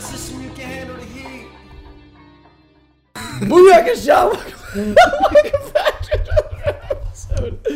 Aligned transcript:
a 0.00 0.02
system 0.02 0.42
you 0.42 0.50
can 0.50 0.66
handle 0.66 0.96
the 0.96 1.04
heat. 1.04 1.46
Booyaka 3.14 3.94
Show! 4.02 4.30
Welcome 4.74 5.72
back 5.74 6.02
to 6.02 6.14
another 6.14 6.80
episode 6.90 7.66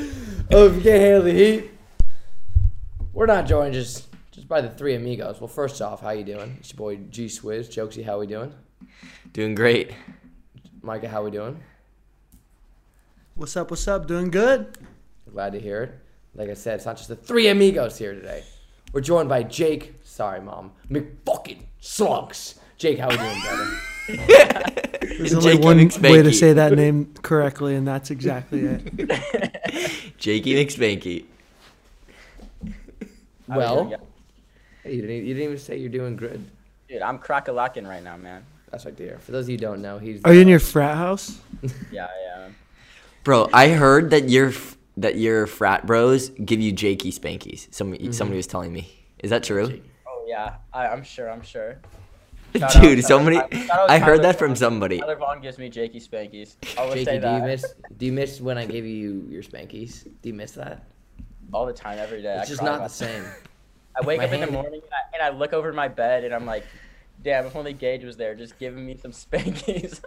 of 0.51 0.77
You 0.77 0.83
Can't 0.83 1.01
Handle 1.03 1.23
the 1.25 1.33
Heat. 1.33 1.71
We're 3.13 3.27
not 3.27 3.47
joined 3.47 3.75
just 3.75 4.09
just 4.31 4.49
by 4.49 4.63
the 4.63 4.71
three 4.71 4.95
amigos. 4.95 5.41
Well, 5.41 5.49
first 5.49 5.83
off, 5.83 6.01
how 6.01 6.11
you 6.11 6.25
doing? 6.25 6.57
It's 6.61 6.73
your 6.73 6.79
boy 6.79 6.97
G 7.11 7.27
Swizz. 7.27 7.69
Jokesy, 7.69 8.05
how 8.05 8.19
we 8.19 8.27
doing? 8.27 8.55
Doing 9.35 9.55
great. 9.55 9.93
Micah, 10.83 11.09
how 11.09 11.25
we 11.25 11.31
doing? 11.31 11.61
What's 13.35 13.57
up? 13.57 13.71
What's 13.71 13.87
up? 13.87 14.07
Doing 14.07 14.31
good? 14.31 14.79
Glad 15.31 15.53
to 15.53 15.61
hear 15.61 15.83
it. 15.83 15.99
Like 16.35 16.49
I 16.49 16.55
said, 16.55 16.77
it's 16.77 16.87
not 16.87 16.97
just 16.97 17.09
the 17.09 17.17
three 17.17 17.49
amigos 17.49 17.99
here 17.99 18.15
today. 18.15 18.45
We're 18.95 19.01
joined 19.01 19.29
by 19.29 19.43
Jake. 19.43 19.97
Sorry, 20.05 20.41
mom. 20.41 20.71
McFucking 20.89 21.59
Slunks. 21.83 22.55
Jake, 22.79 23.01
how 23.01 23.09
are 23.09 23.11
we 23.11 23.17
doing, 23.17 23.41
brother? 23.41 23.81
There's 25.19 25.35
only 25.35 25.55
Jakey 25.55 25.65
one 25.65 26.13
way 26.13 26.23
to 26.23 26.33
say 26.33 26.53
that 26.53 26.75
name 26.75 27.13
correctly, 27.21 27.75
and 27.75 27.89
that's 27.89 28.13
exactly 28.13 28.61
it. 28.61 30.15
Jakey 30.19 30.55
McSpanky. 30.55 31.25
well, 33.49 33.93
you 34.85 35.01
didn't, 35.01 35.27
you 35.27 35.35
didn't 35.35 35.43
even 35.43 35.59
say 35.59 35.77
you're 35.77 35.89
doing 35.89 36.15
good. 36.15 36.45
Dude, 36.89 37.03
I'm 37.03 37.19
crack-a-lacking 37.19 37.89
right 37.89 38.03
now, 38.03 38.17
man. 38.17 38.47
That's 38.71 38.85
right 38.85 38.97
there. 38.97 39.19
For 39.19 39.33
those 39.33 39.47
of 39.47 39.51
you 39.51 39.57
who 39.57 39.63
don't 39.63 39.83
know, 39.83 39.99
he's. 39.99 40.21
Are 40.25 40.33
you 40.33 40.41
in 40.41 40.49
your 40.49 40.61
frat 40.61 40.97
house? 40.97 41.41
Yeah, 41.91 42.07
yeah. 42.25 42.49
Bro, 43.25 43.51
I 43.53 43.71
heard 43.71 44.11
that 44.11 44.29
your 44.29 44.51
f- 44.51 44.77
that 44.97 45.17
your 45.17 45.47
frat 45.47 45.87
bros 45.87 46.31
give 46.31 46.61
you 46.61 46.73
Jakey 46.73 47.13
spankies. 47.13 47.73
Somebody 47.73 48.05
mm-hmm. 48.05 48.13
somebody 48.13 48.37
was 48.37 48.47
telling 48.47 48.73
me. 48.73 48.89
Is 49.19 49.31
that 49.31 49.43
true? 49.43 49.81
Oh 50.07 50.25
yeah, 50.27 50.57
I, 50.73 50.89
I'm 50.89 51.03
sure. 51.03 51.31
I'm 51.31 51.43
sure. 51.43 51.79
Dude, 52.55 52.61
Shout 52.61 52.71
out- 52.71 52.73
shout 52.73 52.99
out 52.99 53.05
somebody 53.05 53.37
Ty- 53.37 53.67
shout 53.67 53.79
out 53.81 53.91
I 53.91 53.99
heard 53.99 54.23
that 54.23 54.39
from 54.39 54.51
Vaughn. 54.51 54.57
somebody. 54.57 55.01
Tyler 55.01 55.17
Vaughn 55.17 55.41
gives 55.41 55.59
me 55.59 55.69
Jakey 55.69 55.99
spankies. 56.01 56.55
I 56.79 56.85
would 56.85 56.95
Jakey, 56.95 57.05
say 57.05 57.19
do 57.19 57.29
you 57.29 57.43
miss? 57.43 57.75
Do 57.97 58.07
you 58.07 58.13
miss 58.13 58.41
when 58.41 58.59
I 58.59 58.65
gave 58.65 58.87
you 58.87 59.27
your 59.29 59.43
spankies? 59.43 60.05
Do 60.05 60.29
you 60.29 60.35
miss 60.35 60.53
that? 60.53 60.85
all 61.55 61.67
the 61.67 61.73
time, 61.73 61.99
every 61.99 62.23
day. 62.23 62.35
It's 62.35 62.47
I 62.47 62.51
just 62.51 62.63
not 62.63 62.81
the 62.83 62.89
same. 62.89 63.25
I 63.97 64.05
wake 64.05 64.19
My 64.19 64.25
up 64.25 64.33
in 64.33 64.41
the 64.41 64.51
morning 64.51 64.81
and 64.83 64.93
I, 64.93 65.17
and 65.17 65.35
I 65.35 65.39
look 65.39 65.53
over 65.53 65.73
my 65.73 65.89
bed 65.89 66.25
and 66.25 66.35
I'm 66.35 66.45
like, 66.45 66.65
damn, 67.23 67.47
if 67.47 67.55
only 67.55 67.73
Gage 67.73 68.05
was 68.05 68.17
there, 68.17 68.35
just 68.35 68.59
giving 68.59 68.85
me 68.85 68.97
some 68.97 69.13
spankies. 69.13 70.03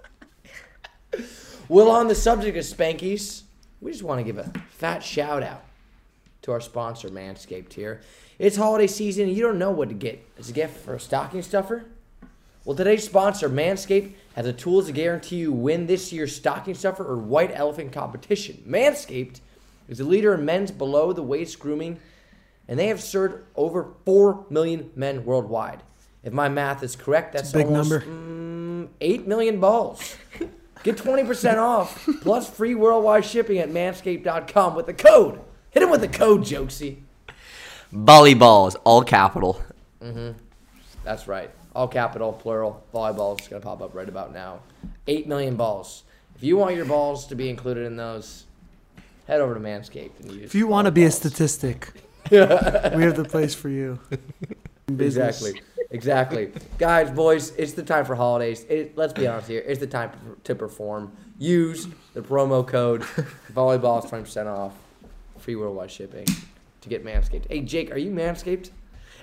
Well, 1.70 1.90
on 1.90 2.08
the 2.08 2.16
subject 2.16 2.58
of 2.58 2.64
spankies, 2.66 3.44
we 3.82 3.92
just 3.92 4.04
want 4.04 4.20
to 4.20 4.24
give 4.24 4.38
a 4.38 4.52
fat 4.70 5.04
shout 5.04 5.44
out 5.44 5.64
to 6.44 6.52
our 6.52 6.62
sponsor, 6.62 7.10
Manscaped. 7.10 7.74
Here, 7.74 8.02
it's 8.40 8.56
holiday 8.56 8.88
season, 8.88 9.28
and 9.28 9.36
you 9.36 9.44
don't 9.44 9.60
know 9.60 9.72
what 9.72 9.90
to 9.90 9.96
get 9.96 10.26
as 10.38 10.50
a 10.50 10.54
gift 10.54 10.78
for 10.84 10.96
a 10.96 11.00
stocking 11.00 11.42
stuffer. 11.42 11.86
Well, 12.66 12.76
today's 12.76 13.06
sponsor, 13.06 13.50
Manscaped, 13.50 14.12
has 14.36 14.46
the 14.46 14.54
tools 14.54 14.88
to 14.88 14.92
guarantee 14.92 15.38
you 15.38 15.54
win 15.54 15.88
this 15.88 16.12
year's 16.12 16.36
stocking 16.36 16.74
stuffer 16.74 17.06
or 17.06 17.18
white 17.18 17.52
elephant 17.54 17.94
competition. 17.94 18.62
Manscaped 18.68 19.40
is 19.88 20.00
a 20.00 20.04
leader 20.04 20.34
in 20.34 20.44
men's 20.44 20.72
below 20.72 21.14
the 21.14 21.24
waist 21.24 21.60
grooming, 21.60 22.00
and 22.68 22.78
they 22.78 22.88
have 22.88 23.02
served 23.02 23.44
over 23.56 23.94
4 24.06 24.46
million 24.50 24.92
men 24.96 25.24
worldwide. 25.24 25.82
If 26.24 26.34
my 26.34 26.50
math 26.50 26.84
is 26.84 26.96
correct, 26.98 27.34
that's 27.34 27.52
a 27.52 27.58
big 27.58 27.68
almost, 27.68 27.90
number. 27.90 28.06
mm, 28.06 28.90
8 29.00 29.28
million 29.28 29.60
balls. 29.62 30.18
Get 30.84 30.98
20% 30.98 31.58
off 31.58 32.08
plus 32.22 32.50
free 32.50 32.76
worldwide 32.76 33.26
shipping 33.26 33.58
at 33.60 33.70
manscaped.com 33.70 34.76
with 34.76 34.86
the 34.86 34.94
code. 34.94 35.40
Hit 35.72 35.84
him 35.84 35.90
with 35.90 36.02
the 36.02 36.08
code, 36.08 36.42
Jokesy. 36.44 36.98
Volleyballs, 37.94 38.76
all 38.84 39.02
capital. 39.04 39.62
Mhm. 40.02 40.36
That's 41.04 41.28
right. 41.28 41.50
All 41.76 41.88
capital, 41.88 42.34
plural. 42.34 42.84
Volleyball 42.94 43.40
is 43.40 43.48
going 43.48 43.62
to 43.62 43.66
pop 43.66 43.82
up 43.82 43.94
right 43.96 44.10
about 44.10 44.34
now. 44.34 44.60
8 45.08 45.28
million 45.28 45.56
balls. 45.56 46.04
If 46.36 46.44
you 46.44 46.58
want 46.58 46.76
your 46.76 46.86
balls 46.86 47.26
to 47.28 47.36
be 47.36 47.50
included 47.50 47.86
in 47.86 47.96
those, 47.96 48.46
head 49.28 49.42
over 49.42 49.54
to 49.54 49.60
Manscaped 49.60 50.20
and 50.22 50.32
use 50.32 50.44
If 50.44 50.56
you 50.56 50.68
want 50.68 50.86
to 50.86 50.92
be 50.92 51.04
a 51.04 51.06
balls. 51.06 51.16
statistic, 51.18 51.92
we 52.32 52.38
have 52.38 53.16
the 53.16 53.26
place 53.28 53.54
for 53.56 53.70
you. 53.70 54.00
Business. 54.96 55.42
Exactly. 55.42 55.62
Exactly. 55.90 56.52
Guys, 56.78 57.10
boys, 57.10 57.52
it's 57.58 57.74
the 57.74 57.84
time 57.84 58.06
for 58.06 58.16
holidays. 58.16 58.66
It, 58.70 58.98
let's 58.98 59.14
be 59.14 59.28
honest 59.28 59.48
here. 59.48 59.64
It's 59.66 59.80
the 59.80 59.88
time 59.88 60.12
to 60.44 60.56
perform. 60.56 61.16
Use 61.38 61.88
the 62.14 62.22
promo 62.22 62.68
code 62.68 63.02
volleyball 63.54 64.04
is 64.04 64.12
20% 64.12 64.48
off. 64.48 64.74
Free 65.38 65.56
worldwide 65.56 65.92
shipping 65.92 66.26
to 66.82 66.90
get 66.90 67.06
Manscaped. 67.06 67.48
Hey, 67.50 67.62
Jake, 67.62 67.92
are 67.92 67.98
you 67.98 68.12
Manscaped? 68.12 68.72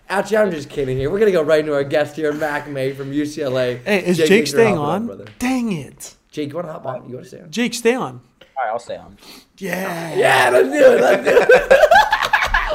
Actually, 0.09 0.37
I'm 0.39 0.51
just 0.51 0.69
kidding 0.71 0.97
here. 0.97 1.11
We're 1.11 1.19
going 1.19 1.33
to 1.33 1.37
go 1.37 1.43
right 1.43 1.61
into 1.61 1.75
our 1.75 1.85
guest 1.85 2.17
here, 2.17 2.33
Mac 2.33 2.69
May 2.69 2.93
from 2.93 3.11
UCLA. 3.11 3.83
Hey, 3.85 4.05
is 4.05 4.17
Jake, 4.19 4.29
thanks 4.29 4.51
for 4.51 4.59
staying 4.59 4.77
hopping 4.77 4.91
on? 4.91 5.07
brother. 5.07 5.25
Dang 5.39 5.73
it. 5.73 6.15
Jake, 6.31 6.51
you 6.51 6.55
want 6.55 6.67
to 6.67 6.73
hop 6.73 6.87
on? 6.87 7.09
You 7.09 7.17
want 7.17 7.25
to 7.25 7.29
stay 7.29 7.41
on? 7.41 7.51
Jake, 7.51 7.75
stay 7.75 7.95
on. 7.95 8.21
all 8.41 8.65
right, 8.65 8.71
I'll 8.71 8.79
stay 8.79 8.97
on. 8.97 9.17
Yeah. 9.59 10.15
Yeah, 10.15 10.51
let's 10.53 10.69
do 10.69 10.93
it. 10.93 11.01
Let's 11.01 11.25
do 11.25 11.39
it. 11.41 11.91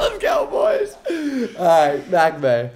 let's 0.00 0.18
go, 0.22 0.46
boys. 0.46 1.56
All 1.56 1.64
right, 1.66 2.10
Mac 2.10 2.40
May. 2.40 2.70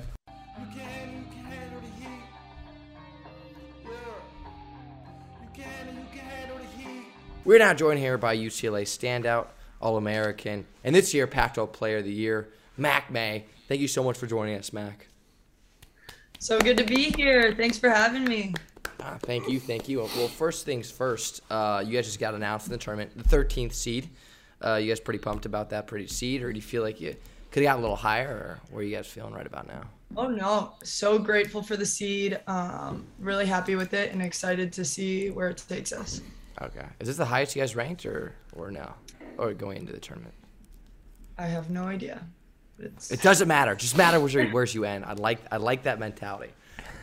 We're 7.44 7.58
now 7.58 7.74
joined 7.74 7.98
here 7.98 8.16
by 8.16 8.38
UCLA 8.38 8.84
standout, 8.84 9.48
All 9.78 9.98
American, 9.98 10.64
and 10.82 10.94
this 10.94 11.12
year 11.12 11.26
Pac 11.26 11.52
12 11.52 11.74
Player 11.74 11.98
of 11.98 12.04
the 12.04 12.10
Year, 12.12 12.48
Mac 12.78 13.10
May. 13.10 13.44
Thank 13.68 13.82
you 13.82 13.88
so 13.88 14.02
much 14.02 14.16
for 14.16 14.26
joining 14.26 14.56
us, 14.56 14.72
Mac. 14.72 15.08
So 16.38 16.58
good 16.58 16.78
to 16.78 16.84
be 16.84 17.10
here. 17.10 17.54
Thanks 17.54 17.76
for 17.76 17.90
having 17.90 18.24
me. 18.24 18.54
Ah, 18.98 19.18
thank 19.20 19.46
you, 19.46 19.60
thank 19.60 19.90
you. 19.90 19.98
Well, 19.98 20.28
first 20.28 20.64
things 20.64 20.90
first, 20.90 21.42
uh, 21.50 21.84
you 21.86 21.92
guys 21.92 22.06
just 22.06 22.18
got 22.18 22.32
announced 22.32 22.66
in 22.66 22.72
the 22.72 22.78
tournament, 22.78 23.10
the 23.14 23.36
13th 23.36 23.74
seed. 23.74 24.08
Uh, 24.64 24.76
you 24.76 24.88
guys 24.88 25.00
pretty 25.00 25.18
pumped 25.18 25.44
about 25.44 25.68
that 25.68 25.86
pretty 25.86 26.06
seed, 26.06 26.42
or 26.42 26.50
do 26.50 26.56
you 26.56 26.62
feel 26.62 26.82
like 26.82 26.98
you 26.98 27.14
could 27.50 27.62
have 27.62 27.74
got 27.74 27.78
a 27.78 27.82
little 27.82 27.96
higher, 27.96 28.28
or 28.28 28.60
where 28.70 28.80
are 28.80 28.84
you 28.84 28.96
guys 28.96 29.06
feeling 29.06 29.34
right 29.34 29.46
about 29.46 29.66
now? 29.66 29.82
Oh 30.16 30.28
no, 30.28 30.72
so 30.82 31.18
grateful 31.18 31.62
for 31.62 31.76
the 31.76 31.84
seed. 31.84 32.40
Um, 32.46 33.06
really 33.18 33.44
happy 33.44 33.74
with 33.74 33.92
it 33.92 34.12
and 34.12 34.22
excited 34.22 34.72
to 34.72 34.84
see 34.86 35.28
where 35.28 35.50
it 35.50 35.62
takes 35.68 35.92
us. 35.92 36.22
Okay. 36.62 36.86
Is 37.00 37.08
this 37.08 37.16
the 37.16 37.24
highest 37.24 37.56
you 37.56 37.62
guys 37.62 37.74
ranked, 37.76 38.06
or 38.06 38.34
or 38.54 38.70
no, 38.70 38.92
or 39.38 39.52
going 39.54 39.78
into 39.78 39.92
the 39.92 40.00
tournament? 40.00 40.34
I 41.38 41.46
have 41.46 41.70
no 41.70 41.84
idea. 41.84 42.24
It's 42.78 43.10
It 43.10 43.22
doesn't 43.22 43.48
matter. 43.48 43.74
Just 43.74 43.96
matter 43.96 44.18
where's 44.20 44.34
you, 44.34 44.48
where's 44.50 44.74
you 44.74 44.84
end. 44.84 45.04
I 45.04 45.12
like 45.14 45.40
I 45.50 45.56
like 45.56 45.84
that 45.84 45.98
mentality. 45.98 46.52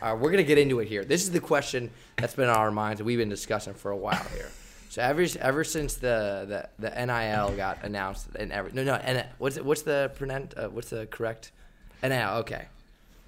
All 0.02 0.14
right, 0.14 0.20
we're 0.22 0.30
gonna 0.30 0.42
get 0.42 0.58
into 0.58 0.80
it 0.80 0.88
here. 0.88 1.04
This 1.04 1.22
is 1.22 1.30
the 1.30 1.40
question 1.40 1.90
that's 2.16 2.34
been 2.34 2.48
on 2.48 2.56
our 2.56 2.70
minds 2.70 3.00
and 3.00 3.06
we've 3.06 3.18
been 3.18 3.28
discussing 3.28 3.74
for 3.74 3.90
a 3.90 3.96
while 3.96 4.24
here. 4.34 4.48
So 4.90 5.00
ever 5.02 5.24
ever 5.40 5.64
since 5.64 5.94
the 5.94 6.68
the, 6.78 6.90
the 6.90 7.06
NIL 7.06 7.56
got 7.56 7.82
announced 7.82 8.28
and 8.38 8.52
every 8.52 8.72
no 8.72 8.84
no 8.84 8.94
and 8.94 9.24
what's 9.38 9.56
it, 9.56 9.64
what's 9.64 9.82
the 9.82 10.10
pronounced 10.16 10.56
uh, 10.56 10.68
what's 10.68 10.90
the 10.90 11.06
correct 11.06 11.52
NIL? 12.02 12.30
Okay, 12.40 12.66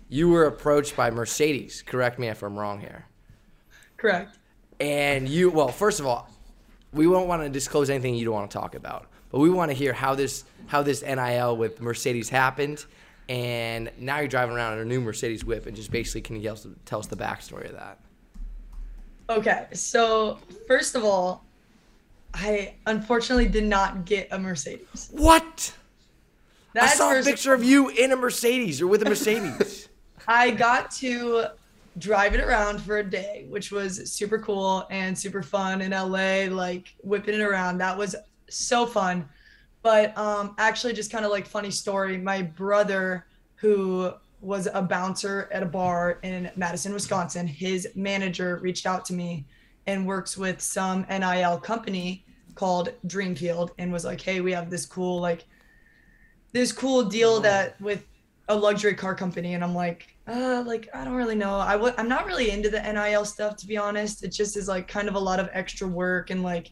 you 0.08 0.28
were 0.28 0.44
approached 0.44 0.96
by 0.96 1.10
Mercedes. 1.10 1.82
Correct 1.82 2.18
me 2.18 2.28
if 2.28 2.42
I'm 2.42 2.58
wrong 2.58 2.80
here. 2.80 3.06
correct. 3.96 4.38
And 4.80 5.28
you, 5.28 5.50
well, 5.50 5.68
first 5.68 6.00
of 6.00 6.06
all, 6.06 6.28
we 6.92 7.06
won't 7.06 7.28
want 7.28 7.42
to 7.42 7.48
disclose 7.48 7.90
anything 7.90 8.14
you 8.14 8.24
don't 8.24 8.34
want 8.34 8.50
to 8.50 8.56
talk 8.56 8.74
about, 8.74 9.06
but 9.30 9.40
we 9.40 9.50
want 9.50 9.70
to 9.70 9.76
hear 9.76 9.92
how 9.92 10.14
this 10.14 10.44
how 10.66 10.82
this 10.82 11.02
NIL 11.02 11.56
with 11.56 11.80
Mercedes 11.80 12.28
happened, 12.28 12.84
and 13.28 13.90
now 13.98 14.18
you're 14.18 14.28
driving 14.28 14.56
around 14.56 14.74
in 14.74 14.78
a 14.80 14.84
new 14.84 15.00
Mercedes 15.00 15.44
whip, 15.44 15.66
and 15.66 15.76
just 15.76 15.90
basically 15.90 16.22
can 16.22 16.36
you 16.36 16.56
tell 16.84 16.98
us, 17.00 17.06
the 17.06 17.16
backstory 17.16 17.66
of 17.66 17.72
that? 17.72 17.98
Okay, 19.28 19.66
so 19.72 20.38
first 20.66 20.94
of 20.94 21.04
all, 21.04 21.44
I 22.32 22.75
unfortunately 22.87 23.49
did 23.49 23.64
not 23.64 24.04
get 24.04 24.28
a 24.31 24.38
Mercedes. 24.38 25.08
What? 25.12 25.72
I 26.81 26.88
saw 26.88 27.16
a 27.16 27.22
picture 27.22 27.54
of 27.54 27.62
you 27.62 27.88
in 27.88 28.12
a 28.12 28.16
Mercedes 28.16 28.81
or 28.81 28.87
with 28.87 29.02
a 29.02 29.04
Mercedes. 29.04 29.88
I 30.28 30.50
got 30.50 30.90
to 30.93 31.46
drive 31.99 32.35
it 32.35 32.41
around 32.41 32.81
for 32.81 32.99
a 32.99 33.08
day, 33.08 33.46
which 33.49 33.70
was 33.70 34.11
super 34.11 34.38
cool 34.38 34.87
and 34.91 35.17
super 35.17 35.43
fun 35.43 35.81
in 35.81 35.93
LA, 35.93 36.46
like 36.55 36.94
whipping 37.02 37.35
it 37.35 37.41
around. 37.41 37.79
That 37.79 37.96
was 37.96 38.17
so 38.49 38.87
fun. 38.87 39.29
But 39.82 40.17
um, 40.17 40.55
actually, 40.58 40.94
just 40.94 41.12
kind 41.12 41.25
of 41.25 41.31
like 41.31 41.46
funny 41.46 41.70
story. 41.70 42.17
My 42.17 42.43
brother, 42.43 43.26
who 43.56 44.12
was 44.41 44.69
a 44.73 44.82
bouncer 44.82 45.49
at 45.52 45.62
a 45.62 45.67
bar 45.67 46.19
in 46.23 46.50
Madison, 46.56 46.93
Wisconsin, 46.93 47.46
his 47.46 47.88
manager 47.94 48.58
reached 48.62 48.87
out 48.87 49.05
to 49.06 49.12
me 49.14 49.47
and 49.87 50.06
works 50.06 50.37
with 50.37 50.61
some 50.61 51.06
NIL 51.08 51.58
company 51.58 52.25
called 52.55 52.90
Dreamfield 53.06 53.70
and 53.79 53.93
was 53.93 54.05
like, 54.05 54.20
"Hey, 54.20 54.40
we 54.40 54.52
have 54.52 54.70
this 54.70 54.87
cool 54.87 55.20
like 55.20 55.44
this 56.52 56.73
cool 56.73 57.02
deal 57.05 57.40
that 57.40 57.81
with 57.81 58.05
a 58.49 58.55
luxury 58.55 58.94
car 58.94 59.14
company 59.14 59.55
and 59.55 59.64
i'm 59.64 59.75
like 59.75 60.14
uh 60.29 60.62
like 60.67 60.88
i 60.94 61.02
don't 61.05 61.14
really 61.14 61.35
know 61.35 61.55
i 61.56 61.73
w- 61.73 61.94
i'm 61.99 62.08
not 62.08 62.26
really 62.26 62.50
into 62.50 62.69
the 62.69 62.81
nil 62.93 63.25
stuff 63.25 63.56
to 63.56 63.67
be 63.67 63.76
honest 63.76 64.23
it 64.23 64.29
just 64.29 64.56
is 64.56 64.69
like 64.69 64.87
kind 64.87 65.08
of 65.08 65.14
a 65.14 65.19
lot 65.19 65.41
of 65.41 65.49
extra 65.52 65.87
work 65.88 66.31
and 66.31 66.43
like 66.43 66.70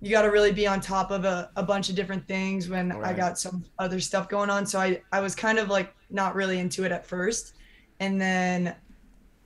you 0.00 0.10
got 0.10 0.22
to 0.22 0.28
really 0.30 0.52
be 0.52 0.66
on 0.66 0.80
top 0.80 1.10
of 1.10 1.24
a, 1.24 1.50
a 1.56 1.62
bunch 1.62 1.88
of 1.88 1.94
different 1.96 2.26
things 2.28 2.68
when 2.68 2.92
i 2.92 3.12
got 3.12 3.38
some 3.38 3.64
other 3.78 3.98
stuff 4.00 4.28
going 4.28 4.50
on 4.50 4.66
so 4.66 4.78
i 4.78 5.00
i 5.12 5.20
was 5.20 5.34
kind 5.34 5.58
of 5.58 5.68
like 5.68 5.94
not 6.10 6.34
really 6.34 6.58
into 6.58 6.84
it 6.84 6.92
at 6.92 7.06
first 7.06 7.54
and 8.00 8.20
then 8.20 8.74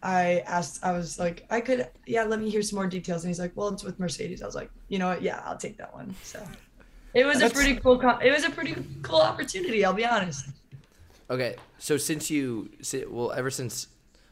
I 0.05 0.43
asked, 0.49 0.85
I 0.85 0.91
was 0.91 1.21
like, 1.21 1.47
I 1.49 1.61
could, 1.61 1.89
yeah, 2.09 2.25
let 2.25 2.41
me 2.41 2.51
hear 2.51 2.61
some 2.61 2.77
more 2.77 2.89
details. 2.89 3.23
And 3.23 3.31
he's 3.31 3.39
like, 3.39 3.53
well, 3.55 3.69
it's 3.69 3.85
with 3.85 4.01
Mercedes. 4.01 4.43
I 4.43 4.47
was 4.47 4.57
like, 4.57 4.69
you 4.89 4.99
know 4.99 5.07
what? 5.11 5.23
Yeah, 5.23 5.41
I'll 5.45 5.57
take 5.57 5.77
that 5.79 5.95
one. 5.95 6.13
So 6.25 6.45
it 7.15 7.25
was 7.25 7.39
That's- 7.39 7.53
a 7.53 7.55
pretty 7.55 7.77
cool, 7.79 8.01
co- 8.01 8.19
it 8.19 8.33
was 8.33 8.43
a 8.43 8.51
pretty 8.51 8.75
cool 9.03 9.21
opportunity. 9.21 9.85
I'll 9.85 9.93
be 9.95 10.05
honest. 10.05 10.47
Okay, 11.31 11.57
so 11.79 11.97
since 11.97 12.31
you, 12.31 12.71
well, 13.09 13.33
ever 13.33 13.51
since, 13.51 13.89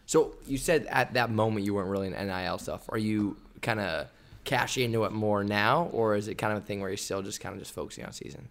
so 0.06 0.34
you 0.46 0.58
said 0.58 0.86
at 0.90 1.14
that 1.14 1.30
moment 1.30 1.64
you 1.64 1.74
weren't 1.74 1.88
really 1.88 2.08
in 2.08 2.12
NIL 2.12 2.58
stuff. 2.58 2.84
Are 2.88 2.98
you 2.98 3.36
kind 3.62 3.80
of 3.80 4.08
cashing 4.44 4.84
into 4.84 5.04
it 5.04 5.12
more 5.12 5.44
now, 5.44 5.88
or 5.92 6.16
is 6.16 6.28
it 6.28 6.34
kind 6.36 6.52
of 6.52 6.62
a 6.62 6.66
thing 6.66 6.80
where 6.80 6.90
you're 6.90 6.96
still 6.96 7.22
just 7.22 7.40
kind 7.40 7.54
of 7.54 7.60
just 7.60 7.72
focusing 7.72 8.04
on 8.04 8.12
season? 8.12 8.48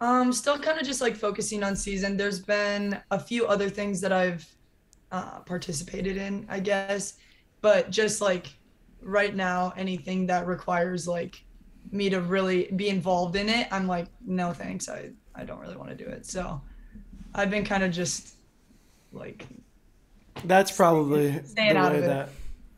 Um, 0.00 0.32
still 0.32 0.58
kind 0.58 0.78
of 0.78 0.86
just 0.86 1.00
like 1.00 1.16
focusing 1.16 1.64
on 1.64 1.74
season. 1.74 2.16
There's 2.16 2.40
been 2.40 3.00
a 3.10 3.18
few 3.18 3.46
other 3.46 3.68
things 3.68 4.00
that 4.00 4.12
I've 4.12 4.46
uh, 5.10 5.40
participated 5.40 6.16
in, 6.16 6.46
I 6.48 6.60
guess, 6.60 7.14
but 7.60 7.90
just 7.90 8.20
like 8.20 8.46
right 9.02 9.34
now, 9.34 9.72
anything 9.76 10.26
that 10.26 10.46
requires 10.46 11.08
like 11.08 11.44
me 11.90 12.10
to 12.10 12.20
really 12.20 12.70
be 12.76 12.88
involved 12.88 13.34
in 13.34 13.48
it, 13.48 13.66
I'm 13.72 13.86
like, 13.86 14.06
no 14.24 14.52
thanks. 14.52 14.88
I 14.88 15.10
I 15.34 15.44
don't 15.44 15.60
really 15.60 15.76
want 15.76 15.90
to 15.90 15.96
do 15.96 16.06
it. 16.06 16.26
So 16.26 16.60
I've 17.34 17.50
been 17.50 17.64
kind 17.64 17.82
of 17.82 17.92
just 17.92 18.34
like 19.12 19.46
That's 20.44 20.70
probably 20.74 21.42
Staying 21.44 21.74
the 21.74 21.78
out 21.80 21.92
way 21.92 21.98
of 21.98 22.04
it. 22.04 22.06
that 22.08 22.28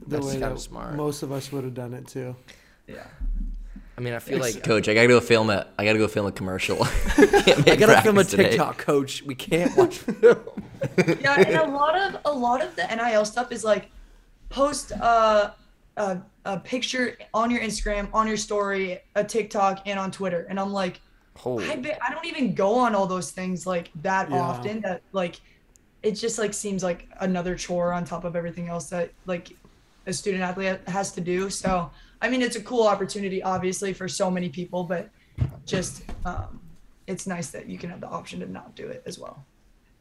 the 0.00 0.16
That's 0.16 0.26
way 0.26 0.32
kinda 0.34 0.48
that 0.50 0.60
smart. 0.60 0.94
most 0.94 1.22
of 1.22 1.30
us 1.32 1.52
would 1.52 1.64
have 1.64 1.74
done 1.74 1.94
it 1.94 2.06
too. 2.06 2.34
yeah. 2.86 3.06
I 3.98 4.02
mean, 4.02 4.14
I 4.14 4.18
feel 4.18 4.38
like 4.38 4.62
Coach, 4.64 4.88
I 4.88 4.94
gotta 4.94 5.08
go 5.08 5.20
film 5.20 5.50
it. 5.50 5.66
I 5.78 5.84
gotta 5.84 5.98
go 5.98 6.08
film 6.08 6.26
a 6.26 6.32
commercial. 6.32 6.78
I 7.18 7.76
gotta 7.78 8.00
film 8.00 8.16
a 8.16 8.24
practice 8.24 8.30
today. 8.30 8.48
TikTok, 8.50 8.78
coach. 8.78 9.22
We 9.22 9.34
can't 9.34 9.76
watch 9.76 9.98
film. 10.20 10.38
yeah, 11.20 11.38
and 11.38 11.56
a 11.56 11.66
lot 11.66 11.98
of 11.98 12.20
a 12.24 12.32
lot 12.32 12.62
of 12.62 12.74
the 12.76 12.86
NIL 12.86 13.26
stuff 13.26 13.52
is 13.52 13.62
like 13.62 13.90
post 14.48 14.92
uh, 14.92 15.50
a 15.98 16.18
a 16.46 16.58
picture 16.60 17.18
on 17.34 17.50
your 17.50 17.60
Instagram, 17.60 18.08
on 18.14 18.26
your 18.26 18.38
story, 18.38 19.00
a 19.16 19.22
TikTok, 19.22 19.82
and 19.84 19.98
on 19.98 20.10
Twitter, 20.10 20.46
and 20.48 20.58
I'm 20.58 20.72
like, 20.72 21.02
Holy. 21.40 21.64
I 21.64 21.76
bet 21.76 21.98
I 22.06 22.12
don't 22.12 22.26
even 22.26 22.54
go 22.54 22.74
on 22.74 22.94
all 22.94 23.06
those 23.06 23.30
things 23.30 23.66
like 23.66 23.90
that 24.02 24.30
Yeah. 24.30 24.40
often. 24.40 24.82
That 24.82 25.02
like, 25.12 25.40
it 26.02 26.12
just 26.12 26.38
like 26.38 26.52
seems 26.52 26.82
like 26.82 27.08
another 27.20 27.56
chore 27.56 27.92
on 27.92 28.04
top 28.04 28.24
of 28.24 28.36
everything 28.36 28.68
else 28.68 28.90
that 28.90 29.10
like 29.26 29.50
a 30.06 30.12
student 30.12 30.42
athlete 30.42 30.80
has 30.86 31.12
to 31.12 31.20
do. 31.20 31.48
So 31.48 31.90
I 32.20 32.28
mean, 32.28 32.42
it's 32.42 32.56
a 32.56 32.62
cool 32.62 32.86
opportunity, 32.86 33.42
obviously, 33.42 33.94
for 33.94 34.06
so 34.06 34.30
many 34.30 34.50
people, 34.50 34.84
but 34.84 35.08
just 35.64 36.02
um, 36.26 36.60
it's 37.06 37.26
nice 37.26 37.50
that 37.50 37.68
you 37.68 37.78
can 37.78 37.88
have 37.90 38.00
the 38.00 38.08
option 38.08 38.40
to 38.40 38.46
not 38.46 38.76
do 38.76 38.86
it 38.88 39.02
as 39.06 39.18
well. 39.18 39.46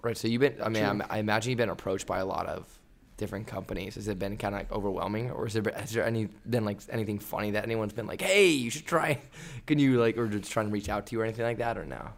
Right. 0.03 0.18
So 0.18 0.27
you've 0.27 0.41
been. 0.41 0.62
I 0.62 0.69
mean, 0.69 0.83
I'm, 0.83 1.03
I 1.09 1.19
imagine 1.19 1.51
you've 1.51 1.57
been 1.57 1.69
approached 1.69 2.07
by 2.07 2.19
a 2.19 2.25
lot 2.25 2.47
of 2.47 2.78
different 3.19 3.45
companies. 3.45 3.95
Has 3.95 4.07
it 4.07 4.18
been 4.18 4.38
kind 4.38 4.56
of 4.56 4.62
like 4.62 4.71
overwhelming, 4.71 5.30
or 5.30 5.45
is 5.45 5.54
there 5.54 5.63
has 5.75 5.92
there 5.92 6.04
any 6.04 6.30
been 6.50 6.66
like 6.66 6.80
anything 6.89 7.19
funny 7.19 7.51
that 7.51 7.63
anyone's 7.63 7.94
been 7.94 8.07
like, 8.07 8.21
hey, 8.21 8.50
you 8.50 8.71
should 8.71 8.88
try? 8.88 9.19
Can 9.68 9.77
you 9.77 10.00
like, 10.00 10.18
or 10.18 10.27
just 10.27 10.51
trying 10.51 10.68
to 10.68 10.71
reach 10.71 10.89
out 10.89 11.06
to 11.07 11.16
you 11.16 11.21
or 11.21 11.25
anything 11.25 11.45
like 11.45 11.60
that, 11.60 11.77
or 11.77 11.86
no? 11.86 12.10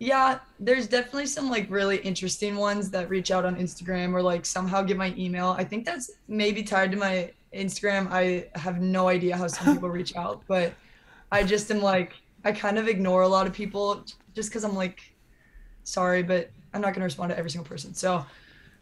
Yeah, 0.00 0.40
there's 0.58 0.88
definitely 0.88 1.26
some 1.26 1.48
like 1.48 1.70
really 1.70 1.98
interesting 1.98 2.56
ones 2.56 2.90
that 2.90 3.08
reach 3.08 3.30
out 3.30 3.44
on 3.44 3.54
Instagram 3.54 4.12
or 4.14 4.22
like 4.22 4.44
somehow 4.44 4.82
get 4.82 4.96
my 4.96 5.14
email. 5.16 5.54
I 5.56 5.62
think 5.62 5.84
that's 5.84 6.10
maybe 6.26 6.64
tied 6.64 6.90
to 6.90 6.96
my 6.96 7.30
Instagram. 7.54 8.10
I 8.10 8.48
have 8.58 8.80
no 8.80 9.06
idea 9.06 9.36
how 9.36 9.46
some 9.46 9.74
people 9.74 9.90
reach 9.90 10.16
out, 10.16 10.42
but 10.48 10.72
I 11.30 11.44
just 11.44 11.70
am 11.70 11.80
like 11.80 12.14
I 12.44 12.50
kind 12.50 12.78
of 12.78 12.88
ignore 12.88 13.22
a 13.22 13.28
lot 13.28 13.46
of 13.46 13.52
people 13.52 14.04
just 14.34 14.48
because 14.48 14.64
I'm 14.64 14.74
like, 14.74 15.00
sorry, 15.84 16.22
but 16.22 16.50
I'm 16.74 16.80
not 16.80 16.94
gonna 16.94 17.04
respond 17.04 17.30
to 17.30 17.38
every 17.38 17.50
single 17.50 17.68
person. 17.68 17.94
So, 17.94 18.24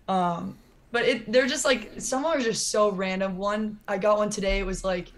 um, 0.08 0.56
but 0.92 1.04
it 1.04 1.31
they're 1.32 1.46
just 1.46 1.64
like 1.64 1.92
some 1.98 2.25
are 2.25 2.38
just 2.40 2.69
so 2.70 2.90
random. 2.90 3.37
One 3.37 3.78
I 3.88 3.98
got 3.98 4.19
one 4.19 4.31
today. 4.31 4.58
It 4.58 4.66
was 4.66 4.84
like, 4.84 5.12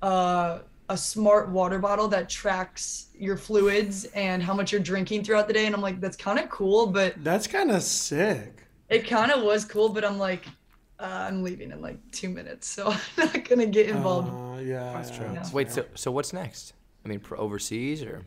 uh, 0.00 0.60
a 0.88 0.96
smart 0.96 1.48
water 1.48 1.78
bottle 1.78 2.08
that 2.08 2.28
tracks 2.28 3.06
your 3.14 3.36
fluids 3.36 4.04
and 4.06 4.42
how 4.42 4.52
much 4.52 4.72
you're 4.72 4.80
drinking 4.80 5.24
throughout 5.24 5.46
the 5.46 5.54
day. 5.54 5.66
And 5.66 5.74
I'm 5.74 5.80
like, 5.80 6.00
that's 6.00 6.16
kind 6.16 6.38
of 6.38 6.50
cool, 6.50 6.86
but 6.86 7.14
That's 7.24 7.46
kind 7.46 7.70
of 7.70 7.82
sick. 7.82 8.66
it 8.88 9.06
kind 9.06 9.30
of 9.30 9.42
was 9.42 9.64
cool. 9.64 9.88
But 9.88 10.04
I'm 10.04 10.18
like, 10.18 10.46
uh, 10.98 11.04
I'm 11.28 11.42
leaving 11.42 11.70
in 11.70 11.80
like 11.80 11.98
two 12.10 12.28
minutes, 12.28 12.68
so 12.68 12.88
I'm 13.16 13.26
not 13.32 13.48
gonna 13.48 13.66
get 13.66 13.88
involved. 13.88 14.30
Uh, 14.30 14.60
yeah, 14.60 14.92
That's 14.92 15.10
true. 15.10 15.30
Yeah. 15.32 15.48
Wait. 15.52 15.70
So 15.70 15.84
so 15.94 16.10
what's 16.10 16.32
next? 16.32 16.74
I 17.04 17.08
mean, 17.08 17.20
pro 17.20 17.38
overseas 17.38 18.02
or? 18.02 18.22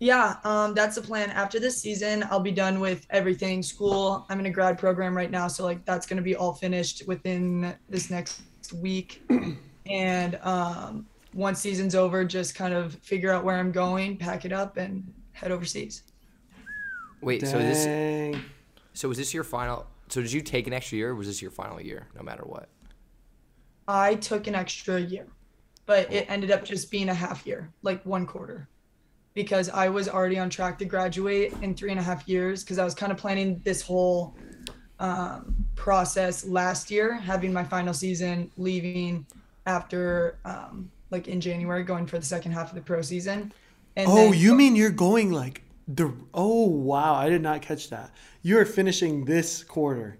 Yeah, 0.00 0.36
um, 0.44 0.74
that's 0.74 0.94
the 0.94 1.02
plan. 1.02 1.30
After 1.30 1.58
this 1.58 1.80
season, 1.80 2.24
I'll 2.30 2.38
be 2.40 2.52
done 2.52 2.78
with 2.78 3.04
everything. 3.10 3.62
School, 3.62 4.26
I'm 4.28 4.38
in 4.38 4.46
a 4.46 4.50
grad 4.50 4.78
program 4.78 5.16
right 5.16 5.30
now, 5.30 5.48
so 5.48 5.64
like 5.64 5.84
that's 5.84 6.06
gonna 6.06 6.22
be 6.22 6.36
all 6.36 6.52
finished 6.52 7.02
within 7.06 7.74
this 7.88 8.10
next 8.10 8.42
week. 8.74 9.22
And 9.90 10.38
um, 10.42 11.06
once 11.32 11.60
season's 11.60 11.94
over, 11.94 12.22
just 12.22 12.54
kind 12.54 12.74
of 12.74 12.94
figure 12.96 13.32
out 13.32 13.42
where 13.42 13.56
I'm 13.56 13.72
going, 13.72 14.18
pack 14.18 14.44
it 14.44 14.52
up, 14.52 14.76
and 14.76 15.10
head 15.32 15.50
overseas. 15.50 16.02
Wait. 17.22 17.46
So 17.46 17.58
this. 17.58 18.38
So 18.92 19.08
was 19.08 19.16
this 19.16 19.32
your 19.32 19.44
final? 19.44 19.86
So 20.08 20.20
did 20.20 20.32
you 20.32 20.40
take 20.40 20.66
an 20.66 20.72
extra 20.72 20.98
year, 20.98 21.10
or 21.10 21.14
was 21.14 21.26
this 21.26 21.40
your 21.40 21.50
final 21.50 21.80
year, 21.80 22.08
no 22.14 22.22
matter 22.22 22.42
what? 22.44 22.68
I 23.86 24.16
took 24.16 24.46
an 24.46 24.54
extra 24.54 25.00
year, 25.00 25.26
but 25.86 26.12
it 26.12 26.26
ended 26.28 26.50
up 26.50 26.64
just 26.64 26.90
being 26.90 27.08
a 27.08 27.14
half 27.14 27.46
year, 27.46 27.70
like 27.82 28.04
one 28.04 28.26
quarter, 28.26 28.68
because 29.38 29.68
I 29.70 29.88
was 29.88 30.08
already 30.08 30.36
on 30.36 30.50
track 30.50 30.80
to 30.80 30.84
graduate 30.84 31.52
in 31.62 31.72
three 31.72 31.92
and 31.92 32.00
a 32.00 32.02
half 32.02 32.26
years. 32.28 32.64
Because 32.64 32.80
I 32.80 32.84
was 32.84 32.92
kind 32.92 33.12
of 33.12 33.18
planning 33.18 33.60
this 33.62 33.80
whole 33.80 34.34
um, 34.98 35.54
process 35.76 36.44
last 36.44 36.90
year, 36.90 37.14
having 37.14 37.52
my 37.52 37.62
final 37.62 37.94
season, 37.94 38.50
leaving 38.56 39.24
after 39.66 40.38
um, 40.44 40.90
like 41.12 41.28
in 41.28 41.40
January, 41.40 41.84
going 41.84 42.04
for 42.04 42.18
the 42.18 42.24
second 42.26 42.50
half 42.50 42.70
of 42.70 42.74
the 42.74 42.80
pro 42.80 43.00
season. 43.00 43.52
And 43.94 44.08
Oh, 44.10 44.16
then- 44.16 44.34
you 44.34 44.56
mean 44.56 44.74
you're 44.74 44.90
going 44.90 45.30
like 45.30 45.62
the? 45.86 46.12
Oh 46.34 46.66
wow, 46.66 47.14
I 47.14 47.28
did 47.28 47.40
not 47.42 47.62
catch 47.62 47.90
that. 47.90 48.10
You're 48.42 48.64
finishing 48.66 49.24
this 49.24 49.62
quarter, 49.62 50.18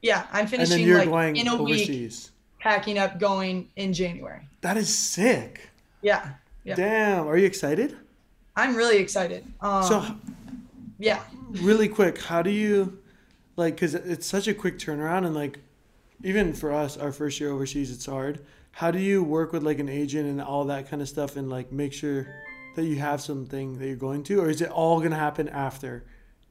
Yeah, 0.00 0.26
I'm 0.32 0.42
and 0.42 0.50
finishing 0.50 0.78
then 0.78 0.86
you're 0.86 0.98
like 0.98 1.08
going 1.08 1.34
in 1.36 1.48
a 1.48 1.60
week, 1.60 1.74
overseas. 1.88 2.30
packing 2.60 2.98
up, 2.98 3.18
going 3.18 3.68
in 3.74 3.92
January. 3.92 4.42
That 4.60 4.76
is 4.76 4.96
sick. 4.96 5.70
Yeah, 6.02 6.34
yeah. 6.62 6.76
Damn, 6.76 7.26
are 7.26 7.36
you 7.36 7.46
excited? 7.46 7.96
I'm 8.60 8.76
really 8.76 8.98
excited. 8.98 9.44
Um, 9.62 9.82
So, 9.82 10.04
yeah. 10.98 11.22
really 11.62 11.88
quick, 11.88 12.20
how 12.20 12.42
do 12.42 12.50
you, 12.50 12.98
like, 13.56 13.74
because 13.74 13.94
it's 13.94 14.26
such 14.26 14.48
a 14.48 14.54
quick 14.54 14.78
turnaround, 14.78 15.24
and 15.24 15.34
like, 15.34 15.58
even 16.22 16.52
for 16.52 16.70
us, 16.70 16.98
our 16.98 17.10
first 17.10 17.40
year 17.40 17.50
overseas, 17.50 17.90
it's 17.90 18.04
hard. 18.04 18.44
How 18.72 18.90
do 18.90 18.98
you 18.98 19.24
work 19.24 19.52
with 19.54 19.62
like 19.62 19.78
an 19.78 19.88
agent 19.88 20.28
and 20.28 20.42
all 20.42 20.64
that 20.66 20.90
kind 20.90 21.00
of 21.00 21.08
stuff, 21.08 21.36
and 21.36 21.48
like 21.48 21.72
make 21.72 21.94
sure 21.94 22.28
that 22.76 22.84
you 22.84 22.96
have 22.96 23.22
something 23.22 23.78
that 23.78 23.86
you're 23.86 23.96
going 23.96 24.22
to, 24.24 24.40
or 24.40 24.50
is 24.50 24.60
it 24.60 24.70
all 24.70 25.00
gonna 25.00 25.16
happen 25.16 25.48
after 25.48 26.04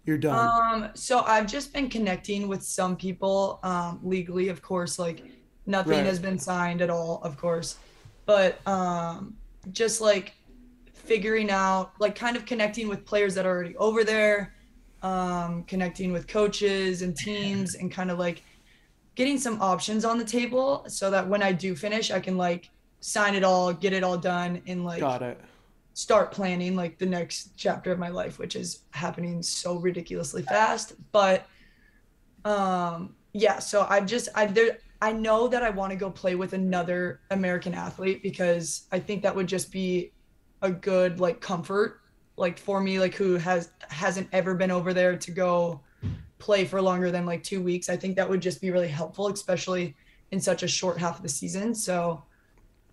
you're 0.04 0.18
done? 0.18 0.50
Um, 0.84 0.89
so 0.96 1.22
I've 1.22 1.46
just 1.46 1.72
been 1.72 1.89
connecting 1.89 2.48
with 2.48 2.63
some 2.63 2.98
people, 2.98 3.60
um, 3.63 4.00
legally, 4.04 4.50
of 4.50 4.62
course, 4.63 4.98
like 4.98 5.24
nothing 5.68 5.94
Right. 6.00 6.06
has 6.06 6.18
been 6.18 6.39
signed 6.39 6.82
at 6.82 6.89
all, 6.89 7.22
of 7.24 7.38
course, 7.38 7.78
but 8.25 8.60
um, 8.68 9.36
just 9.72 10.01
like 10.01 10.34
figuring 11.10 11.50
out, 11.50 11.92
like 12.00 12.16
kind 12.16 12.38
of 12.38 12.46
connecting 12.46 12.88
with 12.88 13.04
players 13.04 13.34
that 13.36 13.46
are 13.46 13.50
already 13.56 13.75
over 13.78 14.04
there, 14.04 14.54
um, 15.01 15.63
connecting 15.63 16.13
with 16.13 16.28
coaches 16.28 17.01
and 17.01 17.18
teams, 17.18 17.75
and 17.75 17.92
kind 17.92 18.12
of 18.12 18.20
like 18.20 18.44
getting 19.16 19.38
some 19.39 19.60
options 19.62 20.06
on 20.06 20.20
the 20.20 20.24
table 20.24 20.86
so 20.88 21.10
that 21.10 21.28
when 21.28 21.42
I 21.42 21.51
do 21.51 21.75
finish, 21.75 22.12
I 22.12 22.20
can 22.20 22.38
like 22.38 22.70
sign 23.01 23.34
it 23.34 23.44
all, 23.44 23.74
get 23.74 23.92
it 23.92 24.04
all 24.04 24.18
done, 24.18 24.62
and 24.68 24.86
like 24.86 25.00
Got 25.00 25.24
it. 25.24 25.42
start 25.96 26.32
planning 26.32 26.75
like 26.75 27.00
the 27.00 27.06
next 27.08 27.54
chapter 27.58 27.92
of 27.92 27.98
my 28.00 28.10
life 28.10 28.38
which 28.39 28.56
is 28.56 28.84
happening 28.92 29.42
so 29.44 29.75
ridiculously 29.78 30.44
fast 30.44 30.94
but 31.12 31.46
um 32.46 33.16
yeah 33.34 33.60
so 33.60 33.86
i've 33.89 34.06
just 34.06 34.30
i 34.34 34.46
there 34.46 34.78
i 35.01 35.12
know 35.12 35.48
that 35.50 35.62
i 35.62 35.70
want 35.70 35.92
to 35.92 35.98
go 35.98 36.10
play 36.10 36.36
with 36.36 36.54
another 36.54 37.20
american 37.32 37.74
athlete 37.74 38.24
because 38.24 38.88
i 38.94 39.00
think 39.00 39.22
that 39.22 39.36
would 39.36 39.48
just 39.48 39.72
be 39.74 40.12
a 40.62 40.72
good 40.72 41.20
like 41.20 41.39
comfort 41.42 42.01
like 42.38 42.58
for 42.60 42.80
me 42.82 43.00
like 43.00 43.16
who 43.16 43.36
has 43.36 43.70
hasn't 43.89 44.28
ever 44.32 44.56
been 44.56 44.72
over 44.72 44.94
there 44.94 45.16
to 45.18 45.32
go 45.32 45.82
play 46.38 46.63
for 46.66 46.82
longer 46.82 47.12
than 47.12 47.25
like 47.25 47.44
two 47.44 47.62
weeks 47.62 47.89
i 47.89 47.96
think 47.98 48.16
that 48.16 48.30
would 48.30 48.42
just 48.42 48.62
be 48.62 48.72
really 48.72 48.88
helpful 48.88 49.28
especially 49.28 49.96
in 50.32 50.39
such 50.39 50.63
a 50.63 50.68
short 50.68 50.98
half 50.98 51.18
of 51.18 51.24
the 51.24 51.30
season 51.30 51.74
so 51.75 52.24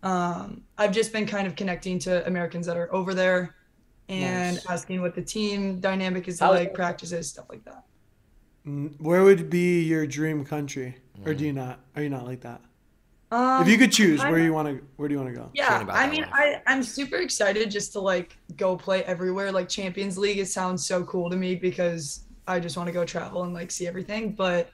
um, 0.03 0.63
I've 0.79 0.93
just 0.93 1.13
been 1.13 1.27
kind 1.27 1.47
of 1.49 1.57
connecting 1.57 1.99
to 2.01 2.25
Americans 2.29 2.67
that 2.67 2.77
are 2.77 2.95
over 2.95 3.13
there 3.13 3.57
and 4.09 4.55
Nice. 4.57 4.67
asking 4.67 5.01
what 5.01 5.17
the 5.17 5.23
team 5.23 5.81
dynamic 5.81 6.29
is 6.29 6.39
How- 6.39 6.51
like, 6.53 6.75
practices, 6.75 7.29
stuff 7.31 7.47
like 7.49 7.65
that. 7.65 7.83
Mm, 8.65 9.01
Where 9.01 9.25
would 9.25 9.51
be 9.51 9.83
your 9.83 10.07
dream 10.07 10.45
country, 10.45 10.97
or 11.25 11.35
do 11.35 11.45
you 11.45 11.53
not? 11.53 11.81
Are 11.97 12.03
you 12.03 12.11
not 12.11 12.25
like 12.25 12.43
that? 12.43 12.61
Um, 13.33 13.62
if 13.62 13.68
you 13.68 13.76
could 13.76 13.90
choose, 13.90 14.21
I'm- 14.21 14.30
where 14.30 14.40
you 14.40 14.52
want 14.52 14.68
to, 14.68 14.85
where 14.97 15.09
do 15.09 15.14
you 15.14 15.21
want 15.21 15.35
to 15.35 15.40
go? 15.40 15.50
yeah, 15.52 15.85
I 15.88 16.09
mean, 16.09 16.23
life. 16.23 16.30
I, 16.33 16.62
I'm 16.66 16.83
super 16.83 17.16
excited 17.16 17.71
just 17.71 17.92
to 17.95 18.00
like 18.00 18.37
go 18.56 18.76
play 18.76 19.02
everywhere. 19.04 19.50
Like 19.50 19.68
Champions 19.68 20.16
League, 20.16 20.38
it 20.38 20.47
sounds 20.49 20.87
so 20.87 21.02
cool 21.04 21.28
to 21.30 21.37
me 21.37 21.56
because 21.56 22.25
I 22.47 22.61
just 22.61 22.76
want 22.76 22.87
to 22.87 22.92
go 22.92 23.04
travel 23.04 23.42
and 23.42 23.52
like 23.52 23.71
see 23.73 23.88
everything. 23.88 24.33
But 24.33 24.71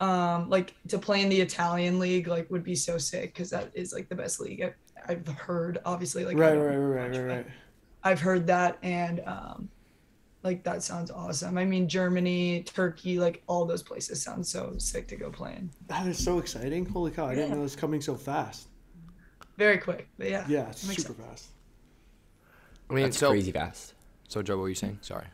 um, 0.00 0.48
like 0.48 0.74
to 0.88 0.98
play 0.98 1.20
in 1.20 1.28
the 1.28 1.40
Italian 1.40 1.98
league, 1.98 2.28
like 2.28 2.50
would 2.50 2.64
be 2.64 2.74
so 2.74 2.96
sick 2.98 3.34
because 3.34 3.50
that 3.50 3.70
is 3.74 3.92
like 3.92 4.08
the 4.08 4.14
best 4.14 4.40
league 4.40 4.62
I've, 4.62 4.74
I've 5.06 5.28
heard. 5.36 5.78
Obviously, 5.84 6.24
like 6.24 6.36
I 6.36 6.40
right, 6.40 6.56
right, 6.56 6.76
right, 6.76 7.10
right, 7.10 7.26
right. 7.36 7.46
I've 8.04 8.20
heard 8.20 8.46
that, 8.48 8.78
and 8.82 9.20
um, 9.26 9.68
like 10.42 10.64
that 10.64 10.82
sounds 10.82 11.10
awesome. 11.10 11.56
I 11.56 11.64
mean, 11.64 11.88
Germany, 11.88 12.62
Turkey, 12.64 13.18
like 13.18 13.42
all 13.46 13.64
those 13.64 13.82
places 13.82 14.22
sound 14.22 14.46
so 14.46 14.74
sick 14.78 15.06
to 15.08 15.16
go 15.16 15.30
playing. 15.30 15.70
That 15.86 16.06
is 16.06 16.22
so 16.22 16.38
exciting. 16.38 16.84
Holy 16.86 17.10
cow! 17.10 17.26
I 17.26 17.34
didn't 17.34 17.50
know 17.50 17.58
it 17.58 17.62
was 17.62 17.76
coming 17.76 18.00
so 18.00 18.14
fast. 18.16 18.68
Very 19.56 19.78
quick, 19.78 20.08
but 20.18 20.28
yeah. 20.28 20.44
Yeah, 20.48 20.68
it's 20.70 20.86
Makes 20.86 21.04
super 21.04 21.22
fast. 21.22 21.48
I 22.90 22.94
mean, 22.94 23.04
That's 23.04 23.18
so 23.18 23.30
crazy 23.30 23.52
fast. 23.52 23.94
so 24.28 24.42
Joe, 24.42 24.56
what 24.56 24.62
were 24.62 24.68
you 24.68 24.74
saying? 24.74 24.98
Sorry. 25.02 25.26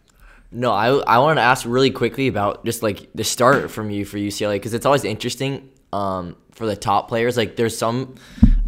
No, 0.51 0.73
I 0.73 0.89
I 0.89 1.19
wanted 1.19 1.37
to 1.37 1.43
ask 1.43 1.67
really 1.67 1.91
quickly 1.91 2.29
about 2.29 2.65
just 2.65 2.83
like 2.83 3.09
the 3.15 3.25
start 3.25 3.71
from 3.71 3.91
you 3.91 4.05
for 4.05 4.17
UCLA 4.19 4.55
because 4.57 4.75
it's 4.75 4.87
always 4.87 5.05
interesting 5.05 5.71
um, 5.93 6.37
for 6.53 6.67
the 6.67 6.77
top 6.77 7.09
players. 7.09 7.37
Like 7.37 7.57
there's 7.57 7.77
some 7.77 8.15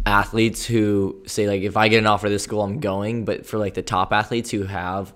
athletes 0.05 0.65
who 0.65 1.23
say 1.27 1.47
like 1.47 1.61
if 1.61 1.77
I 1.77 1.87
get 1.87 1.99
an 1.99 2.07
offer 2.07 2.27
of 2.27 2.31
this 2.31 2.43
school, 2.43 2.61
I'm 2.61 2.79
going. 2.79 3.25
But 3.25 3.45
for 3.45 3.57
like 3.57 3.73
the 3.73 3.81
top 3.81 4.13
athletes 4.13 4.51
who 4.51 4.63
have 4.63 5.13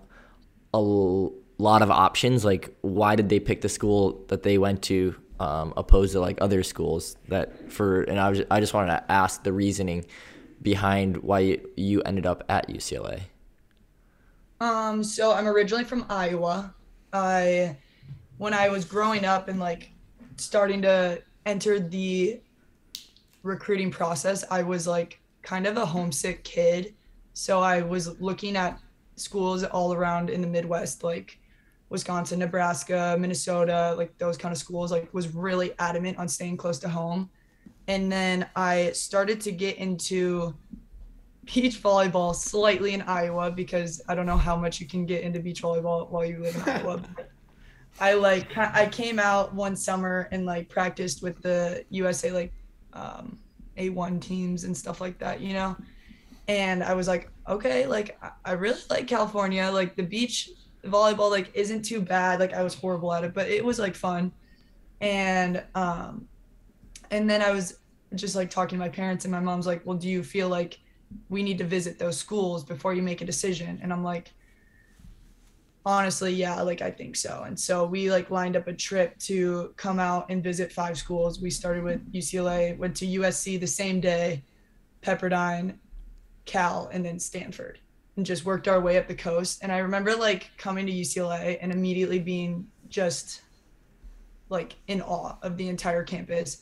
a 0.75 1.61
lot 1.61 1.81
of 1.81 1.89
options, 1.89 2.43
like 2.43 2.75
why 2.81 3.15
did 3.15 3.29
they 3.29 3.39
pick 3.39 3.61
the 3.61 3.69
school 3.69 4.23
that 4.27 4.43
they 4.43 4.57
went 4.57 4.81
to 4.83 5.15
um, 5.39 5.73
opposed 5.77 6.13
to 6.13 6.19
like 6.19 6.37
other 6.41 6.63
schools 6.63 7.15
that 7.29 7.71
for? 7.71 8.03
And 8.03 8.19
I 8.19 8.29
was 8.29 8.41
I 8.51 8.59
just 8.59 8.73
wanted 8.73 8.91
to 8.91 9.11
ask 9.11 9.43
the 9.43 9.53
reasoning 9.53 10.05
behind 10.61 11.17
why 11.17 11.59
you 11.75 12.01
ended 12.01 12.25
up 12.25 12.43
at 12.49 12.67
UCLA. 12.69 13.21
Um, 14.59 15.03
so 15.03 15.33
I'm 15.33 15.47
originally 15.47 15.83
from 15.83 16.05
Iowa. 16.09 16.73
I 17.13 17.77
when 18.37 18.53
I 18.53 18.69
was 18.69 18.83
growing 18.83 19.25
up 19.25 19.47
and 19.47 19.59
like 19.59 19.91
starting 20.37 20.81
to 20.81 21.21
enter 21.45 21.79
the 21.79 22.41
recruiting 23.43 23.91
process, 23.91 24.43
I 24.51 24.63
was 24.63 24.87
like 24.87 25.19
kind 25.41 25.67
of 25.67 25.77
a 25.77 25.85
homesick 25.85 26.43
kid. 26.43 26.95
So 27.33 27.59
I 27.59 27.81
was 27.81 28.19
looking 28.19 28.55
at 28.55 28.79
schools 29.15 29.63
all 29.63 29.93
around 29.93 30.29
in 30.29 30.41
the 30.41 30.47
Midwest, 30.47 31.03
like 31.03 31.39
Wisconsin, 31.89 32.39
Nebraska, 32.39 33.15
Minnesota, 33.19 33.93
like 33.97 34.17
those 34.17 34.37
kind 34.37 34.51
of 34.51 34.57
schools, 34.57 34.91
like 34.91 35.13
was 35.13 35.33
really 35.33 35.73
adamant 35.79 36.17
on 36.17 36.27
staying 36.27 36.57
close 36.57 36.79
to 36.79 36.89
home. 36.89 37.29
And 37.87 38.11
then 38.11 38.47
I 38.55 38.91
started 38.91 39.39
to 39.41 39.51
get 39.51 39.77
into 39.77 40.55
beach 41.45 41.81
volleyball 41.81 42.35
slightly 42.35 42.93
in 42.93 43.01
Iowa 43.03 43.51
because 43.51 44.01
I 44.07 44.15
don't 44.15 44.25
know 44.25 44.37
how 44.37 44.55
much 44.55 44.81
you 44.81 44.87
can 44.87 45.05
get 45.05 45.21
into 45.21 45.39
beach 45.39 45.61
volleyball 45.61 46.09
while 46.09 46.25
you 46.25 46.39
live 46.39 46.55
in 46.55 46.61
Iowa. 46.63 47.01
I 47.99 48.13
like 48.13 48.57
I 48.57 48.87
came 48.87 49.19
out 49.19 49.53
one 49.53 49.75
summer 49.75 50.27
and 50.31 50.45
like 50.45 50.67
practiced 50.67 51.23
with 51.23 51.41
the 51.41 51.85
USA 51.91 52.31
like 52.31 52.51
um, 52.91 53.39
A1 53.77 54.19
teams 54.21 54.65
and 54.65 54.75
stuff 54.75 54.99
like 54.99 55.17
that, 55.19 55.39
you 55.39 55.53
know. 55.53 55.77
And 56.47 56.83
I 56.83 56.93
was 56.93 57.07
like, 57.07 57.29
okay, 57.47 57.87
like 57.87 58.19
I- 58.45 58.51
really 58.53 58.79
like 58.89 59.07
California. 59.07 59.69
Like 59.71 59.95
the 59.95 60.03
beach 60.03 60.49
volleyball 60.85 61.31
like 61.31 61.51
isn't 61.53 61.83
too 61.83 62.01
bad. 62.01 62.39
Like 62.39 62.53
I 62.53 62.63
was 62.63 62.75
horrible 62.75 63.13
at 63.13 63.23
it, 63.23 63.33
but 63.33 63.49
it 63.49 63.63
was 63.63 63.79
like 63.79 63.95
fun. 63.95 64.31
And 65.01 65.63
um, 65.73 66.27
and 67.11 67.29
then 67.29 67.41
I 67.41 67.51
was 67.51 67.79
just 68.13 68.35
like 68.35 68.49
talking 68.49 68.77
to 68.77 68.83
my 68.83 68.89
parents, 68.89 69.25
and 69.25 69.31
my 69.31 69.39
mom's 69.39 69.67
like, 69.67 69.85
well, 69.85 69.97
do 69.97 70.07
you 70.07 70.23
feel 70.23 70.49
like 70.49 70.79
we 71.29 71.43
need 71.43 71.57
to 71.57 71.63
visit 71.63 71.99
those 71.99 72.17
schools 72.17 72.63
before 72.63 72.93
you 72.93 73.01
make 73.01 73.21
a 73.21 73.25
decision 73.25 73.79
and 73.81 73.91
i'm 73.91 74.03
like 74.03 74.33
honestly 75.85 76.33
yeah 76.33 76.61
like 76.61 76.81
i 76.81 76.89
think 76.89 77.15
so 77.15 77.43
and 77.45 77.59
so 77.59 77.85
we 77.85 78.09
like 78.09 78.31
lined 78.31 78.55
up 78.55 78.67
a 78.67 78.73
trip 78.73 79.17
to 79.19 79.73
come 79.77 79.99
out 79.99 80.25
and 80.29 80.43
visit 80.43 80.71
five 80.71 80.97
schools 80.97 81.39
we 81.39 81.49
started 81.49 81.83
with 81.83 82.11
ucla 82.13 82.75
went 82.77 82.95
to 82.95 83.05
usc 83.19 83.59
the 83.59 83.67
same 83.67 83.99
day 83.99 84.43
pepperdine 85.01 85.75
cal 86.45 86.89
and 86.91 87.03
then 87.05 87.19
stanford 87.19 87.79
and 88.17 88.25
just 88.25 88.45
worked 88.45 88.67
our 88.67 88.79
way 88.79 88.97
up 88.97 89.07
the 89.07 89.15
coast 89.15 89.59
and 89.61 89.71
i 89.71 89.77
remember 89.77 90.15
like 90.15 90.49
coming 90.57 90.85
to 90.85 90.91
ucla 90.91 91.57
and 91.61 91.71
immediately 91.71 92.19
being 92.19 92.67
just 92.89 93.41
like 94.49 94.75
in 94.87 95.01
awe 95.01 95.35
of 95.41 95.57
the 95.57 95.67
entire 95.67 96.03
campus 96.03 96.61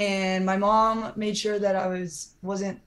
and 0.00 0.46
my 0.46 0.56
mom 0.56 1.12
made 1.16 1.36
sure 1.36 1.58
that 1.58 1.76
i 1.76 1.86
was 1.86 2.34
wasn't 2.42 2.80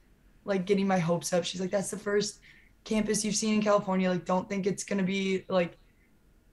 like 0.46 0.66
getting 0.66 0.88
my 0.88 0.98
hopes 0.98 1.34
up. 1.34 1.44
She's 1.44 1.62
like, 1.62 1.72
that's 1.72 1.92
the 1.92 2.00
first 2.00 2.40
campus 2.84 3.24
you've 3.24 3.36
seen 3.36 3.56
in 3.56 3.62
California. 3.62 4.10
Like, 4.10 4.26
don't 4.26 4.48
think 4.50 4.66
it's 4.66 4.84
gonna 4.84 5.04
be 5.04 5.46
like 5.48 5.78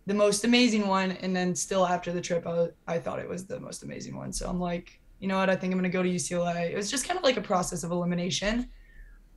the 0.07 0.15
most 0.15 0.45
amazing 0.45 0.87
one. 0.87 1.13
And 1.13 1.35
then 1.35 1.55
still 1.55 1.87
after 1.87 2.13
the 2.13 2.21
trip, 2.21 2.47
I, 2.47 2.69
I 2.87 2.99
thought 2.99 3.19
it 3.19 3.29
was 3.29 3.47
the 3.47 3.61
most 3.61 3.83
amazing 3.83 4.17
one. 4.17 4.33
So 4.33 4.49
I'm 4.49 4.61
like, 4.61 5.01
you 5.21 5.29
know 5.29 5.39
what? 5.39 5.51
I 5.51 5.57
think 5.57 5.73
I'm 5.73 5.79
gonna 5.79 5.89
go 5.89 6.03
to 6.03 6.09
UCLA. 6.09 6.71
It 6.71 6.77
was 6.77 6.91
just 6.91 7.07
kind 7.07 7.19
of 7.19 7.25
like 7.25 7.37
a 7.37 7.43
process 7.43 7.85
of 7.85 7.91
elimination. 7.91 8.69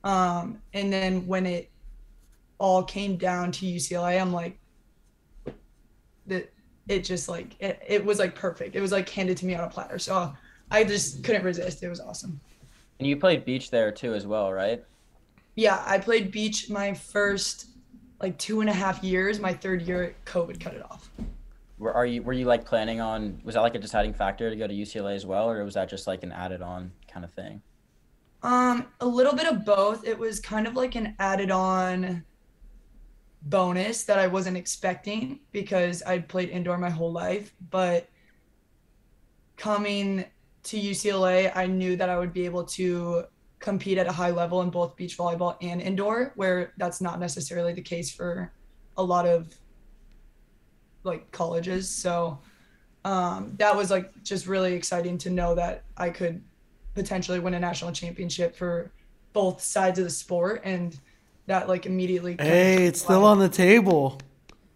Um, 0.04 0.60
and 0.72 0.92
then 0.92 1.26
when 1.26 1.46
it 1.46 1.70
all 2.58 2.82
came 2.82 3.16
down 3.16 3.52
to 3.52 3.66
UCLA, 3.66 4.20
I'm 4.20 4.32
like, 4.32 4.58
that 6.26 6.52
it 6.88 7.04
just 7.04 7.28
like 7.28 7.56
it, 7.60 7.80
it 7.86 8.04
was 8.04 8.18
like 8.18 8.34
perfect. 8.34 8.76
It 8.76 8.80
was 8.80 8.92
like 8.92 9.08
handed 9.08 9.36
to 9.38 9.46
me 9.46 9.54
on 9.54 9.64
a 9.64 9.68
platter. 9.68 9.98
So 9.98 10.32
I 10.70 10.84
just 10.84 11.22
couldn't 11.24 11.44
resist. 11.44 11.82
It 11.82 11.88
was 11.88 12.00
awesome. 12.00 12.40
And 12.98 13.06
you 13.06 13.16
played 13.16 13.44
beach 13.44 13.70
there 13.70 13.90
too, 13.90 14.14
as 14.14 14.26
well, 14.26 14.52
right? 14.52 14.82
Yeah, 15.54 15.82
I 15.86 15.98
played 15.98 16.30
beach 16.30 16.70
my 16.70 16.94
first 16.94 17.66
like 18.20 18.38
two 18.38 18.60
and 18.60 18.70
a 18.70 18.72
half 18.72 19.02
years. 19.02 19.40
My 19.40 19.52
third 19.52 19.82
year, 19.82 20.14
COVID 20.24 20.60
cut 20.60 20.74
it 20.74 20.82
off. 20.82 21.10
Were 21.78 21.92
are 21.92 22.06
you 22.06 22.22
were 22.22 22.32
you 22.32 22.46
like 22.46 22.64
planning 22.64 23.00
on? 23.00 23.40
Was 23.44 23.54
that 23.54 23.62
like 23.62 23.74
a 23.74 23.78
deciding 23.78 24.14
factor 24.14 24.48
to 24.50 24.56
go 24.56 24.66
to 24.66 24.74
UCLA 24.74 25.14
as 25.14 25.26
well, 25.26 25.50
or 25.50 25.64
was 25.64 25.74
that 25.74 25.88
just 25.88 26.06
like 26.06 26.22
an 26.22 26.32
added 26.32 26.62
on 26.62 26.92
kind 27.08 27.24
of 27.24 27.32
thing? 27.32 27.60
Um, 28.42 28.86
a 29.00 29.06
little 29.06 29.34
bit 29.34 29.46
of 29.46 29.64
both. 29.64 30.06
It 30.06 30.18
was 30.18 30.40
kind 30.40 30.66
of 30.66 30.74
like 30.74 30.94
an 30.96 31.14
added 31.18 31.50
on 31.50 32.24
bonus 33.42 34.04
that 34.04 34.18
I 34.18 34.26
wasn't 34.26 34.56
expecting 34.56 35.40
because 35.52 36.02
I'd 36.06 36.28
played 36.28 36.48
indoor 36.48 36.78
my 36.78 36.90
whole 36.90 37.12
life. 37.12 37.54
But 37.70 38.08
coming 39.56 40.24
to 40.64 40.76
UCLA, 40.78 41.52
I 41.54 41.66
knew 41.66 41.96
that 41.96 42.08
I 42.08 42.18
would 42.18 42.32
be 42.32 42.44
able 42.44 42.64
to 42.64 43.24
compete 43.58 43.98
at 43.98 44.08
a 44.08 44.12
high 44.12 44.30
level 44.30 44.62
in 44.62 44.70
both 44.70 44.96
beach 44.96 45.16
volleyball 45.16 45.56
and 45.60 45.80
indoor, 45.80 46.32
where 46.34 46.72
that's 46.78 47.00
not 47.00 47.20
necessarily 47.20 47.72
the 47.72 47.82
case 47.82 48.12
for 48.12 48.52
a 48.96 49.02
lot 49.02 49.26
of 49.26 49.54
like 51.04 51.30
colleges. 51.30 51.88
So 51.88 52.40
um, 53.04 53.54
that 53.58 53.76
was 53.76 53.90
like 53.90 54.22
just 54.22 54.46
really 54.46 54.74
exciting 54.74 55.18
to 55.18 55.30
know 55.30 55.54
that 55.54 55.84
I 55.96 56.10
could 56.10 56.42
potentially 56.94 57.38
win 57.40 57.54
a 57.54 57.60
national 57.60 57.92
championship 57.92 58.54
for 58.56 58.92
both 59.32 59.60
sides 59.62 59.98
of 59.98 60.04
the 60.04 60.10
sport 60.10 60.60
and 60.64 60.98
that 61.46 61.68
like 61.68 61.86
immediately 61.86 62.36
Hey, 62.38 62.86
it's 62.86 63.00
to 63.00 63.04
still 63.06 63.20
life. 63.20 63.30
on 63.32 63.38
the 63.38 63.48
table. 63.48 64.20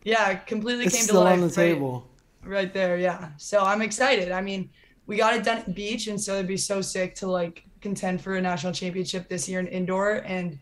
yeah 0.05 0.35
completely 0.35 0.87
It's 0.87 0.95
came 0.95 1.03
to 1.03 1.09
still 1.09 1.23
life 1.25 1.35
on 1.35 1.41
the 1.41 1.47
right- 1.49 1.55
table. 1.55 2.11
right 2.45 2.73
there 2.73 2.97
yeah 2.99 3.31
so 3.37 3.63
i'm 3.65 3.83
excited 3.83 4.33
i 4.33 4.41
mean 4.41 4.71
we 5.07 5.17
got 5.17 5.35
it 5.37 5.45
done 5.45 5.59
at 5.59 5.75
beach 5.75 6.07
and 6.09 6.21
so 6.21 6.35
it'd 6.35 6.47
be 6.47 6.57
so 6.57 6.81
sick 6.81 7.15
to 7.17 7.27
like 7.27 7.65
contend 7.81 8.21
for 8.21 8.37
a 8.37 8.41
national 8.41 8.73
championship 8.73 9.29
this 9.29 9.49
year 9.49 9.61
in 9.61 9.67
indoor 9.67 10.23
and 10.27 10.59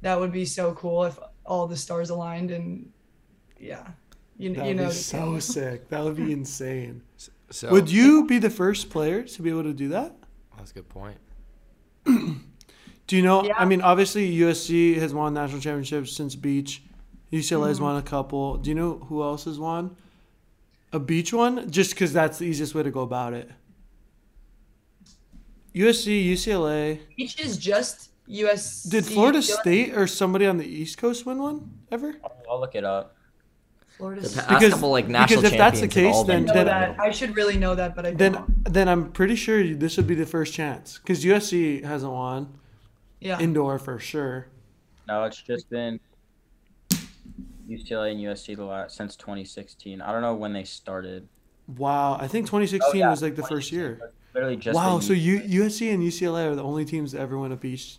that 0.00 0.18
would 0.18 0.32
be 0.32 0.44
so 0.44 0.72
cool 0.74 1.04
if 1.04 1.18
all 1.44 1.66
the 1.66 1.76
stars 1.76 2.10
aligned 2.10 2.50
and 2.50 2.88
yeah 3.60 3.86
you, 4.40 4.54
That 4.54 4.66
you 4.68 4.74
know 4.74 4.90
so 4.90 5.40
sick. 5.40 5.88
That 5.88 6.04
would 6.04 6.14
be 6.14 6.30
insane. 6.40 7.02
So 7.50 7.70
Would 7.72 7.90
you 7.90 8.24
be 8.24 8.38
the 8.38 8.50
first 8.50 8.88
player 8.88 9.22
to 9.24 9.42
be 9.42 9.50
able 9.50 9.64
to 9.64 9.72
do 9.72 9.88
that? 9.88 10.14
That's 10.58 10.70
a 10.72 10.74
good 10.74 10.88
point. 10.88 11.16
Do 12.04 13.16
you 13.16 13.22
know? 13.22 13.44
Yeah. 13.44 13.54
I 13.56 13.64
mean, 13.64 13.80
obviously 13.80 14.30
USC 14.38 14.96
has 14.98 15.14
won 15.14 15.32
national 15.34 15.60
championships 15.60 16.12
since 16.12 16.34
beach. 16.34 16.82
UCLA 17.32 17.68
has 17.68 17.76
Mm-hmm. 17.76 17.84
won 17.84 17.96
a 17.96 18.02
couple. 18.02 18.56
Do 18.58 18.70
you 18.70 18.74
know 18.74 18.98
who 19.08 19.22
else 19.22 19.44
has 19.44 19.58
won 19.58 19.96
a 20.92 20.98
beach 20.98 21.32
one? 21.32 21.70
Just 21.70 21.90
because 21.90 22.12
that's 22.12 22.38
the 22.38 22.44
easiest 22.44 22.74
way 22.74 22.82
to 22.82 22.90
go 22.90 23.00
about 23.00 23.32
it. 23.34 23.50
USC, 25.74 26.26
UCLA. 26.32 27.00
beach 27.16 27.38
is 27.40 27.56
just 27.56 28.10
us 28.28 28.82
Did 28.82 29.06
Florida 29.06 29.40
State 29.42 29.96
or 29.96 30.06
somebody 30.06 30.46
on 30.46 30.58
the 30.58 30.66
East 30.66 30.98
Coast 30.98 31.24
win 31.24 31.38
one 31.38 31.70
ever? 31.90 32.14
I'll, 32.24 32.32
I'll 32.50 32.60
look 32.60 32.74
it 32.74 32.84
up. 32.84 33.14
Florida 33.98 34.20
The 34.22 34.28
State. 34.28 34.46
past 34.46 34.48
Because- 34.60 34.72
couple 34.74 34.90
like 34.90 35.06
because 35.08 35.44
if 35.44 35.56
that's 35.58 35.80
the 35.80 35.88
champions 35.88 35.94
have 35.94 36.14
all 36.16 36.24
case, 36.24 36.26
then- 36.26 36.46
then- 36.46 36.66
that 36.66 37.00
i 37.00 37.10
should 37.10 37.36
really 37.36 37.58
know 37.58 37.74
that 37.74 37.94
but 37.96 38.06
i 38.06 38.10
don't 38.14 38.18
Then, 38.18 38.62
then 38.64 38.88
I'm 38.88 39.10
pretty 39.12 39.34
sure 39.36 39.74
this 39.74 39.96
would 39.96 40.06
be 40.06 40.14
the 40.14 40.26
first 40.26 40.54
chance 40.54 40.98
because 40.98 41.24
USC 41.24 41.82
hasn't 41.84 42.12
won 42.12 42.54
yeah 43.20 43.38
indoor 43.40 43.78
for 43.78 43.98
sure. 43.98 44.46
No, 45.08 45.24
it's 45.24 45.40
just 45.42 45.68
been 45.70 45.98
UCLA 47.68 48.12
and 48.12 48.20
USC 48.20 48.54
the 48.56 48.64
last 48.64 48.96
since 48.96 49.16
2016. 49.16 50.00
I 50.00 50.12
don't 50.12 50.22
know 50.22 50.34
when 50.34 50.52
they 50.52 50.64
started. 50.64 51.28
Wow, 51.76 52.16
I 52.20 52.28
think 52.28 52.46
2016 52.46 52.80
Oh, 52.90 52.96
yeah, 52.96 53.10
was 53.10 53.20
like 53.22 53.34
the 53.36 53.42
first 53.42 53.72
year. 53.72 54.12
Literally 54.34 54.56
just. 54.56 54.74
Wow, 54.76 55.00
so 55.00 55.12
U- 55.12 55.42
U- 55.44 55.62
USC 55.64 55.92
and 55.92 56.02
UCLA 56.02 56.50
are 56.50 56.54
the 56.54 56.62
only 56.62 56.84
teams 56.84 57.12
that 57.12 57.20
ever 57.20 57.38
win 57.38 57.52
a 57.52 57.56
beach. 57.56 57.98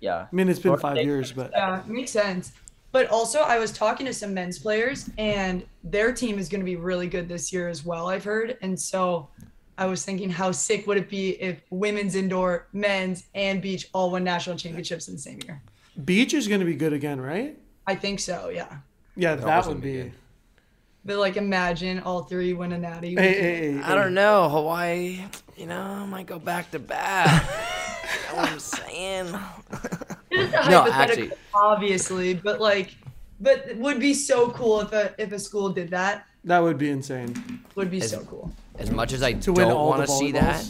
yeah. 0.00 0.26
I 0.32 0.34
mean, 0.34 0.48
it's 0.48 0.58
been 0.58 0.70
Florida 0.76 0.82
five 0.82 0.94
State- 0.96 1.04
years, 1.06 1.32
but 1.32 1.50
Yeah, 1.52 1.82
makes 1.86 2.10
sense. 2.10 2.52
But 2.90 3.08
also, 3.08 3.40
I 3.40 3.58
was 3.58 3.70
talking 3.70 4.06
to 4.06 4.14
some 4.14 4.32
men's 4.32 4.58
players, 4.58 5.10
and 5.18 5.62
their 5.84 6.10
team 6.12 6.38
is 6.38 6.48
going 6.48 6.60
to 6.60 6.64
be 6.64 6.76
really 6.76 7.06
good 7.06 7.28
this 7.28 7.52
year 7.52 7.68
as 7.68 7.84
well. 7.84 8.08
I've 8.08 8.24
heard, 8.24 8.56
and 8.62 8.78
so 8.80 9.28
I 9.76 9.84
was 9.86 10.04
thinking, 10.04 10.30
how 10.30 10.52
sick 10.52 10.86
would 10.86 10.96
it 10.96 11.10
be 11.10 11.30
if 11.40 11.60
women's 11.70 12.14
indoor, 12.14 12.66
men's, 12.72 13.26
and 13.34 13.60
beach 13.60 13.88
all 13.92 14.10
won 14.10 14.24
national 14.24 14.56
championships 14.56 15.06
in 15.08 15.14
the 15.14 15.20
same 15.20 15.38
year? 15.44 15.60
Beach 16.04 16.32
is 16.32 16.48
gonna 16.48 16.64
be 16.64 16.74
good 16.74 16.92
again, 16.94 17.20
right? 17.20 17.58
I 17.86 17.94
think 17.94 18.20
so, 18.20 18.48
yeah. 18.48 18.78
Yeah, 19.16 19.34
That 19.34 19.44
that 19.44 19.66
would 19.66 19.80
be 19.82 19.92
be. 19.92 20.02
good. 20.04 20.12
But 21.04 21.18
like, 21.18 21.36
imagine 21.36 22.00
all 22.00 22.22
three 22.22 22.52
win 22.54 22.72
a 22.72 22.78
natty. 22.78 23.14
Hey, 23.14 23.32
hey, 23.40 23.72
hey, 23.74 23.82
I 23.82 23.94
don't 23.94 24.14
know. 24.14 24.48
Hawaii, 24.48 25.20
you 25.56 25.66
know, 25.66 26.06
might 26.06 26.26
go 26.26 26.38
back 26.38 26.70
to 26.72 26.78
back. 26.78 27.48
you 28.12 28.36
know 28.36 28.42
what 28.42 28.50
I'm 28.52 28.60
saying? 28.60 29.34
It's 30.30 30.52
a 30.54 30.70
No, 30.70 30.86
actually- 30.90 31.32
obviously, 31.54 32.34
but 32.34 32.60
like, 32.60 32.94
but 33.40 33.66
it 33.66 33.78
would 33.78 33.98
be 33.98 34.12
so 34.12 34.50
cool 34.50 34.80
if 34.82 34.92
a 34.92 35.14
if 35.18 35.32
a 35.32 35.38
school 35.38 35.70
did 35.70 35.90
that. 35.90 36.26
That 36.44 36.58
would 36.60 36.76
be 36.78 36.90
insane. 36.90 37.62
Would 37.76 37.90
be 37.90 38.00
As- 38.02 38.10
so 38.10 38.20
cool. 38.24 38.52
As 38.78 38.90
much 38.90 39.12
as 39.12 39.22
I 39.22 39.32
To 39.32 39.52
win 39.52 39.68
don't 39.68 39.86
want 39.86 40.06
to 40.06 40.12
see 40.12 40.32
that. 40.32 40.64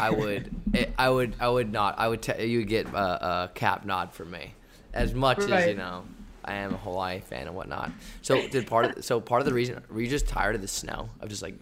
I 0.00 0.10
would. 0.10 0.50
It, 0.72 0.92
I 0.98 1.08
would. 1.10 1.34
I 1.38 1.48
would 1.48 1.70
not. 1.72 1.98
I 1.98 2.08
would. 2.08 2.22
T- 2.22 2.44
you 2.44 2.58
would 2.58 2.68
get 2.68 2.86
a, 2.88 2.98
a 2.98 3.50
cap 3.54 3.84
nod 3.84 4.12
from 4.12 4.30
me. 4.32 4.52
As 4.92 5.14
much 5.14 5.38
as 5.38 5.68
you 5.68 5.74
know, 5.74 6.04
I 6.44 6.54
am 6.54 6.74
a 6.74 6.78
Hawaii 6.78 7.20
fan 7.20 7.46
and 7.46 7.54
whatnot. 7.54 7.92
So 8.22 8.48
did 8.48 8.66
part 8.66 8.96
of. 8.96 9.04
So 9.04 9.20
part 9.20 9.42
of 9.42 9.46
the 9.46 9.54
reason 9.54 9.80
were 9.90 10.00
you 10.00 10.08
just 10.08 10.26
tired 10.26 10.54
of 10.56 10.60
the 10.60 10.68
snow 10.68 11.08
of 11.20 11.28
just 11.28 11.42
like 11.42 11.54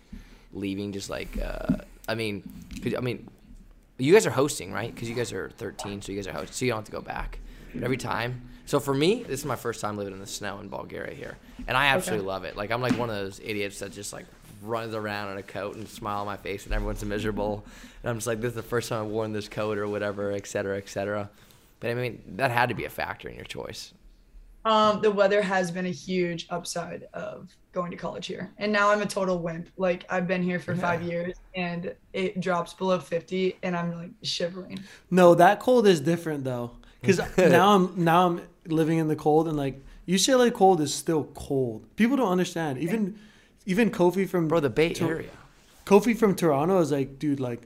leaving? 0.52 0.92
Just 0.92 1.11
like. 1.11 1.37
Uh, 1.42 1.78
I 2.09 2.14
mean, 2.14 2.42
could, 2.83 2.94
I 2.94 3.00
mean, 3.00 3.28
you 3.99 4.13
guys 4.13 4.27
are 4.27 4.31
hosting 4.31 4.73
right? 4.73 4.93
Because 4.93 5.09
you 5.09 5.15
guys 5.15 5.33
are 5.33 5.51
13, 5.51 6.03
so 6.03 6.13
you 6.13 6.19
guys 6.19 6.27
are 6.27 6.33
hosting, 6.33 6.53
so 6.53 6.65
you 6.65 6.71
don't 6.71 6.79
have 6.79 6.87
to 6.87 6.93
go 6.93 7.01
back. 7.01 7.39
But 7.73 7.85
every 7.85 7.97
time. 7.97 8.49
So 8.67 8.81
for 8.81 8.95
me, 8.95 9.23
this 9.25 9.41
is 9.41 9.47
my 9.47 9.57
first 9.57 9.81
time 9.81 9.97
living 9.97 10.15
in 10.15 10.21
the 10.21 10.27
snow 10.27 10.59
in 10.61 10.69
Bulgaria 10.69 11.15
here, 11.15 11.37
and 11.67 11.77
I 11.77 11.87
absolutely 11.87 12.27
love 12.27 12.45
it. 12.45 12.57
Like 12.57 12.71
I'm 12.71 12.81
like 12.81 12.99
one 12.99 13.11
of 13.11 13.17
those 13.17 13.41
idiots 13.45 13.79
that 13.81 13.93
just 13.93 14.13
like 14.13 14.25
runs 14.63 14.95
around 14.95 15.33
in 15.33 15.39
a 15.39 15.43
coat 15.43 15.77
and 15.77 15.87
smile 15.87 16.21
on 16.21 16.27
my 16.27 16.37
face, 16.37 16.65
and 16.65 16.73
everyone's 16.73 17.05
miserable. 17.05 17.65
And 18.03 18.11
I'm 18.11 18.17
just 18.17 18.27
like, 18.27 18.41
this 18.41 18.51
is 18.51 18.55
the 18.55 18.63
first 18.63 18.89
time 18.89 19.05
I've 19.05 19.11
worn 19.11 19.33
this 19.33 19.49
coat 19.49 19.77
or 19.77 19.87
whatever, 19.87 20.33
et 20.33 20.47
cetera, 20.47 20.79
et 20.79 20.89
cetera. 20.89 21.29
But 21.81 21.91
I 21.91 21.95
mean, 21.95 22.23
that 22.37 22.51
had 22.51 22.71
to 22.71 22.75
be 22.75 22.87
a 22.87 22.91
factor 22.91 23.29
in 23.29 23.35
your 23.35 23.45
choice. 23.45 23.93
Um, 24.64 25.02
the 25.02 25.11
weather 25.11 25.42
has 25.42 25.71
been 25.71 25.87
a 25.87 25.90
huge 25.90 26.47
upside 26.50 27.06
of 27.12 27.54
going 27.73 27.90
to 27.90 27.97
college 27.97 28.26
here, 28.26 28.52
and 28.59 28.73
now 28.73 28.90
I'm 28.90 29.02
a 29.02 29.06
total 29.06 29.38
wimp. 29.38 29.68
Like 29.76 30.04
I've 30.09 30.26
been 30.26 30.42
here 30.42 30.59
for 30.59 30.75
five 30.75 31.02
years, 31.02 31.35
and 31.54 31.94
it 32.12 32.40
drops 32.40 32.73
below 32.73 32.99
50, 32.99 33.59
and 33.62 33.76
I'm 33.76 33.92
like 33.92 34.11
shivering. 34.23 34.78
No, 35.11 35.35
that 35.35 35.61
cold 35.61 35.87
is 35.87 36.00
different 36.00 36.44
though, 36.44 36.73
because 37.00 37.21
now 37.38 37.75
I'm 37.75 37.92
now 38.02 38.26
I'm 38.26 38.40
living 38.66 38.99
in 38.99 39.09
the 39.09 39.16
cold 39.16 39.49
and 39.49 39.56
like 39.56 39.83
UCLA 40.09 40.52
cold 40.52 40.80
is 40.80 40.94
still 40.94 41.25
cold. 41.35 41.85
People 41.97 42.16
don't 42.16 42.30
understand. 42.30 42.78
Even 42.78 43.18
even 43.66 43.90
Kofi 43.90 44.28
from 44.28 44.49
Bro, 44.49 44.61
the 44.61 44.71
Bay 44.71 44.92
Tor- 44.92 45.11
Area. 45.11 45.30
Kofi 45.87 46.16
from 46.16 46.35
Toronto 46.35 46.80
is 46.80 46.92
like, 46.92 47.18
dude, 47.18 47.40
like, 47.40 47.62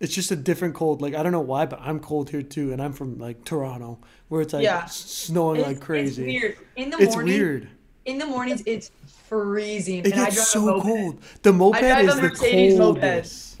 it's 0.00 0.14
just 0.14 0.30
a 0.30 0.36
different 0.36 0.74
cold. 0.74 1.00
Like 1.02 1.14
I 1.14 1.22
don't 1.22 1.32
know 1.32 1.40
why, 1.40 1.66
but 1.66 1.80
I'm 1.82 2.00
cold 2.00 2.30
here 2.30 2.42
too, 2.42 2.72
and 2.72 2.82
I'm 2.82 2.92
from 2.92 3.18
like 3.18 3.44
Toronto, 3.44 3.98
where 4.28 4.42
it's 4.42 4.52
like 4.52 4.64
Yeah. 4.64 4.84
snowing 4.86 5.60
It's, 5.60 5.68
like 5.68 5.80
crazy. 5.80 6.34
It's 6.36 6.42
weird. 6.42 6.56
In 6.76 6.90
the 6.90 6.98
It's 6.98 7.14
morning, 7.14 7.34
weird. 7.34 7.68
in 8.04 8.18
the 8.18 8.26
mornings, 8.26 8.62
it's 8.66 8.90
freezing, 9.28 10.00
It 10.04 10.12
and 10.12 10.20
I 10.20 10.24
gets 10.26 10.36
drive 10.36 10.42
a 10.44 10.46
so 10.50 10.66
moped. 10.66 10.86
cold. 10.86 11.18
The 11.42 11.52
moped 11.52 11.78
drive 11.80 12.06
a 12.06 12.08
is 12.10 12.16
the 12.16 12.22
Mercedes 12.22 12.78
moped. 12.78 13.00
coldest. 13.00 13.60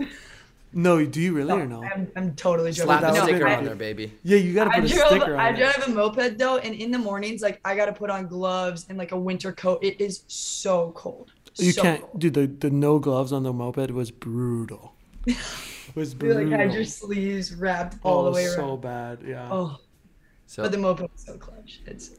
No, 0.72 1.02
do 1.06 1.22
you 1.22 1.32
really 1.32 1.48
No, 1.48 1.58
or 1.60 1.66
no? 1.66 1.82
I'm, 1.84 2.12
I'm 2.16 2.34
totally 2.34 2.70
joking. 2.70 2.84
Slap 2.88 3.00
that 3.00 3.22
sticker 3.22 3.44
big. 3.46 3.58
on 3.58 3.64
there, 3.64 3.74
baby. 3.74 4.12
Yeah, 4.22 4.36
you 4.36 4.52
gotta 4.52 4.70
I 4.72 4.80
put 4.80 4.90
a 4.90 4.94
drove, 4.94 5.06
sticker 5.08 5.36
I 5.36 5.48
on 5.48 5.54
it. 5.54 5.58
drive 5.58 5.88
a 5.88 5.90
moped 5.90 6.36
though, 6.38 6.58
and 6.58 6.74
in 6.74 6.90
the 6.90 6.98
mornings, 6.98 7.40
like 7.40 7.60
I 7.64 7.74
gotta 7.74 7.92
put 7.94 8.10
on 8.10 8.26
gloves 8.26 8.84
and 8.90 8.98
like 8.98 9.12
a 9.12 9.18
winter 9.18 9.52
coat. 9.52 9.82
It 9.82 9.98
is 10.02 10.24
so 10.28 10.92
cold. 10.94 11.32
You 11.54 11.72
so 11.72 11.80
can't, 11.80 12.02
cold. 12.02 12.20
dude. 12.20 12.34
The 12.34 12.46
the 12.46 12.68
no 12.70 12.98
gloves 12.98 13.32
on 13.32 13.42
the 13.42 13.54
moped 13.54 13.90
was 13.90 14.10
brutal. 14.10 14.92
It 15.96 16.00
was 16.00 16.12
You 16.12 16.18
brutal. 16.18 16.44
like 16.50 16.60
had 16.60 16.74
your 16.74 16.84
sleeves 16.84 17.54
wrapped 17.54 17.96
all 18.02 18.18
oh, 18.20 18.24
the 18.26 18.30
way 18.32 18.44
around. 18.44 18.54
so 18.54 18.76
bad. 18.76 19.18
Yeah. 19.26 19.48
Oh, 19.50 19.78
So 20.46 20.62
but 20.62 20.70
the 20.72 20.76
moped 20.78 21.10
is 21.14 21.24
so 21.24 21.38
clutch. 21.38 21.80
It's 21.86 22.10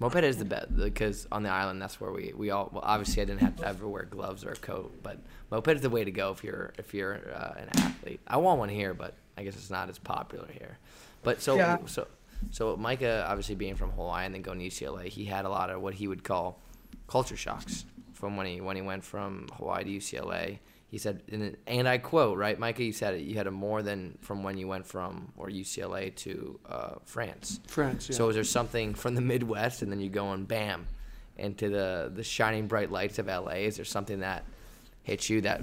moped 0.00 0.16
is 0.24 0.36
the 0.38 0.44
best 0.44 0.74
because 0.76 1.28
on 1.30 1.42
the 1.44 1.50
island 1.50 1.80
that's 1.80 2.00
where 2.00 2.10
we 2.10 2.32
we 2.36 2.50
all 2.50 2.68
well 2.72 2.82
obviously 2.84 3.22
I 3.22 3.26
didn't 3.26 3.42
have 3.42 3.56
to 3.56 3.66
ever 3.68 3.86
wear 3.86 4.02
gloves 4.04 4.44
or 4.44 4.50
a 4.50 4.56
coat, 4.56 4.92
but 5.04 5.18
moped 5.52 5.68
is 5.68 5.82
the 5.82 5.90
way 5.90 6.02
to 6.04 6.10
go 6.10 6.32
if 6.32 6.42
you're 6.42 6.72
if 6.78 6.92
you're 6.94 7.20
uh, 7.32 7.54
an 7.58 7.68
athlete. 7.76 8.20
I 8.26 8.38
want 8.38 8.58
one 8.58 8.68
here, 8.70 8.92
but 8.92 9.14
I 9.38 9.44
guess 9.44 9.54
it's 9.54 9.70
not 9.70 9.88
as 9.88 9.98
popular 9.98 10.48
here. 10.52 10.78
But 11.22 11.40
so 11.40 11.54
Yeah. 11.54 11.78
so 11.86 12.08
so 12.50 12.76
Micah 12.76 13.24
obviously 13.28 13.54
being 13.54 13.76
from 13.76 13.90
Hawaii 13.92 14.26
and 14.26 14.34
then 14.34 14.42
going 14.42 14.58
to 14.58 14.66
UCLA, 14.66 15.06
he 15.06 15.26
had 15.26 15.44
a 15.44 15.48
lot 15.50 15.70
of 15.70 15.80
what 15.80 15.94
he 15.94 16.08
would 16.08 16.24
call 16.24 16.58
culture 17.06 17.36
shocks 17.36 17.84
from 18.14 18.36
when 18.36 18.46
he 18.48 18.60
when 18.60 18.74
he 18.74 18.82
went 18.82 19.04
from 19.04 19.46
Hawaii 19.58 19.84
to 19.84 19.90
UCLA. 19.90 20.58
He 20.90 20.98
said, 20.98 21.22
and, 21.30 21.56
and 21.68 21.88
I 21.88 21.98
quote, 21.98 22.36
right, 22.36 22.58
Micah, 22.58 22.82
you 22.82 22.92
said 22.92 23.14
it, 23.14 23.20
you 23.20 23.36
had 23.36 23.46
a 23.46 23.50
more 23.52 23.80
than 23.80 24.18
from 24.20 24.42
when 24.42 24.58
you 24.58 24.66
went 24.66 24.86
from 24.86 25.32
or 25.36 25.48
UCLA 25.48 26.14
to 26.16 26.58
uh, 26.68 26.94
France. 27.04 27.60
France. 27.68 28.08
Yeah. 28.10 28.16
So 28.16 28.28
is 28.28 28.34
there 28.34 28.42
something 28.42 28.94
from 28.94 29.14
the 29.14 29.20
Midwest 29.20 29.82
and 29.82 29.92
then 29.92 30.00
you 30.00 30.10
go 30.10 30.32
and 30.32 30.48
bam 30.48 30.88
into 31.38 31.68
the 31.68 32.10
the 32.12 32.24
shining 32.24 32.66
bright 32.66 32.90
lights 32.90 33.20
of 33.20 33.28
LA? 33.28 33.62
Is 33.62 33.76
there 33.76 33.84
something 33.84 34.20
that 34.20 34.44
hit 35.04 35.30
you 35.30 35.40
that 35.42 35.62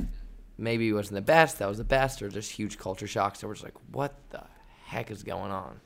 maybe 0.58 0.92
wasn't 0.94 1.16
the 1.16 1.22
best, 1.22 1.60
that 1.60 1.68
was 1.68 1.78
the 1.78 1.84
best, 1.84 2.22
or 2.22 2.30
just 2.30 2.52
huge 2.52 2.78
culture 2.78 3.06
shocks 3.06 3.42
that 3.42 3.48
was 3.48 3.64
like, 3.64 3.76
what 3.92 4.16
the 4.30 4.44
heck 4.86 5.12
is 5.12 5.24
going 5.24 5.52
on? 5.52 5.82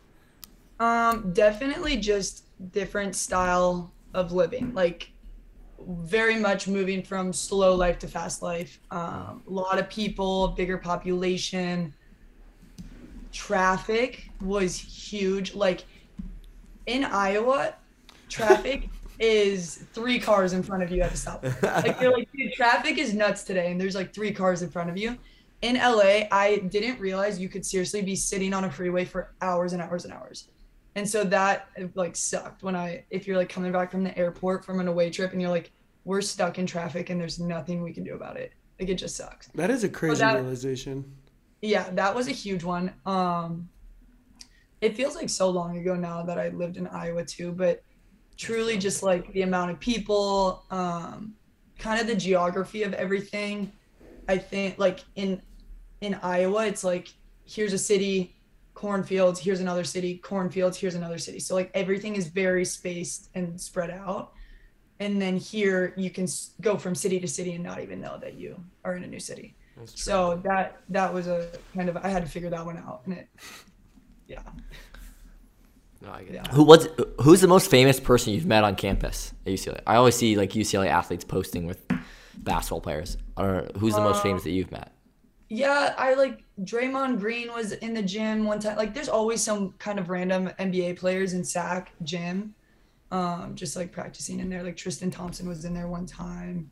um 0.82 1.32
definitely 1.32 1.96
just 1.96 2.44
different 2.72 3.16
style 3.16 3.92
of 4.14 4.32
living. 4.32 4.74
Like 4.74 5.11
very 5.88 6.38
much 6.38 6.68
moving 6.68 7.04
from 7.04 7.34
slow 7.34 7.76
life 7.76 8.00
to 8.00 8.08
fast 8.08 8.42
life. 8.42 8.80
Um, 8.92 9.44
a 9.48 9.52
lot 9.52 9.80
of 9.80 9.90
people, 9.90 10.50
bigger 10.50 10.78
population. 10.78 11.94
Traffic 13.32 14.30
was 14.42 14.78
huge. 14.78 15.56
Like 15.56 15.86
in 16.86 17.04
Iowa, 17.06 17.76
traffic 18.30 18.90
is 19.20 19.86
three 19.94 20.20
cars 20.20 20.54
in 20.54 20.64
front 20.64 20.84
of 20.84 20.92
you 20.92 21.02
at 21.02 21.14
a 21.14 21.18
stop. 21.18 21.44
Like 21.62 22.02
you're 22.02 22.12
like, 22.12 22.30
dude, 22.36 22.54
traffic 22.54 22.98
is 22.98 23.14
nuts 23.14 23.44
today, 23.44 23.72
and 23.72 23.80
there's 23.80 23.96
like 23.96 24.14
three 24.14 24.32
cars 24.34 24.62
in 24.62 24.70
front 24.70 24.90
of 24.90 24.98
you. 24.98 25.18
In 25.62 25.76
LA, 25.76 26.24
I 26.32 26.64
didn't 26.70 27.00
realize 27.00 27.40
you 27.40 27.48
could 27.48 27.66
seriously 27.66 28.02
be 28.02 28.16
sitting 28.16 28.52
on 28.54 28.64
a 28.64 28.72
freeway 28.72 29.06
for 29.06 29.32
hours 29.42 29.74
and 29.74 29.82
hours 29.82 30.06
and 30.06 30.14
hours. 30.14 30.48
And 30.96 31.08
so 31.08 31.24
that 31.26 31.70
like 31.96 32.16
sucked 32.16 32.64
when 32.64 32.76
I 32.76 33.06
if 33.10 33.26
you're 33.28 33.38
like 33.38 33.50
coming 33.50 33.72
back 33.72 33.92
from 33.92 34.04
the 34.04 34.18
airport 34.18 34.66
from 34.66 34.80
an 34.80 34.88
away 34.88 35.10
trip 35.10 35.32
and 35.32 35.42
you're 35.42 35.50
like, 35.50 35.72
we're 36.04 36.22
stuck 36.22 36.60
in 36.60 36.66
traffic 36.66 37.10
and 37.10 37.20
there's 37.20 37.40
nothing 37.40 37.82
we 37.82 37.94
can 37.94 38.04
do 38.04 38.16
about 38.16 38.38
it. 38.38 38.54
Like 38.80 38.90
it 38.90 38.96
just 38.96 39.16
sucks. 39.16 39.48
that 39.56 39.70
is 39.70 39.84
a 39.84 39.90
crazy 39.90 40.20
that- 40.20 40.36
realization. 40.36 41.16
Yeah, 41.62 41.90
that 41.92 42.14
was 42.16 42.28
a 42.28 42.32
huge 42.32 42.64
one. 42.64 42.94
Um 43.06 43.70
it 44.82 44.96
feels 44.98 45.16
like 45.16 45.30
so 45.30 45.50
long 45.50 45.78
ago 45.78 45.96
now 45.96 46.24
that 46.24 46.40
I 46.40 46.50
lived 46.50 46.76
in 46.76 46.88
Iowa 46.88 47.24
too, 47.24 47.52
but 47.52 47.84
truly 48.36 48.78
just 48.78 49.04
like 49.04 49.32
the 49.34 49.44
amount 49.44 49.70
of 49.70 49.80
people, 49.80 50.66
um, 50.72 51.36
kind 51.78 52.02
of 52.02 52.08
the 52.08 52.16
geography 52.16 52.82
of 52.82 52.94
everything. 52.96 53.72
I 54.28 54.40
think 54.40 54.80
like 54.80 55.02
in 55.16 55.42
in 56.02 56.16
Iowa, 56.16 56.66
it's 56.66 56.84
like 56.84 57.10
here's 57.46 57.74
a 57.74 57.78
city, 57.78 58.36
cornfields, 58.74 59.40
here's 59.40 59.60
another 59.60 59.84
city, 59.84 60.18
cornfields, 60.18 60.78
here's 60.78 60.96
another 60.96 61.18
city. 61.18 61.40
So 61.40 61.56
like 61.56 61.72
everything 61.74 62.16
is 62.16 62.28
very 62.28 62.66
spaced 62.66 63.30
and 63.36 63.60
spread 63.60 63.90
out. 63.92 64.34
And 65.00 65.22
then 65.22 65.38
here 65.38 65.94
you 65.98 66.10
can 66.10 66.28
go 66.62 66.78
from 66.78 66.94
city 66.96 67.20
to 67.20 67.28
city 67.28 67.54
and 67.54 67.64
not 67.64 67.82
even 67.82 68.00
know 68.00 68.18
that 68.20 68.36
you 68.36 68.64
are 68.84 68.96
in 68.96 69.04
a 69.04 69.08
new 69.08 69.20
city. 69.20 69.56
So 69.86 70.40
that 70.44 70.82
that 70.90 71.12
was 71.12 71.28
a 71.28 71.50
kind 71.76 71.90
of 71.90 71.98
I 71.98 72.10
had 72.10 72.24
to 72.24 72.30
figure 72.30 72.52
that 72.52 72.64
one 72.64 72.78
out, 72.78 73.02
and 73.06 73.16
it, 73.16 73.30
yeah. 74.28 74.44
No, 76.02 76.12
I 76.12 76.24
get 76.24 76.34
Yeah. 76.34 76.44
Who 76.52 76.64
was 76.64 76.88
who's 77.22 77.42
the 77.42 77.48
most 77.48 77.72
famous 77.72 78.00
person 78.00 78.34
you've 78.34 78.46
met 78.46 78.64
on 78.64 78.76
campus 78.76 79.34
at 79.46 79.54
UCLA? 79.54 79.82
I 79.88 79.96
always 79.96 80.16
see 80.16 80.36
like 80.36 80.52
UCLA 80.52 80.88
athletes 80.88 81.24
posting 81.24 81.66
with 81.66 81.84
basketball 82.38 82.82
players. 82.82 83.18
Or 83.38 83.68
who's 83.80 83.96
the 83.96 84.02
most 84.02 84.20
Uh, 84.20 84.24
famous 84.24 84.44
that 84.44 84.52
you've 84.52 84.72
met? 84.72 84.92
Yeah, 85.54 85.94
I 85.98 86.14
like 86.14 86.46
Draymond 86.62 87.20
Green 87.20 87.52
was 87.52 87.74
in 87.74 87.94
the 87.94 88.02
gym 88.02 88.46
one 88.46 88.62
time. 88.62 88.78
Like, 88.78 88.94
there's 88.94 89.10
always 89.10 89.42
some 89.42 89.74
kind 89.80 90.00
of 90.00 90.10
random 90.10 90.50
NBA 90.58 90.98
players 90.98 91.34
in 91.34 91.44
SAC 91.44 91.92
gym, 92.04 92.56
um, 93.12 93.54
just 93.54 93.76
like 93.76 93.92
practicing 93.92 94.40
in 94.40 94.50
there. 94.50 94.64
Like 94.64 94.78
Tristan 94.78 95.12
Thompson 95.12 95.50
was 95.50 95.66
in 95.66 95.74
there 95.74 95.90
one 95.90 96.06
time, 96.06 96.72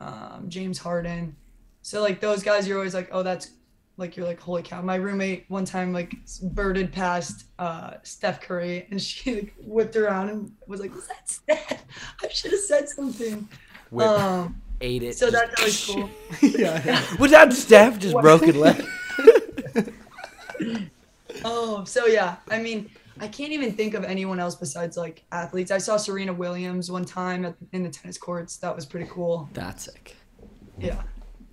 um, 0.00 0.46
James 0.48 0.78
Harden. 0.78 1.36
So 1.82 2.00
like 2.00 2.18
those 2.20 2.42
guys, 2.42 2.66
you're 2.66 2.78
always 2.78 2.94
like, 2.94 3.10
oh, 3.12 3.22
that's 3.22 3.50
like 3.98 4.16
you're 4.16 4.26
like, 4.26 4.40
holy 4.40 4.62
cow. 4.62 4.80
My 4.80 4.94
roommate 4.94 5.44
one 5.48 5.66
time 5.66 5.92
like 5.92 6.14
birded 6.44 6.92
past 6.94 7.48
uh, 7.58 7.96
Steph 8.04 8.40
Curry, 8.40 8.86
and 8.90 9.02
she 9.02 9.34
like 9.34 9.54
whipped 9.58 9.96
around 9.96 10.30
and 10.30 10.50
was 10.66 10.80
like, 10.80 10.94
was 10.94 11.08
that 11.08 11.28
Steph? 11.28 11.84
I 12.22 12.28
should 12.28 12.52
have 12.52 12.60
said 12.60 12.88
something. 12.88 13.46
Whip. 13.90 14.08
Um, 14.08 14.62
Ate 14.84 15.02
it. 15.02 15.16
so 15.16 15.30
just- 15.30 15.56
that's 15.56 15.60
always 15.60 15.86
cool. 15.86 16.10
yeah, 16.60 16.82
yeah. 16.84 17.16
Was 17.18 17.30
that 17.30 17.52
Steph? 17.52 17.98
Just 17.98 18.14
broken 18.16 18.60
leg. 18.60 18.84
Oh, 21.44 21.84
so 21.84 22.06
yeah. 22.06 22.36
I 22.50 22.58
mean, 22.58 22.88
I 23.20 23.28
can't 23.28 23.52
even 23.52 23.72
think 23.72 23.94
of 23.94 24.04
anyone 24.04 24.38
else 24.40 24.54
besides 24.54 24.96
like 24.96 25.24
athletes. 25.32 25.70
I 25.70 25.78
saw 25.78 25.96
Serena 25.96 26.32
Williams 26.32 26.90
one 26.90 27.04
time 27.04 27.44
at, 27.44 27.54
in 27.72 27.82
the 27.82 27.90
tennis 27.90 28.16
courts. 28.16 28.56
That 28.58 28.74
was 28.74 28.86
pretty 28.86 29.08
cool. 29.10 29.48
That's 29.52 29.84
sick. 29.84 30.16
Yeah. 30.78 31.02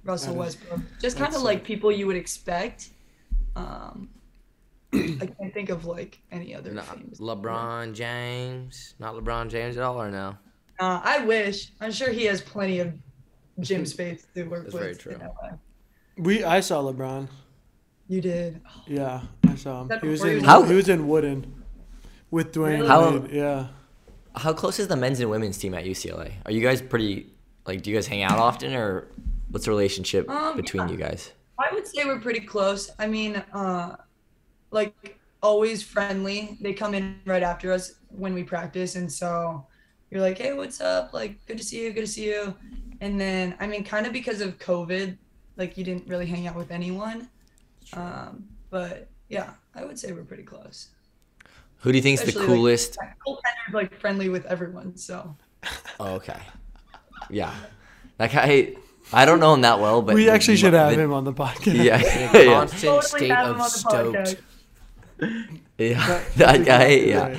Russell 0.04 0.36
Westbrook. 0.36 0.80
Just 1.02 1.18
kind 1.18 1.36
of 1.36 1.42
like 1.42 1.64
people 1.64 1.92
you 1.92 2.08
would 2.08 2.16
expect. 2.16 2.90
Um, 3.56 4.10
I 4.94 5.30
can't 5.40 5.54
think 5.54 5.70
of 5.70 5.86
like 5.86 6.20
any 6.32 6.56
other 6.56 6.72
Not 6.72 6.86
famous. 6.86 7.20
LeBron 7.20 7.94
James. 7.94 8.96
Not 9.00 9.16
LeBron 9.16 9.50
James 9.50 9.78
at 9.78 9.84
all, 9.84 10.02
or 10.02 10.10
no? 10.10 10.38
Uh, 10.80 11.02
I 11.04 11.26
wish. 11.26 11.72
I'm 11.82 11.92
sure 11.92 12.12
he 12.12 12.26
has 12.26 12.42
plenty 12.42 12.80
of 12.80 12.94
gym 13.62 13.86
space 13.96 14.26
to 14.36 14.44
work 14.44 14.64
That's 14.64 14.74
with. 14.74 14.84
very 14.84 14.96
true. 14.96 15.18
We 16.18 16.44
I 16.44 16.60
saw 16.60 16.82
LeBron. 16.84 17.28
You 18.08 18.22
did. 18.22 18.62
Yeah, 18.88 19.22
I 19.48 19.56
saw 19.56 19.82
him. 19.82 19.88
That 19.88 20.02
He 20.04 20.10
was 20.10 20.24
in 20.24 20.44
How- 20.44 20.64
he 20.64 20.74
was 20.76 20.90
in 20.90 21.08
Wooden 21.08 21.64
with 22.30 22.52
Dwyane. 22.54 22.78
Really? 22.80 22.88
How- 22.88 23.12
Wade. 23.20 23.32
Yeah. 23.32 23.68
How 24.36 24.54
close 24.54 24.80
is 24.80 24.88
the 24.88 24.96
men's 24.96 25.20
and 25.20 25.30
women's 25.30 25.58
team 25.58 25.74
at 25.74 25.84
UCLA? 25.86 26.34
Are 26.46 26.52
you 26.52 26.62
guys 26.62 26.82
pretty 26.82 27.28
like? 27.66 27.82
Do 27.84 27.90
you 27.90 27.96
guys 27.98 28.08
hang 28.08 28.24
out 28.24 28.40
often, 28.40 28.74
or 28.74 29.08
what's 29.50 29.66
the 29.66 29.72
relationship 29.72 30.30
Um, 30.30 30.56
between 30.56 30.84
yeah. 30.88 30.92
you 30.92 30.98
guys? 30.98 31.32
I 31.60 31.74
would 31.74 31.86
say 31.86 32.06
we're 32.06 32.20
pretty 32.20 32.40
close. 32.40 32.90
I 32.98 33.08
mean, 33.08 33.36
uh, 33.54 33.98
like 34.72 35.20
always 35.44 35.84
friendly. 35.84 36.58
They 36.62 36.72
come 36.74 36.94
in 36.94 37.20
right 37.26 37.44
after 37.44 37.72
us 37.74 37.96
when 38.10 38.34
we 38.34 38.44
practice, 38.44 38.96
and 38.96 39.12
so 39.12 39.66
you're 40.10 40.22
like, 40.22 40.38
"Hey, 40.38 40.54
what's 40.54 40.80
up? 40.80 41.14
Like, 41.14 41.46
good 41.46 41.58
to 41.58 41.64
see 41.64 41.84
you. 41.84 41.92
Good 41.92 42.06
to 42.06 42.12
see 42.12 42.26
you." 42.26 42.56
And 43.02 43.20
then, 43.20 43.56
I 43.60 43.68
mean, 43.68 43.84
kind 43.84 44.06
of 44.06 44.14
because 44.14 44.40
of 44.42 44.58
COVID, 44.60 45.18
like 45.58 45.78
you 45.78 45.84
didn't 45.84 46.08
really 46.08 46.26
hang 46.28 46.48
out 46.48 46.56
with 46.56 46.72
anyone. 46.72 47.28
Um, 47.94 48.46
but 48.70 49.10
yeah, 49.28 49.52
I 49.76 49.84
would 49.84 50.00
say 50.00 50.12
we're 50.12 50.24
pretty 50.24 50.44
close. 50.44 50.90
Who 51.80 51.92
do 51.92 51.98
you 51.98 52.02
think 52.04 52.14
is 52.20 52.22
the 52.22 52.28
Especially, 52.28 52.48
like- 52.48 52.56
coolest? 52.56 52.98
Cole 53.26 53.42
like 53.74 54.00
friendly 54.00 54.30
with 54.30 54.46
everyone, 54.46 54.96
so 54.96 55.36
Oh, 56.00 56.14
okay. 56.16 56.40
Yeah, 57.30 57.54
that 58.18 58.32
guy. 58.32 58.76
I 59.14 59.26
don't 59.26 59.40
know 59.40 59.54
him 59.54 59.62
that 59.62 59.80
well, 59.80 60.02
but 60.02 60.16
we 60.16 60.30
actually 60.30 60.58
should 60.58 60.74
have 60.74 60.96
the- 60.96 61.02
him 61.02 61.12
on 61.14 61.24
the 61.24 61.34
podcast. 61.34 61.84
Yeah, 61.84 61.98
In 61.98 62.36
yeah, 62.48 62.54
constant 62.54 62.82
totally 62.82 63.02
state 63.20 63.32
of 63.32 63.48
on 63.48 63.58
the 63.58 63.64
podcast. 63.64 64.28
stoked. 64.28 64.42
yeah. 65.78 66.08
That- 66.08 66.34
That 66.36 66.66
guy. 66.66 66.88
Yeah. 66.90 67.38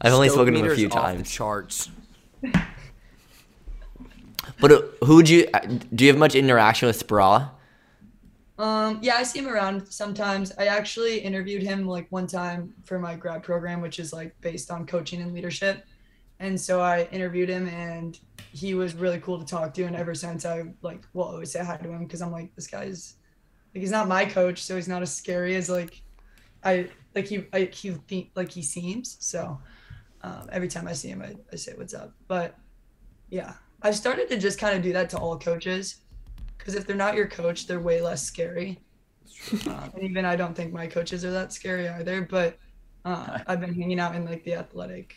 I've 0.00 0.12
only 0.12 0.28
Stoke 0.28 0.36
spoken 0.48 0.54
to 0.54 0.60
him 0.60 0.70
a 0.72 0.74
few 0.74 0.88
off 0.88 0.92
the 0.92 1.00
times. 1.00 1.30
charts. 1.30 1.90
But 4.60 4.72
uh, 4.72 4.82
who 5.04 5.16
would 5.16 5.28
you? 5.28 5.48
uh, 5.52 5.60
Do 5.94 6.04
you 6.04 6.10
have 6.10 6.18
much 6.18 6.34
interaction 6.34 6.86
with 6.86 7.06
Speraw? 7.06 7.50
Um, 8.56 9.00
yeah, 9.02 9.16
I 9.16 9.24
see 9.24 9.40
him 9.40 9.48
around 9.48 9.86
sometimes. 9.88 10.52
I 10.58 10.66
actually 10.66 11.18
interviewed 11.18 11.62
him 11.62 11.86
like 11.86 12.06
one 12.10 12.26
time 12.26 12.72
for 12.84 12.98
my 12.98 13.16
grad 13.16 13.42
program, 13.42 13.80
which 13.80 13.98
is 13.98 14.12
like 14.12 14.34
based 14.40 14.70
on 14.70 14.86
coaching 14.86 15.22
and 15.22 15.32
leadership. 15.34 15.84
And 16.38 16.60
so 16.60 16.80
I 16.80 17.08
interviewed 17.10 17.48
him 17.48 17.68
and 17.68 18.18
he 18.52 18.74
was 18.74 18.94
really 18.94 19.18
cool 19.20 19.38
to 19.38 19.44
talk 19.44 19.74
to. 19.74 19.84
And 19.84 19.96
ever 19.96 20.14
since 20.14 20.44
I 20.44 20.64
like 20.82 21.02
will 21.14 21.24
always 21.24 21.50
say 21.50 21.64
hi 21.64 21.76
to 21.76 21.88
him 21.88 22.04
because 22.04 22.22
I'm 22.22 22.30
like, 22.32 22.54
this 22.54 22.68
guy's 22.68 23.16
like 23.74 23.80
he's 23.80 23.90
not 23.90 24.06
my 24.06 24.24
coach, 24.24 24.62
so 24.62 24.76
he's 24.76 24.88
not 24.88 25.02
as 25.02 25.14
scary 25.14 25.56
as 25.56 25.68
like 25.68 26.00
I 26.62 26.88
like 27.14 27.26
he 27.26 27.46
I, 27.52 27.64
he 27.72 28.30
like 28.36 28.50
he 28.50 28.62
seems. 28.62 29.16
So 29.18 29.58
um, 30.22 30.48
every 30.52 30.68
time 30.68 30.86
I 30.86 30.92
see 30.92 31.08
him, 31.08 31.22
I, 31.22 31.34
I 31.52 31.56
say 31.56 31.72
what's 31.76 31.94
up. 31.94 32.12
But 32.28 32.56
yeah, 33.30 33.54
I've 33.84 33.94
started 33.94 34.28
to 34.30 34.38
just 34.38 34.58
kind 34.58 34.74
of 34.74 34.82
do 34.82 34.94
that 34.94 35.10
to 35.10 35.18
all 35.18 35.38
coaches 35.38 35.98
because 36.56 36.74
if 36.74 36.86
they're 36.86 36.96
not 36.96 37.14
your 37.14 37.28
coach, 37.28 37.66
they're 37.66 37.80
way 37.80 38.00
less 38.00 38.24
scary. 38.24 38.80
Uh, 39.68 39.88
and 39.94 40.02
even 40.02 40.24
I 40.24 40.36
don't 40.36 40.54
think 40.54 40.72
my 40.72 40.86
coaches 40.86 41.22
are 41.22 41.30
that 41.32 41.52
scary 41.52 41.86
either. 41.88 42.22
But 42.22 42.58
uh, 43.04 43.40
I've 43.46 43.60
been 43.60 43.74
hanging 43.74 44.00
out 44.00 44.14
in 44.14 44.24
like 44.24 44.42
the 44.44 44.54
athletic 44.54 45.14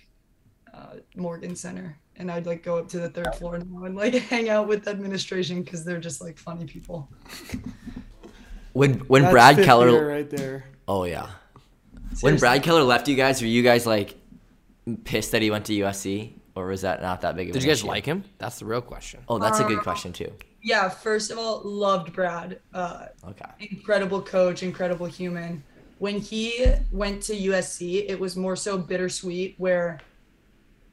uh, 0.73 0.97
Morgan 1.15 1.55
Center, 1.55 1.97
and 2.17 2.29
I'd 2.29 2.45
like 2.45 2.61
go 2.61 2.77
up 2.77 2.89
to 2.89 2.99
the 2.99 3.09
third 3.09 3.33
floor 3.35 3.57
now 3.57 3.85
and 3.85 3.95
like 3.95 4.13
hang 4.29 4.49
out 4.49 4.67
with 4.67 4.87
administration 4.89 5.63
because 5.63 5.85
they're 5.85 5.99
just 5.99 6.21
like 6.21 6.37
funny 6.37 6.65
people. 6.65 7.09
When 8.73 8.95
when 9.07 9.23
That's 9.23 9.31
Brad 9.31 9.63
Keller. 9.63 10.05
right 10.05 10.29
there. 10.29 10.65
Oh 10.89 11.05
yeah. 11.05 11.29
When 12.19 12.35
Brad 12.35 12.63
Keller 12.63 12.83
left 12.83 13.07
you 13.07 13.15
guys, 13.15 13.41
were 13.41 13.47
you 13.47 13.63
guys 13.63 13.85
like 13.85 14.15
pissed 15.05 15.31
that 15.31 15.41
he 15.41 15.51
went 15.51 15.65
to 15.65 15.73
USC, 15.73 16.33
or 16.57 16.67
was 16.67 16.81
that 16.81 17.01
not 17.01 17.21
that 17.21 17.35
big 17.35 17.49
of 17.49 17.51
a 17.51 17.53
deal? 17.53 17.61
Did 17.61 17.65
you 17.65 17.71
guys 17.71 17.79
issue? 17.79 17.87
like 17.87 18.05
him? 18.05 18.23
That's 18.39 18.59
the 18.59 18.65
real 18.65 18.81
question. 18.81 19.19
Oh, 19.29 19.37
that's 19.37 19.59
a 19.59 19.63
good 19.63 19.79
Uh, 19.79 19.83
question 19.83 20.11
too. 20.11 20.31
Yeah, 20.63 20.89
first 20.89 21.31
of 21.31 21.37
all, 21.37 21.61
loved 21.63 22.13
Brad. 22.13 22.59
Uh, 22.73 23.05
Okay. 23.29 23.45
incredible 23.59 24.21
coach, 24.21 24.63
incredible 24.63 25.05
human. 25.05 25.63
When 25.99 26.19
he 26.19 26.65
went 26.91 27.21
to 27.23 27.33
USC, 27.33 28.05
it 28.09 28.19
was 28.19 28.35
more 28.35 28.55
so 28.55 28.77
bittersweet 28.77 29.55
where 29.57 29.99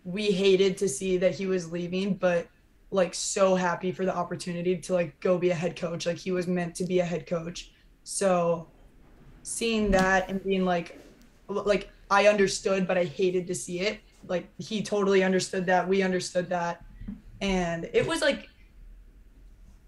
we 0.04 0.26
hated 0.30 0.76
to 0.78 0.88
see 0.88 1.16
that 1.16 1.34
he 1.34 1.46
was 1.46 1.72
leaving, 1.72 2.14
but 2.14 2.46
like 2.90 3.14
so 3.14 3.54
happy 3.54 3.90
for 3.90 4.04
the 4.04 4.14
opportunity 4.14 4.76
to 4.76 4.92
like 4.92 5.18
go 5.20 5.38
be 5.38 5.50
a 5.50 5.54
head 5.54 5.76
coach. 5.76 6.06
Like 6.06 6.18
he 6.18 6.30
was 6.30 6.46
meant 6.46 6.74
to 6.76 6.84
be 6.84 7.00
a 7.00 7.04
head 7.04 7.26
coach. 7.26 7.72
So 8.04 8.68
seeing 9.42 9.90
that 9.92 10.28
and 10.30 10.42
being 10.44 10.64
like 10.64 11.00
like 11.48 11.90
I 12.10 12.28
understood 12.28 12.86
but 12.86 12.96
I 12.96 13.04
hated 13.04 13.46
to 13.48 13.54
see 13.54 13.80
it. 13.80 14.00
Like 14.26 14.48
he 14.58 14.82
totally 14.82 15.22
understood 15.22 15.66
that. 15.66 15.88
We 15.88 16.02
understood 16.02 16.48
that. 16.50 16.84
And 17.40 17.88
it 17.92 18.06
was 18.06 18.20
like 18.20 18.48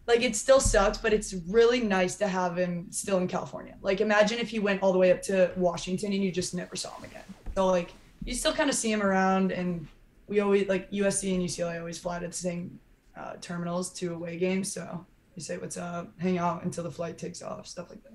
like 0.07 0.23
it 0.23 0.37
still 0.37 0.61
sucks, 0.61 0.99
but 0.99 1.13
it's 1.13 1.35
really 1.49 1.81
nice 1.81 2.15
to 2.17 2.29
have 2.29 2.57
him 2.57 2.87
still 2.91 3.19
in 3.19 3.27
California. 3.27 3.75
Like 3.83 4.01
imagine 4.01 4.39
if 4.39 4.49
he 4.49 4.59
went 4.59 4.83
all 4.83 4.93
the 4.93 4.99
way 4.99 5.11
up 5.11 5.23
to 5.23 5.51
Washington 5.57 6.13
and 6.13 6.23
you 6.23 6.31
just 6.31 6.55
never 6.55 6.77
saw 6.77 6.95
him 6.97 7.05
again. 7.05 7.25
So 7.57 7.67
like 7.67 7.93
you 8.25 8.35
still 8.35 8.53
kind 8.53 8.69
of 8.71 8.77
see 8.77 8.91
him 8.91 9.03
around, 9.03 9.53
and 9.53 9.87
we 10.27 10.41
always 10.41 10.69
like 10.69 10.91
USC 10.91 11.35
and 11.35 11.43
UCLA 11.43 11.79
always 11.79 11.99
fly 11.99 12.19
to 12.19 12.27
the 12.27 12.33
same 12.33 12.79
uh, 13.17 13.35
terminals 13.41 13.93
to 13.95 14.15
away 14.15 14.37
games. 14.37 14.73
So 14.73 15.05
you 15.35 15.43
say 15.43 15.57
what's 15.59 15.77
up, 15.77 16.13
hang 16.19 16.39
out 16.39 16.65
until 16.65 16.85
the 16.85 16.91
flight 16.91 17.19
takes 17.19 17.43
off, 17.43 17.67
stuff 17.67 17.89
like 17.91 18.03
that. 18.05 18.13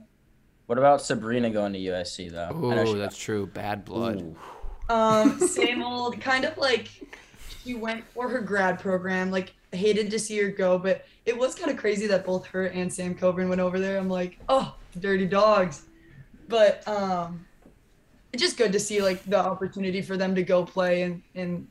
What 0.67 0.77
about 0.77 1.01
Sabrina 1.01 1.49
going 1.49 1.73
to 1.73 1.79
USC 1.79 2.31
though? 2.31 2.47
I 2.47 2.75
know 2.75 2.81
Oh, 2.81 2.85
she- 2.93 2.99
that's 2.99 3.17
true. 3.17 3.47
Bad 3.47 3.83
blood. 3.85 4.21
Ooh. 4.21 4.37
Um, 4.89 5.39
same 5.39 5.83
old, 5.83 6.19
kind 6.19 6.45
of 6.45 6.57
like 6.57 6.89
she 7.63 7.75
went 7.75 8.03
for 8.13 8.27
her 8.29 8.41
grad 8.41 8.79
program. 8.79 9.31
Like 9.31 9.53
hated 9.71 10.11
to 10.11 10.19
see 10.19 10.37
her 10.39 10.49
go, 10.49 10.77
but 10.77 11.05
it 11.25 11.37
was 11.37 11.55
kind 11.55 11.71
of 11.71 11.77
crazy 11.77 12.07
that 12.07 12.25
both 12.25 12.45
her 12.47 12.67
and 12.67 12.91
Sam 12.91 13.15
Coburn 13.15 13.49
went 13.49 13.61
over 13.61 13.79
there. 13.79 13.97
I'm 13.97 14.09
like, 14.09 14.39
oh, 14.49 14.75
dirty 14.99 15.25
dogs. 15.25 15.83
But 16.47 16.85
um, 16.87 17.45
it's 18.33 18.41
just 18.41 18.57
good 18.57 18.71
to 18.73 18.79
see 18.79 19.01
like 19.01 19.23
the 19.25 19.39
opportunity 19.39 20.01
for 20.01 20.17
them 20.17 20.35
to 20.35 20.43
go 20.43 20.65
play 20.65 21.03
and 21.03 21.21
and 21.35 21.67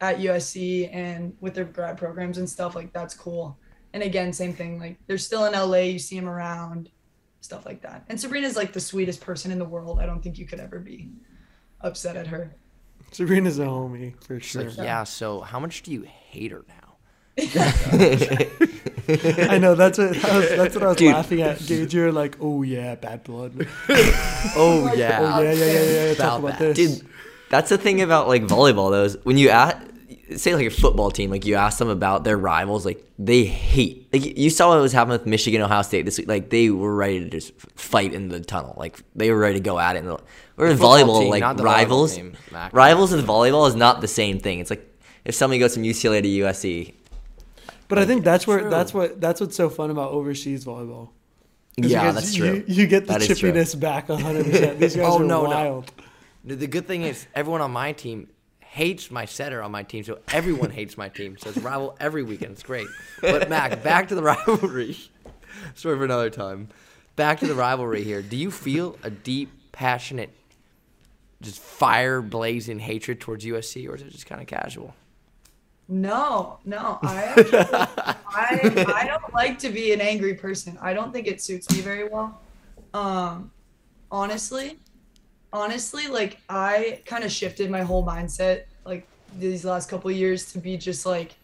at 0.00 0.18
USC 0.18 0.92
and 0.92 1.34
with 1.40 1.54
their 1.54 1.64
grad 1.64 1.96
programs 1.96 2.38
and 2.38 2.48
stuff 2.48 2.74
like 2.74 2.92
that's 2.92 3.14
cool. 3.14 3.56
And 3.92 4.02
again, 4.02 4.32
same 4.32 4.52
thing. 4.52 4.78
Like 4.78 4.98
they're 5.06 5.18
still 5.18 5.44
in 5.44 5.52
LA. 5.52 5.78
You 5.78 5.98
see 5.98 6.16
them 6.16 6.28
around, 6.28 6.90
stuff 7.40 7.64
like 7.64 7.80
that. 7.82 8.04
And 8.08 8.20
Sabrina's 8.20 8.56
like 8.56 8.72
the 8.72 8.80
sweetest 8.80 9.20
person 9.20 9.52
in 9.52 9.58
the 9.58 9.64
world. 9.64 10.00
I 10.00 10.06
don't 10.06 10.20
think 10.20 10.38
you 10.38 10.46
could 10.46 10.60
ever 10.60 10.80
be 10.80 11.10
upset 11.84 12.16
at 12.16 12.26
her. 12.28 12.50
Sabrina's 13.12 13.58
a 13.60 13.66
homie 13.66 14.14
for 14.24 14.40
She's 14.40 14.50
sure. 14.50 14.64
like, 14.64 14.78
yeah. 14.78 15.04
So 15.04 15.40
how 15.40 15.60
much 15.60 15.82
do 15.82 15.92
you 15.92 16.02
hate 16.02 16.50
her 16.50 16.64
now? 16.68 16.74
I 19.50 19.58
know 19.60 19.74
that's 19.74 19.98
what 19.98 20.24
I 20.24 20.38
was, 20.38 20.48
that's 20.50 20.74
what 20.74 20.84
I 20.84 20.88
was 20.88 20.96
Dude. 20.96 21.12
laughing 21.12 21.42
at. 21.42 21.58
Gage, 21.66 21.92
you're 21.94 22.12
like, 22.12 22.36
oh 22.40 22.62
yeah, 22.62 22.94
bad 22.94 23.24
blood. 23.24 23.66
Oh 24.56 24.92
yeah. 24.94 25.20
Oh 25.36 25.40
yeah, 25.42 25.52
yeah, 25.52 25.64
yeah, 25.64 25.72
yeah. 25.72 25.82
yeah. 25.82 26.12
About 26.12 26.28
Talk 26.28 26.38
about 26.40 26.58
that. 26.58 26.76
this. 26.76 26.98
Dude, 26.98 27.08
that's 27.50 27.68
the 27.70 27.78
thing 27.78 28.00
about 28.02 28.28
like 28.28 28.42
volleyball 28.42 28.90
though. 28.90 29.04
Is 29.04 29.16
when 29.24 29.36
you 29.38 29.48
ask, 29.48 29.76
say 30.36 30.54
like 30.54 30.66
a 30.66 30.70
football 30.70 31.10
team, 31.10 31.30
like 31.30 31.44
you 31.44 31.54
ask 31.54 31.78
them 31.78 31.88
about 31.88 32.24
their 32.24 32.36
rivals, 32.36 32.84
like 32.86 33.04
they 33.18 33.44
hate. 33.44 34.08
Like 34.12 34.36
you 34.38 34.50
saw 34.50 34.70
what 34.70 34.80
was 34.80 34.92
happening 34.92 35.18
with 35.18 35.26
Michigan, 35.26 35.60
Ohio 35.62 35.82
State 35.82 36.04
this 36.04 36.18
week. 36.18 36.28
Like 36.28 36.50
they 36.50 36.70
were 36.70 36.94
ready 36.94 37.20
to 37.20 37.28
just 37.30 37.52
fight 37.76 38.14
in 38.14 38.28
the 38.28 38.40
tunnel. 38.40 38.74
Like 38.76 38.98
they 39.14 39.30
were 39.30 39.38
ready 39.38 39.54
to 39.54 39.60
go 39.60 39.78
at 39.78 39.96
it. 39.96 40.00
In 40.00 40.06
the, 40.06 40.18
or 40.56 40.66
in 40.68 40.78
volleyball, 40.78 41.20
team, 41.20 41.30
like 41.30 41.40
not 41.40 41.56
volleyball 41.56 41.64
rivals, 41.64 42.14
team, 42.16 42.34
rivals 42.72 43.12
in 43.12 43.20
volleyball 43.24 43.68
is 43.68 43.74
not 43.74 44.00
the 44.00 44.08
same 44.08 44.38
thing. 44.38 44.60
It's 44.60 44.70
like 44.70 44.88
if 45.24 45.34
somebody 45.34 45.58
goes 45.58 45.74
from 45.74 45.82
UCLA 45.82 46.22
to 46.22 46.28
USC. 46.28 46.94
But 47.88 47.98
I 47.98 48.06
think 48.06 48.24
that's 48.24 48.46
where 48.46 48.60
True. 48.60 48.70
that's 48.70 48.94
what 48.94 49.20
that's 49.20 49.40
what's 49.40 49.56
so 49.56 49.68
fun 49.68 49.90
about 49.90 50.10
overseas 50.12 50.64
volleyball. 50.64 51.10
Yeah, 51.76 52.12
that's 52.12 52.34
you, 52.36 52.44
true. 52.44 52.64
You 52.68 52.86
get 52.86 53.06
the 53.06 53.14
That 53.14 53.22
is 53.28 53.38
true. 53.38 53.50
chippiness 53.52 53.78
back 53.78 54.08
100. 54.08 54.44
percent 54.44 54.78
These 54.78 54.96
guys 54.96 55.04
Oh, 55.06 55.16
are 55.20 55.24
no, 55.24 55.42
no. 55.42 55.48
wild. 55.50 55.92
The, 56.44 56.54
the 56.54 56.66
good 56.68 56.86
thing 56.86 57.02
is 57.02 57.26
everyone 57.34 57.60
on 57.62 57.72
my 57.72 57.92
team 57.92 58.28
hates 58.74 59.08
my 59.08 59.24
setter 59.24 59.62
on 59.62 59.70
my 59.70 59.84
team, 59.84 60.02
so 60.02 60.18
everyone 60.32 60.70
hates 60.78 60.98
my 60.98 61.08
team. 61.08 61.36
So 61.38 61.50
it's 61.50 61.58
rival 61.58 61.96
every 62.00 62.24
weekend. 62.24 62.52
It's 62.52 62.64
great. 62.64 62.88
But 63.20 63.48
Mac, 63.48 63.84
back 63.84 64.08
to 64.08 64.16
the 64.16 64.22
rivalry. 64.34 64.98
Story 65.76 65.96
for 65.96 66.04
another 66.04 66.28
time. 66.28 66.68
Back 67.14 67.38
to 67.40 67.46
the 67.46 67.54
rivalry 67.54 68.02
here. 68.02 68.20
Do 68.20 68.36
you 68.36 68.50
feel 68.50 68.98
a 69.04 69.10
deep, 69.10 69.52
passionate, 69.70 70.30
just 71.40 71.60
fire 71.60 72.20
blazing 72.20 72.80
hatred 72.80 73.20
towards 73.20 73.44
USC, 73.44 73.88
or 73.88 73.94
is 73.94 74.02
it 74.02 74.10
just 74.10 74.26
kind 74.26 74.40
of 74.40 74.48
casual? 74.48 74.92
No, 75.86 76.58
no, 76.64 76.98
I 77.02 77.24
actually, 77.24 77.58
I 77.60 78.94
I 78.96 79.06
don't 79.06 79.32
like 79.34 79.58
to 79.60 79.68
be 79.68 79.92
an 79.92 80.00
angry 80.00 80.34
person. 80.34 80.76
I 80.80 80.94
don't 80.94 81.12
think 81.12 81.28
it 81.28 81.40
suits 81.40 81.70
me 81.70 81.80
very 81.80 82.08
well. 82.08 82.40
Um, 82.92 83.52
honestly, 84.10 84.78
honestly, 85.54 86.08
like 86.08 86.38
I 86.48 87.00
kind 87.06 87.24
of 87.24 87.30
shifted 87.30 87.70
my 87.70 87.82
whole 87.82 88.04
mindset 88.04 88.64
like 88.84 89.06
these 89.38 89.64
last 89.64 89.88
couple 89.88 90.10
years 90.10 90.52
to 90.52 90.58
be 90.58 90.76
just 90.76 91.06
like, 91.06 91.36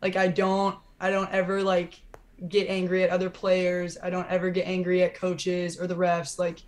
like 0.00 0.16
I 0.16 0.28
don't 0.28 0.78
I 1.00 1.10
don't 1.10 1.30
ever 1.30 1.62
like 1.62 2.00
get 2.48 2.68
angry 2.68 3.02
at 3.02 3.10
other 3.10 3.28
players. 3.28 3.98
I 4.02 4.08
don't 4.08 4.28
ever 4.30 4.48
get 4.50 4.66
angry 4.66 5.02
at 5.02 5.14
coaches 5.14 5.78
or 5.78 5.86
the 5.86 5.96
refs, 5.96 6.38
like 6.38 6.62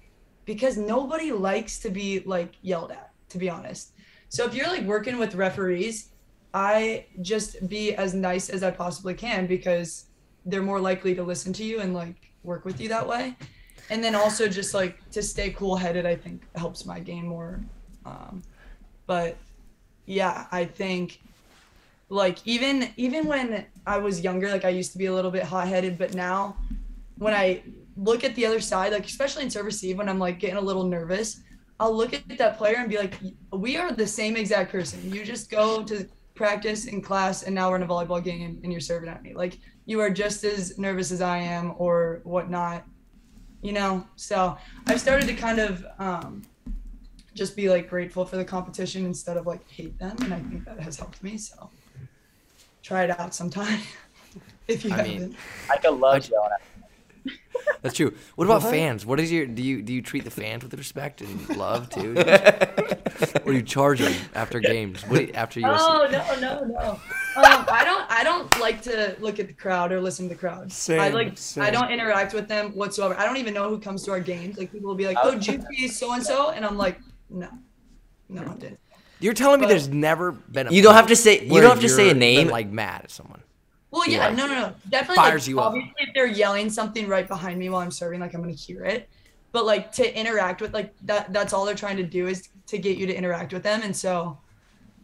because 0.45 0.77
nobody 0.77 1.31
likes 1.31 1.79
to 1.81 1.91
be 1.91 2.21
like 2.21 2.55
yelled 2.63 2.91
at, 2.91 3.13
to 3.31 3.39
be 3.39 3.49
honest. 3.49 3.93
So 4.29 4.45
if 4.45 4.55
you're 4.55 4.67
like 4.67 4.83
working 4.83 5.19
with 5.19 5.35
referees, 5.35 6.11
I 6.53 7.07
just 7.23 7.69
be 7.69 7.95
as 7.95 8.13
nice 8.13 8.51
as 8.51 8.63
I 8.63 8.71
possibly 8.71 9.15
can 9.15 9.47
because 9.47 10.07
they're 10.45 10.63
more 10.63 10.81
likely 10.81 11.15
to 11.15 11.23
listen 11.23 11.53
to 11.55 11.65
you 11.65 11.81
and 11.81 11.95
like 11.95 12.33
work 12.43 12.65
with 12.65 12.81
you 12.81 12.89
that 12.89 13.07
way. 13.07 13.37
And 13.91 14.03
then 14.05 14.15
also 14.15 14.49
just 14.49 14.75
like 14.75 14.99
to 15.11 15.23
stay 15.23 15.51
cool 15.51 15.77
headed, 15.77 16.05
I 16.07 16.15
think 16.15 16.43
helps 16.55 16.85
my 16.85 17.01
game 17.01 17.27
more. 17.27 17.61
Um, 18.05 18.43
but 19.07 19.37
yeah, 20.07 20.47
I 20.53 20.65
think 20.65 21.21
like 22.09 22.39
even 22.47 22.91
even 22.97 23.27
when 23.27 23.67
I 23.87 23.99
was 23.99 24.21
younger, 24.21 24.49
like 24.51 24.65
I 24.65 24.71
used 24.71 24.93
to 24.93 24.99
be 24.99 25.07
a 25.07 25.15
little 25.15 25.31
bit 25.31 25.43
hot 25.43 25.69
headed, 25.69 25.99
but 25.99 26.15
now 26.15 26.57
when 27.17 27.35
I 27.35 27.63
look 27.97 28.25
at 28.25 28.35
the 28.35 28.47
other 28.47 28.61
side, 28.61 28.93
like 28.93 29.07
especially 29.07 29.43
in 29.43 29.51
serve 29.51 29.67
receive, 29.67 29.99
when 29.99 30.09
I'm 30.09 30.19
like 30.19 30.39
getting 30.39 30.57
a 30.57 30.61
little 30.61 30.85
nervous, 30.85 31.41
I'll 31.81 31.95
look 31.95 32.13
at 32.15 32.39
that 32.39 32.57
player 32.59 32.77
and 32.79 32.89
be 32.89 32.99
like, 32.99 33.15
we 33.53 33.77
are 33.77 33.93
the 33.93 34.07
same 34.07 34.37
exact 34.37 34.71
person. 34.71 35.13
You 35.13 35.25
just 35.25 35.51
go 35.51 35.83
to 35.85 36.07
practice 36.35 36.87
in 36.87 37.03
class 37.03 37.43
and 37.43 37.55
now 37.55 37.69
we're 37.69 37.77
in 37.77 37.83
a 37.83 37.87
volleyball 37.87 38.23
game 38.23 38.61
and 38.63 38.73
you're 38.73 38.81
serving 38.81 39.09
at 39.09 39.23
me. 39.23 39.35
Like 39.35 39.59
you 39.87 40.01
are 40.01 40.11
just 40.11 40.45
as 40.45 40.79
nervous 40.79 41.11
as 41.11 41.21
I 41.21 41.39
am 41.39 41.75
or 41.77 42.21
whatnot, 42.25 42.85
you 43.63 43.73
know? 43.73 44.07
So 44.17 44.57
I've 44.87 45.01
started 45.01 45.27
to 45.29 45.35
kind 45.35 45.59
of 45.59 45.85
um, 45.99 46.43
just 47.35 47.57
be 47.57 47.69
like 47.69 47.89
grateful 47.89 48.25
for 48.25 48.37
the 48.37 48.45
competition 48.45 49.05
instead 49.05 49.37
of 49.37 49.47
like 49.47 49.69
hate 49.71 49.99
them. 49.99 50.17
And 50.23 50.35
I 50.35 50.41
think 50.41 50.65
that 50.65 50.81
has 50.81 50.97
helped 50.97 51.23
me. 51.23 51.39
So 51.39 51.71
try 52.83 53.05
it 53.05 53.19
out 53.19 53.35
sometime 53.35 53.81
if 54.69 54.85
you 54.85 54.93
I 54.93 54.97
haven't. 54.97 55.15
I 55.15 55.19
mean, 55.19 55.37
Micah 55.69 55.91
loves 55.91 56.31
yelling 56.31 56.51
at 56.53 56.78
That's 57.83 57.95
true. 57.95 58.15
What 58.35 58.47
about 58.47 58.63
What? 58.63 58.71
fans? 58.73 59.07
What 59.07 59.21
is 59.21 59.31
your 59.31 59.47
do 59.47 59.63
you 59.63 59.83
do 59.83 59.93
you 59.93 60.03
treat 60.03 60.25
the 60.25 60.31
fans 60.31 60.63
with 60.65 60.75
respect 60.75 61.21
and 61.21 61.57
love 61.57 61.89
too? 61.91 62.15
or 63.45 63.53
do 63.53 63.53
you 63.53 63.63
charge 63.63 64.01
them 64.01 64.15
after 64.35 64.59
games? 64.61 65.03
What 65.07 65.29
you- 65.29 65.33
after 65.35 65.61
you? 65.61 65.67
Oh 65.69 66.09
no 66.11 66.41
no 66.41 66.65
no! 66.65 66.91
Um, 66.91 66.99
I 67.37 67.83
don't 67.85 68.11
I 68.11 68.25
don't 68.25 68.59
like 68.61 68.83
to 68.83 69.17
look 69.21 69.39
at 69.39 69.47
the 69.47 69.53
crowd 69.53 69.93
or 69.93 70.01
listen 70.01 70.29
to 70.29 70.35
the 70.35 70.39
crowd. 70.39 70.67
I 70.67 70.69
Same, 70.71 71.13
like 71.15 71.39
I 71.59 71.71
don't 71.71 71.91
interact 71.91 72.35
with 72.35 72.49
them 72.49 72.71
whatsoever. 72.73 73.15
I 73.19 73.25
don't 73.25 73.37
even 73.37 73.55
know 73.55 73.69
who 73.69 73.79
comes 73.79 74.03
to 74.05 74.11
our 74.13 74.21
games. 74.21 74.59
Like 74.59 74.73
people 74.73 74.89
will 74.89 74.97
be 74.97 75.07
like, 75.07 75.19
"Oh, 75.23 75.33
GP 75.37 75.91
so 75.91 76.13
and 76.13 76.23
so," 76.23 76.51
and 76.51 76.65
I'm 76.65 76.77
like, 76.77 77.01
"No, 77.31 77.49
no, 78.29 78.43
I 78.43 78.55
didn't." 78.55 78.81
You're 79.21 79.35
telling 79.35 79.61
me 79.61 79.67
But- 79.67 79.71
there's 79.71 79.89
never 79.89 80.33
been 80.33 80.69
a 80.69 80.73
You 80.73 80.81
don't 80.83 80.95
have 80.95 81.09
to 81.09 81.17
say- 81.17 81.45
you 81.45 81.61
don't 81.61 81.71
have 81.71 81.81
to 81.81 81.89
say 81.89 82.05
a 82.05 82.07
you're 82.07 82.15
been, 82.15 82.19
name. 82.21 82.49
like 82.49 82.69
mad 82.71 83.03
at 83.05 83.11
someone. 83.11 83.43
Well, 83.91 84.09
yeah, 84.09 84.29
Yeah. 84.29 84.35
no, 84.35 84.47
no, 84.47 84.55
no, 84.55 84.75
definitely. 84.89 85.17
Fires 85.17 85.43
like, 85.45 85.49
you 85.49 85.61
up. 85.61 85.67
obviously, 85.69 85.93
if 85.99 86.15
they're 86.15 86.27
yelling 86.27 86.69
something 86.71 87.09
right 87.09 87.27
behind 87.27 87.59
me 87.59 87.69
while 87.71 87.81
I'm 87.81 87.91
serving, 87.91 88.21
like 88.21 88.35
I'm 88.35 88.41
gonna 88.43 88.53
hear 88.53 88.85
it. 88.85 89.09
But 89.53 89.65
like 89.65 89.93
to 89.93 90.19
interact 90.19 90.61
with 90.61 90.75
like 90.75 90.95
that, 91.05 91.33
that's 91.33 91.53
all 91.53 91.65
they're 91.65 91.75
trying 91.75 91.97
to 91.97 92.03
do 92.05 92.27
is 92.27 92.49
to 92.67 92.79
get 92.79 92.99
you 92.99 93.07
to 93.07 93.15
interact 93.15 93.53
with 93.53 93.63
them. 93.63 93.81
And 93.83 93.97
so, 93.97 94.39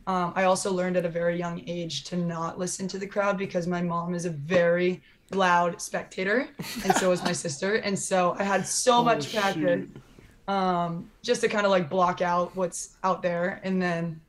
um, 0.07 0.35
I 0.37 0.45
also 0.45 0.71
learned 0.73 0.99
at 0.99 1.07
a 1.07 1.09
very 1.09 1.39
young 1.39 1.63
age 1.67 2.05
to 2.05 2.17
not 2.17 2.59
listen 2.59 2.87
to 2.89 2.99
the 2.99 3.07
crowd 3.07 3.39
because 3.39 3.67
my 3.67 3.81
mom 3.81 4.15
is 4.15 4.27
a 4.27 4.31
very 4.31 5.03
loud 5.33 5.81
spectator, 5.81 6.49
and 6.85 6.95
so 6.95 7.11
is 7.13 7.23
my 7.25 7.33
sister. 7.45 7.77
And 7.77 7.99
so 7.99 8.37
I 8.39 8.45
had 8.45 8.67
so 8.67 9.03
much 9.03 9.35
Oh, 9.35 9.41
practice, 9.41 9.87
um, 10.47 11.11
just 11.23 11.41
to 11.41 11.49
kind 11.49 11.65
of 11.65 11.71
like 11.71 11.89
block 11.89 12.21
out 12.21 12.55
what's 12.55 12.99
out 13.03 13.23
there, 13.23 13.61
and 13.65 13.81
then 13.81 14.21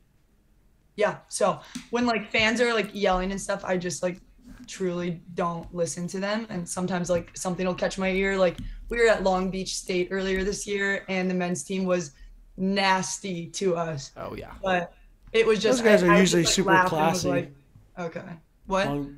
yeah 0.98 1.18
so 1.28 1.60
when 1.90 2.06
like 2.06 2.30
fans 2.30 2.58
are 2.58 2.72
like 2.72 2.88
yelling 2.94 3.30
and 3.30 3.38
stuff 3.38 3.62
i 3.66 3.76
just 3.76 4.02
like 4.02 4.18
truly 4.66 5.20
don't 5.34 5.72
listen 5.74 6.06
to 6.08 6.18
them 6.20 6.46
and 6.50 6.68
sometimes 6.68 7.08
like 7.10 7.30
something 7.36 7.66
will 7.66 7.74
catch 7.74 7.98
my 7.98 8.10
ear 8.10 8.36
like 8.36 8.56
we 8.88 8.98
were 8.98 9.08
at 9.08 9.22
long 9.22 9.50
beach 9.50 9.74
state 9.76 10.08
earlier 10.10 10.42
this 10.44 10.66
year 10.66 11.04
and 11.08 11.30
the 11.30 11.34
men's 11.34 11.62
team 11.64 11.84
was 11.84 12.12
nasty 12.56 13.46
to 13.46 13.76
us 13.76 14.12
Oh 14.16 14.34
yeah. 14.34 14.52
but 14.62 14.92
it 15.32 15.46
was 15.46 15.60
just 15.60 15.82
Those 15.82 15.90
guys 15.92 16.02
I- 16.02 16.08
are 16.08 16.12
I 16.12 16.20
usually 16.20 16.42
just, 16.42 16.58
like, 16.58 16.64
super 16.64 16.70
laughed 16.72 16.92
and 16.92 17.00
was 17.12 17.22
classy. 17.22 17.28
like, 17.28 17.52
okay 17.98 18.24
what 18.66 18.86
Long, 18.86 19.16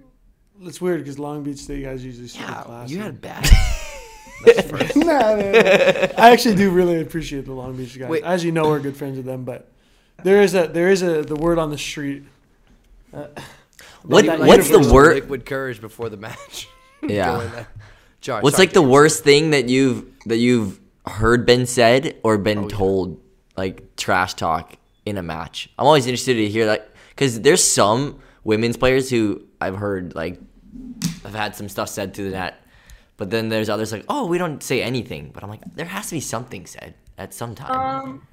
it's 0.62 0.80
weird 0.80 1.00
because 1.00 1.18
Long 1.18 1.42
Beach 1.44 1.58
State 1.58 1.84
guys 1.84 2.04
usually 2.04 2.28
super 2.28 2.44
Yeah, 2.44 2.62
classy. 2.62 2.94
you 2.94 3.00
had 3.00 3.20
bad. 3.22 3.44
That's 4.44 4.62
first. 4.70 4.96
Nah, 4.96 5.04
nah, 5.04 5.36
nah. 5.36 5.48
I 6.18 6.30
actually 6.32 6.56
do 6.56 6.70
really 6.70 7.00
appreciate 7.00 7.44
the 7.44 7.52
Long 7.52 7.76
Beach 7.76 7.96
guys. 7.98 8.08
Wait. 8.08 8.22
As 8.24 8.44
you 8.44 8.52
know, 8.52 8.64
we're 8.64 8.80
good 8.80 8.96
friends 8.96 9.16
with 9.16 9.24
them, 9.26 9.44
but 9.44 9.70
there 10.24 10.42
is 10.42 10.54
a 10.54 10.66
there 10.66 10.90
is 10.90 11.02
a 11.02 11.22
the 11.22 11.36
word 11.36 11.58
on 11.58 11.70
the 11.70 11.78
street. 11.78 12.24
Uh, 13.14 13.28
What- 14.04 14.26
that 14.26 14.38
what's 14.40 14.66
the 14.68 14.72
universal- 14.74 14.94
word- 14.94 15.14
Liquid 15.16 15.46
courage 15.46 15.80
before 15.80 16.08
the 16.08 16.16
match. 16.16 16.68
Yeah. 17.02 17.36
there. 17.38 17.66
What's 18.42 18.56
sorry, 18.56 18.66
like 18.66 18.72
the 18.72 18.82
worst 18.82 19.22
thing 19.22 19.50
that 19.50 19.68
you've 19.68 20.04
that 20.26 20.38
you've 20.38 20.80
heard 21.06 21.46
been 21.46 21.64
said 21.64 22.16
or 22.24 22.36
been 22.38 22.58
Oh, 22.58 22.62
yeah. 22.62 22.76
told 22.76 23.20
like 23.56 23.94
trash 23.96 24.34
talk 24.34 24.74
in 25.06 25.16
a 25.16 25.22
match? 25.22 25.70
I'm 25.78 25.86
always 25.86 26.06
interested 26.06 26.34
to 26.34 26.48
hear 26.48 26.66
that 26.66 26.90
because 27.10 27.40
there's 27.40 27.62
some 27.62 28.18
women's 28.42 28.76
players 28.76 29.08
who 29.08 29.42
I've 29.60 29.76
heard 29.76 30.16
like 30.16 30.40
I've 31.24 31.34
had 31.34 31.54
some 31.54 31.68
stuff 31.68 31.88
said 31.88 32.14
to 32.14 32.24
the 32.24 32.30
net, 32.30 32.60
but 33.16 33.30
then 33.30 33.48
there's 33.48 33.68
others 33.68 33.92
like, 33.92 34.04
oh, 34.08 34.26
we 34.26 34.36
don't 34.38 34.60
say 34.60 34.82
anything. 34.82 35.30
But 35.32 35.44
I'm 35.44 35.50
like, 35.50 35.62
there 35.76 35.86
has 35.86 36.08
to 36.08 36.16
be 36.16 36.20
something 36.20 36.66
said 36.66 36.94
at 37.16 37.32
some 37.32 37.54
time. 37.54 37.70
Um, 37.78 38.26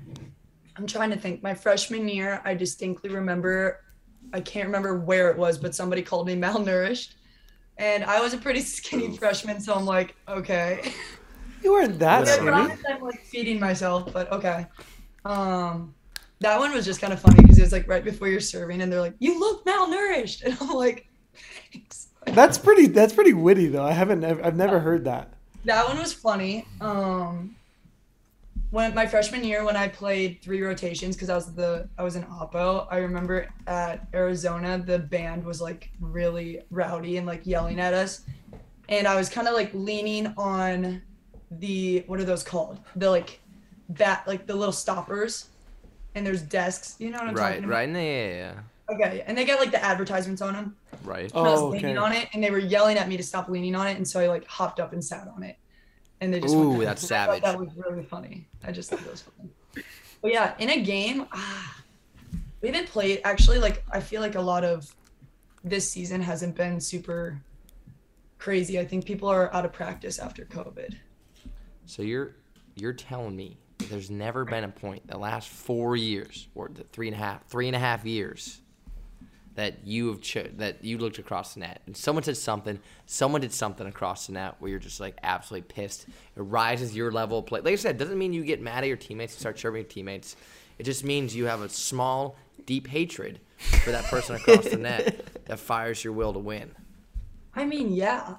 I'm 0.76 0.88
trying 0.88 1.12
to 1.12 1.18
think. 1.18 1.44
My 1.44 1.54
freshman 1.54 2.10
year, 2.10 2.42
I 2.44 2.56
distinctly 2.56 3.12
remember. 3.12 3.80
I 4.36 4.42
can't 4.42 4.66
remember 4.66 5.00
where 5.00 5.32
it 5.32 5.38
was, 5.38 5.58
but 5.58 5.74
somebody 5.74 6.02
called 6.02 6.28
me 6.28 6.36
malnourished, 6.36 7.14
and 7.78 8.04
I 8.04 8.20
was 8.20 8.34
a 8.34 8.38
pretty 8.38 8.60
skinny 8.62 9.16
freshman, 9.18 9.62
so 9.62 9.74
I'm 9.74 9.86
like, 9.86 10.14
okay. 10.28 10.92
You 11.64 11.72
weren't 11.72 11.98
that 12.00 12.28
I 12.28 12.32
skinny. 12.32 12.50
I'm 12.50 13.02
like 13.02 13.24
feeding 13.24 13.62
myself, 13.62 14.12
but 14.12 14.30
okay. 14.34 14.68
Um, 15.24 15.96
that 16.42 16.60
one 16.60 16.74
was 16.74 16.84
just 16.86 17.00
kind 17.00 17.14
of 17.14 17.20
funny 17.20 17.42
because 17.42 17.58
it 17.58 17.62
was 17.62 17.72
like 17.72 17.88
right 17.88 18.04
before 18.04 18.28
you're 18.28 18.42
serving, 18.42 18.82
and 18.82 18.92
they're 18.92 19.00
like, 19.00 19.16
"You 19.20 19.40
look 19.40 19.66
malnourished," 19.66 20.44
and 20.46 20.58
I'm 20.60 20.74
like, 20.74 21.08
"Thanks." 21.72 22.10
That's 22.28 22.58
pretty. 22.58 22.88
That's 22.88 23.14
pretty 23.14 23.34
witty 23.34 23.68
though. 23.68 23.86
I 23.86 23.94
haven't. 23.94 24.24
I've 24.26 24.56
never 24.56 24.80
heard 24.80 25.06
that. 25.06 25.34
That 25.64 25.88
one 25.88 25.98
was 25.98 26.14
funny. 26.14 26.68
Um, 26.82 27.55
when 28.76 28.94
my 28.94 29.06
freshman 29.06 29.42
year, 29.46 29.64
when 29.64 29.78
I 29.78 29.88
played 29.88 30.42
three 30.42 30.62
rotations 30.62 31.16
because 31.16 31.30
I 31.30 31.36
was 31.36 31.54
the 31.56 31.88
I 31.98 32.04
was 32.04 32.18
an 32.18 32.24
oppo. 32.26 32.86
I 32.92 32.98
remember 32.98 33.48
at 33.68 34.06
Arizona, 34.14 34.78
the 34.78 35.00
band 35.00 35.46
was 35.46 35.62
like 35.62 35.92
really 36.02 36.60
rowdy 36.70 37.16
and 37.16 37.26
like 37.26 37.48
yelling 37.48 37.80
at 37.80 37.94
us, 37.94 38.26
and 38.90 39.08
I 39.08 39.16
was 39.16 39.30
kind 39.30 39.48
of 39.48 39.54
like 39.54 39.72
leaning 39.74 40.34
on 40.38 41.02
the 41.52 42.04
what 42.08 42.20
are 42.20 42.26
those 42.26 42.44
called? 42.44 42.80
The 42.98 43.10
like 43.10 43.40
bat 43.88 44.24
like 44.28 44.46
the 44.46 44.56
little 44.56 44.74
stoppers, 44.74 45.48
and 46.14 46.28
there's 46.28 46.42
desks. 46.42 46.98
You 47.00 47.12
know 47.12 47.20
what 47.20 47.30
I'm 47.30 47.36
Right, 47.36 47.50
talking 47.52 47.64
about? 47.64 47.74
right. 47.76 47.90
Yeah, 47.90 48.02
yeah, 48.02 48.28
yeah. 48.28 48.94
Okay, 48.94 49.24
and 49.26 49.38
they 49.38 49.46
got 49.46 49.62
like 49.62 49.72
the 49.72 49.82
advertisements 49.84 50.42
on 50.42 50.54
them. 50.54 50.76
Right. 51.06 51.32
And 51.34 51.48
I 51.48 51.52
was 51.52 51.62
Oh, 51.62 51.70
leaning 51.70 51.98
okay. 51.98 52.06
on 52.06 52.12
it, 52.12 52.28
and 52.34 52.44
they 52.44 52.52
were 52.52 52.60
yelling 52.60 52.98
at 52.98 53.08
me 53.08 53.16
to 53.16 53.24
stop 53.24 53.48
leaning 53.48 53.74
on 53.74 53.88
it, 53.88 53.96
and 53.96 54.06
so 54.06 54.20
I 54.20 54.28
like 54.28 54.46
hopped 54.48 54.82
up 54.82 54.92
and 54.92 55.02
sat 55.04 55.30
on 55.34 55.44
it, 55.44 55.56
and 56.22 56.34
they 56.34 56.40
just. 56.40 56.56
Ooh, 56.56 56.84
that's 56.84 57.06
savage. 57.06 57.44
That 57.44 57.60
was 57.60 57.70
really 57.76 58.04
funny. 58.04 58.48
I 58.64 58.72
just 58.72 58.90
thought 58.90 59.00
that 59.00 59.12
was 59.12 59.22
funny. 59.22 59.50
But 60.22 60.32
yeah, 60.32 60.56
in 60.60 60.70
a 60.70 60.82
game, 60.82 61.28
ah, 61.32 61.82
we 62.62 62.70
haven't 62.70 62.90
played. 62.90 63.22
Actually, 63.24 63.60
like 63.60 63.84
I 63.92 64.00
feel 64.00 64.22
like 64.22 64.36
a 64.36 64.42
lot 64.42 64.64
of 64.64 64.94
this 65.64 65.90
season 65.90 66.22
hasn't 66.22 66.56
been 66.56 66.80
super 66.80 67.42
crazy. 68.38 68.80
I 68.80 68.86
think 68.86 69.06
people 69.06 69.28
are 69.28 69.54
out 69.54 69.66
of 69.66 69.74
practice 69.74 70.20
after 70.20 70.46
COVID. 70.46 70.96
So 71.86 72.02
you're 72.02 72.36
you're 72.76 72.94
telling 72.94 73.36
me 73.36 73.58
there's 73.90 74.10
never 74.10 74.46
been 74.46 74.64
a 74.64 74.70
point 74.70 75.06
the 75.08 75.18
last 75.18 75.50
four 75.50 75.96
years 75.96 76.48
or 76.56 76.70
the 76.74 76.84
three 76.84 77.08
and 77.08 77.16
a 77.16 77.20
half 77.20 77.46
three 77.48 77.68
and 77.68 77.76
a 77.76 77.80
half 77.80 78.06
years 78.06 78.62
that 79.56 79.86
you 79.86 80.08
have 80.10 80.22
cho- 80.22 80.50
that 80.58 80.84
you 80.84 80.98
looked 80.98 81.18
across 81.18 81.54
the 81.54 81.62
net 81.62 81.82
and 81.86 81.96
someone 81.96 82.24
said 82.24 82.38
something, 82.38 82.80
someone 83.06 83.42
did 83.42 83.54
something 83.54 83.88
across 83.88 84.28
the 84.28 84.34
net 84.34 84.56
where 84.60 84.70
you're 84.70 84.80
just 84.80 85.00
like 85.00 85.18
absolutely 85.24 85.68
pissed. 85.74 86.08
It 86.08 86.42
rises 86.42 86.96
your 86.96 87.12
level 87.12 87.40
of 87.40 87.46
play. 87.46 87.62
Like 87.62 87.74
I 87.74 87.76
said, 87.76 87.96
it 87.96 87.98
doesn't 87.98 88.18
mean 88.18 88.34
you 88.34 88.44
get 88.44 88.62
mad 88.62 88.84
at 88.84 88.88
your 88.88 88.98
teammates 88.98 89.34
and 89.34 89.40
start 89.40 89.56
chirping 89.56 89.82
your 89.82 89.90
teammates. 89.90 90.36
It 90.78 90.84
just 90.84 91.04
means 91.04 91.36
you 91.36 91.46
have 91.46 91.62
a 91.62 91.70
small, 91.70 92.36
deep 92.66 92.88
hatred 92.88 93.40
for 93.84 93.92
that 93.92 94.06
person 94.06 94.36
across 94.36 94.66
the 94.66 94.78
net 94.78 95.26
that 95.46 95.60
fires 95.60 96.04
your 96.04 96.14
will 96.14 96.34
to 96.34 96.40
win. 96.40 96.72
I 97.56 97.64
mean, 97.64 97.94
yeah. 97.94 98.36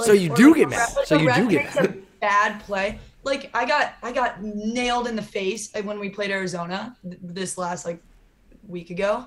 So 0.00 0.12
you 0.12 0.34
do 0.34 0.48
like 0.48 0.56
get 0.56 0.68
mad. 0.68 0.76
ref- 0.76 0.96
like 0.96 1.06
So 1.06 1.16
you 1.16 1.34
do 1.34 1.48
get 1.48 1.64
makes 1.64 1.76
a 1.76 1.94
bad 2.20 2.60
play. 2.64 2.98
Like 3.24 3.50
I 3.54 3.64
got 3.64 3.94
I 4.02 4.12
got 4.12 4.42
nailed 4.42 5.08
in 5.08 5.16
the 5.16 5.22
face 5.22 5.72
when 5.82 5.98
we 5.98 6.10
played 6.10 6.30
Arizona 6.30 6.94
th- 7.02 7.18
this 7.22 7.56
last 7.56 7.86
like 7.86 8.02
week 8.68 8.90
ago, 8.90 9.26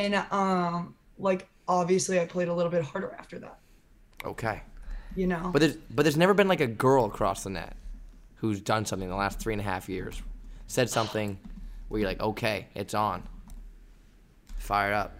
and 0.00 0.14
um 0.32 0.94
like 1.18 1.48
obviously 1.68 2.18
I 2.18 2.26
played 2.26 2.48
a 2.48 2.54
little 2.54 2.72
bit 2.72 2.82
harder 2.82 3.14
after 3.18 3.38
that. 3.40 3.58
Okay. 4.24 4.62
You 5.14 5.26
know. 5.26 5.50
But 5.52 5.60
there's 5.60 5.76
but 5.76 6.02
there's 6.02 6.16
never 6.16 6.34
been 6.34 6.48
like 6.48 6.60
a 6.60 6.66
girl 6.66 7.04
across 7.04 7.44
the 7.44 7.50
net 7.50 7.76
who's 8.36 8.60
done 8.60 8.86
something 8.86 9.06
in 9.06 9.10
the 9.10 9.16
last 9.16 9.38
three 9.38 9.52
and 9.52 9.60
a 9.60 9.64
half 9.64 9.88
years, 9.88 10.20
said 10.66 10.88
something 10.88 11.38
where 11.88 12.00
you're 12.00 12.08
like, 12.08 12.20
okay, 12.20 12.68
it's 12.74 12.94
on, 12.94 13.22
fire 14.56 14.94
up. 14.94 15.12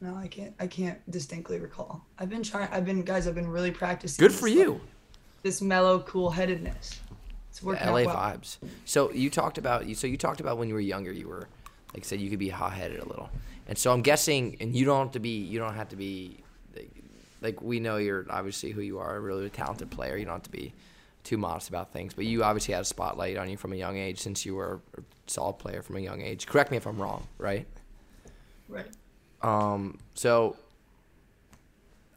No, 0.00 0.16
I 0.16 0.26
can't. 0.26 0.54
I 0.58 0.66
can't 0.66 0.98
distinctly 1.10 1.58
recall. 1.58 2.04
I've 2.18 2.28
been 2.28 2.42
trying. 2.42 2.68
I've 2.70 2.84
been 2.84 3.02
guys. 3.02 3.26
I've 3.26 3.34
been 3.34 3.48
really 3.48 3.70
practicing. 3.70 4.22
Good 4.22 4.32
this, 4.32 4.40
for 4.40 4.48
like, 4.48 4.56
you. 4.58 4.80
this 5.42 5.62
mellow, 5.62 6.00
cool 6.00 6.30
headedness. 6.30 7.00
It's 7.48 7.62
working 7.62 7.86
LA 7.86 8.00
out 8.00 8.06
well. 8.06 8.16
vibes. 8.16 8.58
So 8.84 9.12
you 9.12 9.30
talked 9.30 9.56
about 9.56 9.86
you. 9.86 9.94
So 9.94 10.06
you 10.06 10.18
talked 10.18 10.40
about 10.40 10.58
when 10.58 10.68
you 10.68 10.74
were 10.74 10.80
younger, 10.80 11.12
you 11.12 11.28
were 11.28 11.48
like 11.94 12.04
I 12.04 12.06
said, 12.06 12.20
you 12.20 12.30
could 12.30 12.38
be 12.38 12.48
hot 12.48 12.72
headed 12.72 13.00
a 13.00 13.08
little. 13.08 13.30
And 13.68 13.78
so 13.78 13.92
I'm 13.92 14.02
guessing, 14.02 14.56
and 14.60 14.74
you 14.74 14.84
don't 14.84 15.06
have 15.06 15.12
to 15.12 15.20
be. 15.20 15.38
You 15.38 15.58
don't 15.58 15.74
have 15.74 15.88
to 15.90 15.96
be. 15.96 16.38
Like, 16.74 16.90
like 17.40 17.62
we 17.62 17.80
know 17.80 17.96
you're 17.96 18.26
obviously 18.28 18.72
who 18.72 18.82
you 18.82 18.98
are, 18.98 19.16
a 19.16 19.20
really 19.20 19.48
talented 19.48 19.90
player. 19.90 20.16
You 20.16 20.24
don't 20.24 20.34
have 20.34 20.42
to 20.42 20.50
be 20.50 20.74
too 21.22 21.38
modest 21.38 21.70
about 21.70 21.92
things, 21.92 22.12
but 22.12 22.26
you 22.26 22.44
obviously 22.44 22.74
had 22.74 22.82
a 22.82 22.84
spotlight 22.84 23.38
on 23.38 23.48
you 23.48 23.56
from 23.56 23.72
a 23.72 23.76
young 23.76 23.96
age 23.96 24.20
since 24.20 24.44
you 24.44 24.54
were 24.54 24.80
a 24.98 25.02
solid 25.26 25.54
player 25.54 25.82
from 25.82 25.96
a 25.96 26.00
young 26.00 26.20
age. 26.20 26.46
Correct 26.46 26.70
me 26.70 26.76
if 26.76 26.86
I'm 26.86 27.00
wrong, 27.00 27.26
right? 27.38 27.66
Right. 28.68 28.86
Um, 29.42 29.98
so 30.14 30.56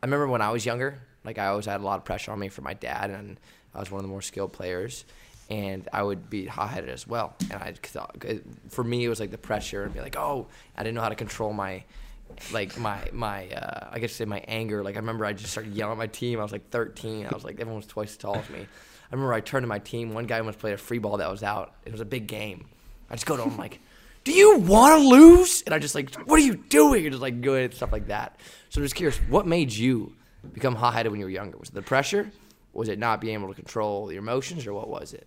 I 0.04 0.06
remember 0.06 0.28
when 0.28 0.42
I 0.42 0.52
was 0.52 0.66
younger, 0.66 1.00
like 1.24 1.38
I 1.38 1.48
always 1.48 1.66
had 1.66 1.80
a 1.80 1.84
lot 1.84 1.98
of 1.98 2.06
pressure 2.06 2.32
on 2.32 2.40
me 2.40 2.50
from 2.50 2.66
my 2.66 2.74
dad, 2.74 3.10
and 3.10 3.40
I 3.74 3.80
was 3.80 3.90
one 3.90 4.00
of 4.00 4.04
the 4.04 4.10
more 4.10 4.22
skilled 4.22 4.54
players, 4.54 5.06
and 5.50 5.88
I 5.94 6.04
would 6.04 6.30
be 6.30 6.46
hot 6.46 6.70
headed 6.70 6.90
as 6.90 7.08
well. 7.08 7.36
And 7.52 7.62
I 7.62 7.74
thought, 7.82 8.24
for 8.70 8.84
me, 8.84 9.06
it 9.06 9.10
was 9.10 9.20
like 9.20 9.32
the 9.32 9.38
pressure 9.38 9.84
and 9.84 9.94
be 9.94 10.02
like, 10.02 10.18
oh, 10.18 10.48
I 10.76 10.84
didn't 10.84 10.96
know 10.96 11.02
how 11.02 11.10
to 11.10 11.16
control 11.16 11.54
my, 11.54 11.84
like 12.52 12.78
my 12.78 13.10
my, 13.14 13.48
uh, 13.50 13.90
I 13.92 14.00
guess 14.00 14.14
say 14.14 14.26
my 14.26 14.44
anger. 14.48 14.84
Like 14.84 14.96
I 14.96 15.00
remember 15.00 15.26
I 15.26 15.34
just 15.34 15.52
started 15.52 15.74
yelling 15.74 15.94
at 15.94 15.98
my 15.98 16.08
team. 16.08 16.40
I 16.40 16.44
was 16.44 16.52
like 16.52 16.70
13. 16.70 17.26
I 17.26 17.34
was 17.34 17.44
like 17.44 17.56
everyone 17.56 17.78
was 17.78 17.88
twice 17.88 18.12
as 18.12 18.18
tall 18.18 18.36
as 18.36 18.50
me. 18.50 18.60
I 18.60 19.16
remember 19.16 19.34
I 19.34 19.40
turned 19.40 19.64
to 19.64 19.68
my 19.68 19.80
team. 19.80 20.14
One 20.14 20.26
guy 20.26 20.42
once 20.42 20.58
played 20.58 20.74
a 20.74 20.78
free 20.78 21.00
ball 21.00 21.18
that 21.18 21.32
was 21.32 21.44
out. 21.44 21.74
It 21.86 21.92
was 21.94 22.02
a 22.02 22.06
big 22.06 22.28
game. 22.28 22.66
I 23.10 23.16
just 23.16 23.26
go 23.26 23.38
to 23.38 23.44
him 23.44 23.58
like, 23.58 23.80
"Do 24.26 24.34
you 24.34 24.58
want 24.58 25.02
to 25.02 25.08
lose?" 25.08 25.64
And 25.66 25.74
I 25.74 25.80
just 25.80 25.96
like, 25.96 26.14
"What 26.28 26.38
are 26.40 26.44
you 26.44 26.56
doing?" 26.56 27.06
And 27.06 27.14
just 27.14 27.22
like 27.22 27.42
good 27.42 27.74
stuff 27.74 27.94
like 27.94 28.08
that. 28.08 28.38
So 28.70 28.82
I'm 28.82 28.86
just 28.86 28.96
curious, 28.96 29.18
what 29.30 29.48
made 29.48 29.72
you 29.72 30.14
become 30.54 30.76
hot-headed 30.76 31.10
when 31.10 31.22
you 31.22 31.26
were 31.26 31.32
younger? 31.32 31.58
Was 31.58 31.70
it 31.70 31.76
the 31.76 31.82
pressure? 31.82 32.30
Was 32.74 32.90
it 32.90 33.00
not 33.00 33.22
being 33.22 33.36
able 33.36 33.48
to 33.48 33.54
control 33.54 34.12
your 34.12 34.22
emotions, 34.22 34.68
or 34.68 34.74
what 34.74 34.90
was 34.90 35.14
it? 35.14 35.26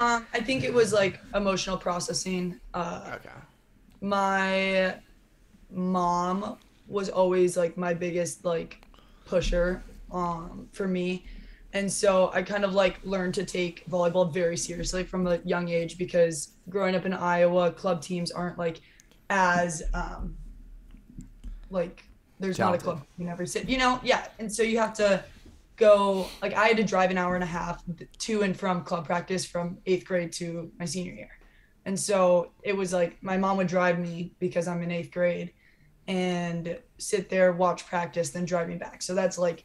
Um, 0.00 0.26
I 0.32 0.40
think 0.40 0.64
it 0.64 0.72
was 0.72 0.92
like 0.92 1.20
emotional 1.34 1.76
processing. 1.76 2.58
Uh, 2.72 3.12
Okay. 3.16 3.28
my 4.00 4.94
mom 5.70 6.56
was 6.88 7.08
always 7.10 7.56
like 7.56 7.76
my 7.76 7.94
biggest 7.94 8.44
like 8.44 8.84
pusher 9.24 9.80
um 10.10 10.66
for 10.72 10.88
me 10.88 11.24
and 11.74 11.90
so 11.92 12.32
i 12.34 12.42
kind 12.42 12.64
of 12.64 12.72
like 12.74 12.98
learned 13.04 13.32
to 13.32 13.44
take 13.44 13.84
volleyball 13.88 14.32
very 14.32 14.56
seriously 14.56 15.04
from 15.04 15.24
a 15.28 15.36
young 15.44 15.68
age 15.68 15.96
because 15.98 16.54
growing 16.68 16.96
up 16.96 17.06
in 17.06 17.12
iowa 17.12 17.70
club 17.70 18.02
teams 18.02 18.32
aren't 18.32 18.58
like 18.58 18.80
as 19.28 19.84
um 19.94 20.34
like 21.70 22.02
there's 22.40 22.58
not 22.58 22.74
a 22.74 22.78
club 22.78 23.00
in 23.20 23.28
every 23.28 23.46
city 23.46 23.70
you 23.70 23.78
know 23.78 24.00
yeah 24.02 24.26
and 24.40 24.52
so 24.52 24.64
you 24.64 24.76
have 24.76 24.92
to 24.92 25.22
go 25.80 26.28
like 26.42 26.54
i 26.54 26.68
had 26.68 26.76
to 26.76 26.84
drive 26.84 27.10
an 27.10 27.18
hour 27.18 27.34
and 27.34 27.42
a 27.42 27.46
half 27.46 27.82
to 28.18 28.42
and 28.42 28.56
from 28.56 28.84
club 28.84 29.04
practice 29.04 29.44
from 29.44 29.78
eighth 29.86 30.04
grade 30.04 30.30
to 30.30 30.70
my 30.78 30.84
senior 30.84 31.12
year 31.12 31.30
and 31.84 31.98
so 31.98 32.52
it 32.62 32.76
was 32.76 32.92
like 32.92 33.22
my 33.22 33.36
mom 33.36 33.56
would 33.56 33.66
drive 33.66 33.98
me 33.98 34.34
because 34.38 34.68
I'm 34.68 34.82
in 34.82 34.90
eighth 34.90 35.10
grade 35.10 35.52
and 36.06 36.78
sit 36.98 37.28
there, 37.28 37.52
watch 37.52 37.86
practice, 37.86 38.30
then 38.30 38.44
drive 38.44 38.68
me 38.68 38.76
back. 38.76 39.02
So 39.02 39.14
that's 39.14 39.38
like 39.38 39.64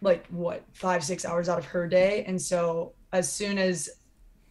like 0.00 0.26
what, 0.28 0.64
five, 0.72 1.04
six 1.04 1.24
hours 1.24 1.48
out 1.48 1.58
of 1.58 1.64
her 1.66 1.86
day. 1.86 2.24
And 2.26 2.40
so 2.40 2.94
as 3.12 3.32
soon 3.32 3.56
as 3.56 3.88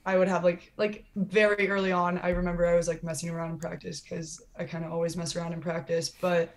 I 0.05 0.17
would 0.17 0.29
have 0.29 0.43
like 0.43 0.71
like 0.77 1.05
very 1.15 1.69
early 1.69 1.91
on, 1.91 2.17
I 2.19 2.29
remember 2.29 2.65
I 2.65 2.75
was 2.75 2.87
like 2.87 3.03
messing 3.03 3.29
around 3.29 3.51
in 3.51 3.57
practice 3.59 3.99
because 3.99 4.41
I 4.57 4.63
kind 4.63 4.85
of 4.85 4.91
always 4.91 5.17
mess 5.17 5.35
around 5.35 5.53
in 5.53 5.61
practice, 5.61 6.09
but 6.09 6.55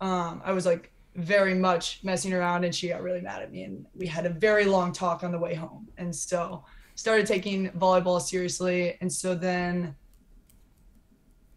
um 0.00 0.40
I 0.44 0.52
was 0.52 0.64
like 0.64 0.90
very 1.16 1.54
much 1.54 2.00
messing 2.02 2.32
around 2.32 2.64
and 2.64 2.74
she 2.74 2.88
got 2.88 3.02
really 3.02 3.20
mad 3.20 3.42
at 3.42 3.52
me 3.52 3.62
and 3.62 3.86
we 3.94 4.06
had 4.06 4.26
a 4.26 4.30
very 4.30 4.64
long 4.64 4.92
talk 4.92 5.22
on 5.22 5.30
the 5.30 5.38
way 5.38 5.54
home. 5.54 5.88
And 5.96 6.14
so 6.14 6.64
started 6.94 7.26
taking 7.26 7.70
volleyball 7.72 8.20
seriously 8.20 8.96
and 9.00 9.12
so 9.12 9.34
then 9.34 9.94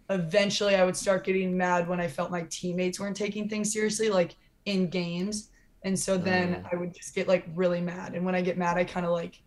eventually 0.10 0.76
i 0.76 0.84
would 0.84 0.96
start 0.96 1.24
getting 1.24 1.56
mad 1.56 1.88
when 1.88 2.00
i 2.00 2.08
felt 2.08 2.32
my 2.32 2.42
teammates 2.50 3.00
weren't 3.00 3.16
taking 3.16 3.48
things 3.48 3.72
seriously 3.72 4.10
like 4.10 4.36
in 4.66 4.88
games 4.88 5.50
and 5.84 5.98
so 5.98 6.18
then 6.18 6.66
i 6.72 6.76
would 6.76 6.94
just 6.94 7.14
get 7.14 7.28
like 7.28 7.46
really 7.56 7.82
mad 7.82 8.14
and 8.14 8.26
when 8.26 8.34
i 8.34 8.42
get 8.42 8.58
mad 8.58 8.78
i 8.78 8.84
kind 8.84 9.06
of 9.06 9.12
like 9.12 9.42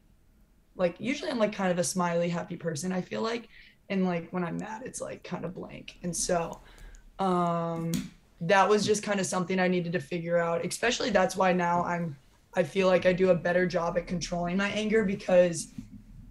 like 0.77 0.95
usually 0.99 1.31
i'm 1.31 1.39
like 1.39 1.53
kind 1.53 1.73
of 1.73 1.79
a 1.79 1.85
smiley 1.85 2.29
happy 2.29 2.57
person 2.57 2.93
i 2.93 3.01
feel 3.01 3.23
like 3.23 3.49
and 3.89 4.07
like 4.07 4.31
when 4.33 4.45
i'm 4.45 4.59
mad 4.59 4.83
it's 4.85 5.01
like 5.01 5.25
kind 5.25 5.45
of 5.45 5.55
blank 5.55 5.97
and 6.03 6.15
so 6.15 6.61
um 7.19 7.91
that 8.41 8.69
was 8.69 8.87
just 8.87 9.03
kind 9.03 9.21
of 9.21 9.27
something 9.27 9.59
i 9.61 9.69
needed 9.69 9.93
to 9.93 10.01
figure 10.01 10.39
out 10.39 10.65
especially 10.65 11.11
that's 11.11 11.37
why 11.37 11.53
now 11.53 11.85
i'm 11.85 12.17
I 12.55 12.63
feel 12.63 12.89
like 12.89 13.07
I 13.07 13.13
do 13.13 13.31
a 13.31 13.35
better 13.35 13.67
job 13.67 13.97
at 13.97 14.07
controlling 14.07 14.57
my 14.57 14.71
anger 14.71 15.05
because 15.05 15.69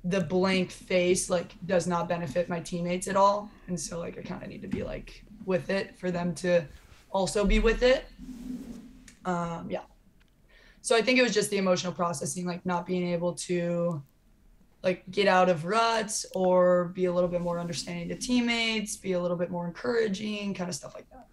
the 0.03 0.19
blank 0.19 0.71
face 0.71 1.29
like 1.29 1.53
does 1.65 1.87
not 1.87 2.09
benefit 2.09 2.49
my 2.49 2.59
teammates 2.59 3.07
at 3.07 3.15
all. 3.15 3.49
And 3.67 3.79
so 3.79 3.99
like 3.99 4.17
I 4.17 4.21
kind 4.21 4.43
of 4.43 4.49
need 4.49 4.61
to 4.61 4.67
be 4.67 4.83
like 4.83 5.23
with 5.45 5.69
it 5.69 5.97
for 5.97 6.11
them 6.11 6.33
to 6.35 6.65
also 7.11 7.45
be 7.45 7.59
with 7.59 7.83
it. 7.83 8.05
Um 9.25 9.67
yeah. 9.69 9.83
So 10.81 10.95
I 10.95 11.01
think 11.01 11.19
it 11.19 11.21
was 11.21 11.33
just 11.33 11.49
the 11.51 11.57
emotional 11.57 11.93
processing 11.93 12.45
like 12.45 12.65
not 12.65 12.85
being 12.85 13.07
able 13.07 13.33
to 13.33 14.01
like 14.83 15.03
get 15.11 15.27
out 15.27 15.49
of 15.49 15.65
ruts 15.65 16.25
or 16.33 16.85
be 16.85 17.05
a 17.05 17.13
little 17.13 17.29
bit 17.29 17.41
more 17.41 17.59
understanding 17.59 18.07
to 18.09 18.15
teammates, 18.15 18.95
be 18.95 19.13
a 19.13 19.19
little 19.19 19.35
bit 19.35 19.51
more 19.51 19.67
encouraging, 19.67 20.53
kind 20.53 20.69
of 20.69 20.75
stuff 20.75 20.95
like 20.95 21.09
that. 21.09 21.27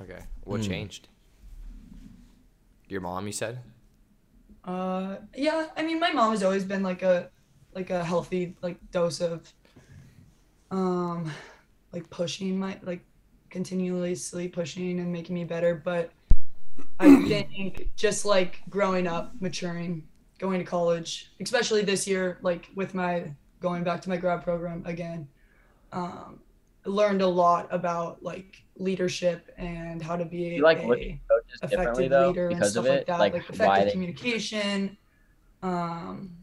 Okay. 0.00 0.22
What 0.44 0.62
changed? 0.62 1.08
Your 2.88 3.00
mom, 3.00 3.26
you 3.26 3.32
said. 3.32 3.60
Uh, 4.64 5.16
yeah. 5.36 5.68
I 5.76 5.82
mean, 5.82 6.00
my 6.00 6.12
mom 6.12 6.30
has 6.30 6.42
always 6.42 6.64
been 6.64 6.82
like 6.82 7.02
a, 7.02 7.30
like 7.74 7.90
a 7.90 8.04
healthy 8.04 8.56
like 8.62 8.78
dose 8.90 9.20
of, 9.20 9.52
um, 10.70 11.30
like 11.92 12.08
pushing 12.10 12.58
my 12.58 12.78
like 12.82 13.04
continuously 13.50 14.48
pushing 14.48 14.98
and 14.98 15.12
making 15.12 15.34
me 15.34 15.44
better. 15.44 15.74
But 15.74 16.10
I 16.98 17.22
think 17.28 17.90
just 17.94 18.24
like 18.24 18.60
growing 18.68 19.06
up, 19.06 19.34
maturing, 19.40 20.06
going 20.38 20.58
to 20.58 20.64
college, 20.64 21.30
especially 21.40 21.82
this 21.82 22.06
year, 22.06 22.38
like 22.42 22.68
with 22.74 22.94
my 22.94 23.32
going 23.60 23.84
back 23.84 24.00
to 24.02 24.08
my 24.08 24.16
grad 24.16 24.42
program 24.42 24.82
again, 24.86 25.28
um, 25.92 26.40
learned 26.84 27.22
a 27.22 27.26
lot 27.26 27.68
about 27.70 28.22
like 28.22 28.62
leadership 28.76 29.52
and 29.56 30.02
how 30.02 30.16
to 30.16 30.24
be 30.24 30.38
You 30.38 30.62
like 30.62 30.82
a, 30.82 30.86
look 30.86 31.00
at 31.00 31.18
coaches 31.28 31.60
differently 31.60 32.06
effective 32.06 32.10
though 32.10 32.28
leader 32.28 32.48
and 32.48 32.64
stuff 32.64 32.88
like 32.88 33.06
that, 33.06 33.18
Like, 33.18 33.32
like, 33.34 33.42
why 33.42 33.54
effective 33.54 33.84
they 33.86 33.90
communication. 33.92 34.96
Um, 35.62 36.36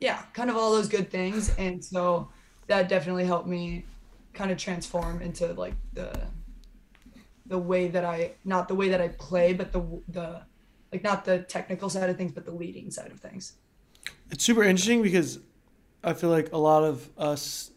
yeah, 0.00 0.22
kind 0.32 0.50
of 0.50 0.56
all 0.56 0.72
those 0.72 0.88
good 0.88 1.10
things, 1.10 1.54
and 1.56 1.84
so 1.84 2.28
that 2.66 2.88
definitely 2.88 3.24
helped 3.24 3.48
me 3.48 3.84
kind 4.34 4.50
of 4.50 4.58
transform 4.58 5.20
into 5.22 5.52
like 5.54 5.74
the 5.94 6.12
the 7.46 7.58
way 7.58 7.88
that 7.88 8.04
I 8.04 8.32
not 8.44 8.68
the 8.68 8.74
way 8.74 8.88
that 8.90 9.00
I 9.00 9.08
play, 9.08 9.52
but 9.52 9.72
the 9.72 9.80
the 10.08 10.42
like 10.92 11.02
not 11.02 11.24
the 11.24 11.40
technical 11.40 11.88
side 11.90 12.10
of 12.10 12.16
things, 12.16 12.32
but 12.32 12.44
the 12.44 12.52
leading 12.52 12.90
side 12.90 13.10
of 13.10 13.20
things. 13.20 13.54
It's 14.30 14.44
super 14.44 14.62
interesting 14.62 15.02
because 15.02 15.40
I 16.04 16.12
feel 16.12 16.30
like 16.30 16.52
a 16.52 16.58
lot 16.58 16.84
of 16.84 17.08
us 17.18 17.70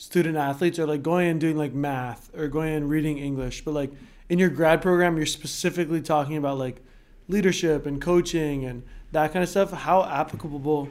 student 0.00 0.34
athletes 0.34 0.78
are 0.78 0.86
like 0.86 1.02
going 1.02 1.28
and 1.28 1.38
doing 1.38 1.58
like 1.58 1.74
math 1.74 2.34
or 2.34 2.48
going 2.48 2.72
and 2.72 2.88
reading 2.88 3.18
English, 3.18 3.62
but 3.66 3.74
like 3.74 3.92
in 4.30 4.38
your 4.38 4.48
grad 4.48 4.80
program, 4.80 5.18
you're 5.18 5.26
specifically 5.26 6.00
talking 6.00 6.38
about 6.38 6.56
like 6.56 6.80
leadership 7.28 7.84
and 7.84 8.00
coaching 8.00 8.64
and 8.64 8.82
that 9.12 9.30
kind 9.30 9.42
of 9.42 9.48
stuff. 9.50 9.70
How 9.72 10.02
applicable, 10.02 10.88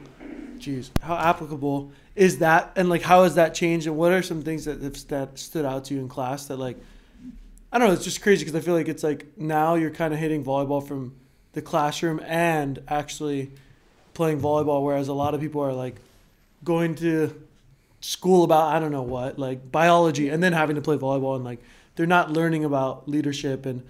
geez, 0.58 0.92
how 1.02 1.16
applicable 1.16 1.90
is 2.14 2.38
that? 2.38 2.70
And 2.76 2.88
like, 2.88 3.02
how 3.02 3.24
has 3.24 3.34
that 3.34 3.52
changed? 3.52 3.88
And 3.88 3.96
what 3.96 4.12
are 4.12 4.22
some 4.22 4.42
things 4.42 4.64
that 4.66 4.80
have 4.80 5.08
that 5.08 5.40
stood 5.40 5.64
out 5.64 5.86
to 5.86 5.94
you 5.94 6.00
in 6.00 6.08
class 6.08 6.46
that 6.46 6.58
like, 6.58 6.76
I 7.72 7.78
don't 7.78 7.88
know, 7.88 7.94
it's 7.94 8.04
just 8.04 8.22
crazy 8.22 8.44
because 8.44 8.54
I 8.54 8.64
feel 8.64 8.74
like 8.74 8.86
it's 8.86 9.02
like 9.02 9.26
now 9.36 9.74
you're 9.74 9.90
kind 9.90 10.14
of 10.14 10.20
hitting 10.20 10.44
volleyball 10.44 10.86
from 10.86 11.16
the 11.52 11.62
classroom 11.62 12.20
and 12.24 12.80
actually 12.86 13.50
playing 14.14 14.40
volleyball, 14.40 14.84
whereas 14.84 15.08
a 15.08 15.14
lot 15.14 15.34
of 15.34 15.40
people 15.40 15.62
are 15.62 15.72
like 15.72 15.96
going 16.62 16.94
to 16.96 17.34
school 18.00 18.44
about 18.44 18.74
I 18.74 18.80
don't 18.80 18.92
know 18.92 19.02
what, 19.02 19.38
like 19.38 19.70
biology, 19.70 20.28
and 20.28 20.42
then 20.42 20.52
having 20.52 20.76
to 20.76 20.82
play 20.82 20.96
volleyball, 20.96 21.36
and 21.36 21.44
like 21.44 21.60
they're 21.96 22.06
not 22.06 22.32
learning 22.32 22.64
about 22.64 23.08
leadership 23.08 23.66
and 23.66 23.82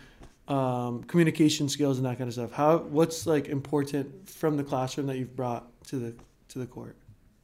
um, 0.49 1.05
communication 1.05 1.69
skills 1.69 1.99
and 1.99 2.07
that 2.07 2.19
kind 2.19 2.29
of 2.29 2.35
stuff. 2.35 2.53
How 2.53 2.79
what's 2.79 3.27
like 3.27 3.49
important 3.49 4.29
from 4.29 4.57
the 4.57 4.65
classroom 4.65 5.07
that 5.07 5.17
you've 5.17 5.37
brought 5.37 5.67
to 5.85 5.97
the 5.97 6.15
to 6.49 6.59
the 6.59 6.67
court? 6.67 6.97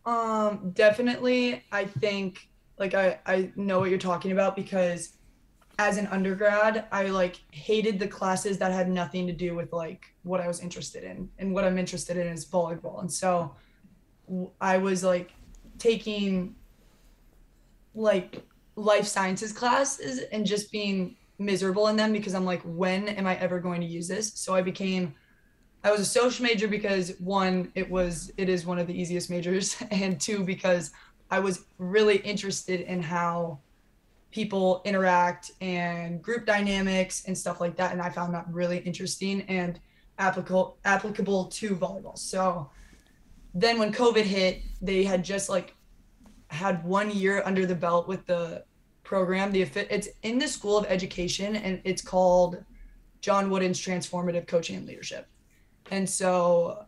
Um, 0.05 0.71
definitely. 0.75 1.64
I 1.73 1.85
think 1.85 2.49
like 2.79 2.95
I 2.95 3.19
I 3.27 3.53
know 3.57 3.79
what 3.79 3.91
you're 3.91 3.99
talking 3.99 4.33
about 4.33 4.57
because 4.57 5.12
as 5.79 5.99
an 5.99 6.07
undergrad, 6.09 6.87
I 6.91 7.07
like 7.07 7.37
hated 7.53 7.99
the 7.99 8.09
classes 8.09 8.59
that 8.59 8.73
had 8.73 8.89
nothing 8.89 9.27
to 9.27 9.33
do 9.33 9.55
with 9.55 9.73
like 9.73 10.07
what 10.23 10.41
I 10.41 10.49
was 10.49 10.61
interested 10.61 11.05
in, 11.05 11.29
and 11.39 11.55
what 11.55 11.64
I'm 11.64 11.79
interested 11.79 12.17
in 12.17 12.27
is 12.27 12.45
volleyball, 12.45 13.01
and 13.01 13.12
so 13.12 13.55
I 14.61 14.79
was 14.79 15.05
like 15.05 15.31
taking 15.79 16.55
like 17.95 18.43
life 18.77 19.07
sciences 19.07 19.53
classes 19.53 20.20
and 20.33 20.45
just 20.45 20.70
being 20.70 21.16
miserable 21.39 21.89
in 21.89 21.97
them 21.97 22.12
because 22.12 22.35
I'm 22.35 22.45
like, 22.45 22.62
when 22.64 23.09
am 23.09 23.27
I 23.27 23.37
ever 23.37 23.59
going 23.61 23.81
to 23.81 23.87
use 23.87 24.09
this? 24.09 24.33
So 24.35 24.55
I 24.55 24.62
became 24.62 25.14
I 25.87 25.93
was 25.93 26.01
a 26.01 26.05
social 26.05 26.45
major 26.45 26.66
because 26.66 27.14
one, 27.20 27.70
it 27.77 27.89
was 27.89 28.33
it 28.37 28.49
is 28.49 28.66
one 28.66 28.81
of 28.81 28.89
the 28.89 29.01
easiest 29.01 29.31
majors, 29.31 29.77
and 29.93 30.20
two, 30.20 30.43
because 30.43 30.91
I 31.31 31.39
was 31.39 31.66
really 31.79 32.16
interested 32.16 32.81
in 32.81 33.01
how 33.03 33.61
people 34.33 34.83
interact 34.85 35.53
and 35.61 36.20
group 36.20 36.45
dynamics 36.45 37.24
and 37.27 37.39
stuff 37.39 37.61
like 37.61 37.77
that. 37.77 37.93
And 37.93 38.03
I 38.03 38.11
found 38.11 38.35
that 38.35 38.47
really 38.51 38.79
interesting 38.79 39.43
and 39.43 39.79
applicable 40.18 40.77
applicable 40.85 41.45
to 41.45 41.77
volleyball. 41.77 42.18
So 42.18 42.68
then 43.57 43.79
when 43.79 43.91
COVID 43.91 44.25
hit, 44.25 44.61
they 44.83 45.03
had 45.03 45.25
just 45.25 45.49
like 45.49 45.75
had 46.49 46.85
one 46.85 47.11
year 47.11 47.43
under 47.47 47.65
the 47.65 47.75
belt 47.75 48.07
with 48.07 48.27
the 48.27 48.63
program. 49.03 49.51
The 49.51 49.63
it's 49.63 50.09
in 50.23 50.39
the 50.39 50.47
School 50.47 50.77
of 50.77 50.85
Education 50.87 51.57
and 51.57 51.81
it's 51.85 52.03
called 52.03 52.63
John 53.23 53.49
Wooden's 53.49 53.81
Transformative 53.81 54.47
Coaching 54.47 54.77
and 54.77 54.87
Leadership. 54.87 55.27
And 55.91 56.09
so 56.09 56.85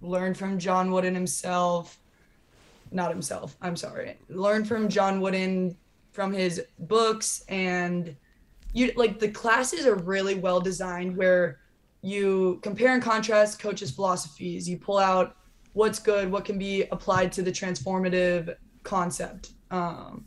learn 0.00 0.32
from 0.32 0.60
John 0.60 0.92
Wooden 0.92 1.12
himself, 1.12 1.98
not 2.92 3.10
himself, 3.10 3.56
I'm 3.60 3.76
sorry. 3.76 4.16
Learn 4.28 4.64
from 4.64 4.88
John 4.88 5.20
Wooden 5.20 5.76
from 6.12 6.32
his 6.32 6.62
books 6.78 7.44
and 7.48 8.14
you 8.72 8.92
like 8.94 9.18
the 9.18 9.28
classes 9.28 9.86
are 9.86 9.96
really 9.96 10.36
well 10.36 10.60
designed 10.60 11.16
where 11.16 11.58
you 12.02 12.60
compare 12.62 12.94
and 12.94 13.02
contrast 13.02 13.58
coaches' 13.58 13.90
philosophies. 13.90 14.68
You 14.68 14.78
pull 14.78 14.98
out 14.98 15.34
what's 15.72 15.98
good, 15.98 16.30
what 16.30 16.44
can 16.44 16.58
be 16.58 16.84
applied 16.90 17.32
to 17.32 17.42
the 17.42 17.52
transformative 17.52 18.54
concept. 18.82 19.52
Um, 19.70 20.26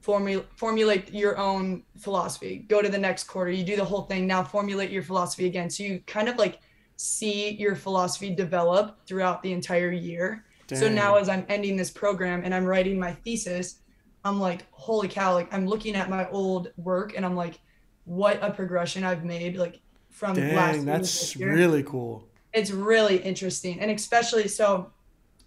formulate 0.00 0.46
formulate 0.56 1.12
your 1.12 1.38
own 1.38 1.82
philosophy. 1.98 2.64
Go 2.68 2.82
to 2.82 2.88
the 2.88 2.98
next 2.98 3.24
quarter. 3.24 3.50
You 3.50 3.64
do 3.64 3.76
the 3.76 3.84
whole 3.84 4.02
thing. 4.02 4.26
Now 4.26 4.42
formulate 4.42 4.90
your 4.90 5.02
philosophy 5.02 5.46
again. 5.46 5.70
So 5.70 5.82
you 5.82 6.00
kind 6.06 6.28
of 6.28 6.36
like 6.36 6.60
see 6.96 7.50
your 7.52 7.74
philosophy 7.74 8.34
develop 8.34 9.06
throughout 9.06 9.42
the 9.42 9.52
entire 9.52 9.92
year. 9.92 10.44
Dang. 10.66 10.78
So 10.78 10.88
now 10.88 11.16
as 11.16 11.28
I'm 11.28 11.44
ending 11.48 11.76
this 11.76 11.90
program 11.90 12.42
and 12.44 12.54
I'm 12.54 12.64
writing 12.64 12.98
my 12.98 13.12
thesis, 13.12 13.80
I'm 14.24 14.38
like, 14.38 14.66
holy 14.70 15.08
cow, 15.08 15.34
like 15.34 15.52
I'm 15.52 15.66
looking 15.66 15.96
at 15.96 16.10
my 16.10 16.28
old 16.30 16.72
work 16.76 17.14
and 17.16 17.24
I'm 17.24 17.36
like, 17.36 17.58
what 18.04 18.38
a 18.42 18.50
progression 18.50 19.04
I've 19.04 19.24
made 19.24 19.56
like 19.56 19.80
from 20.10 20.34
Dang, 20.34 20.56
last 20.56 20.84
that's 20.84 21.36
really 21.36 21.82
cool. 21.82 22.28
It's 22.52 22.70
really 22.70 23.18
interesting. 23.18 23.80
And 23.80 23.90
especially 23.90 24.48
so 24.48 24.90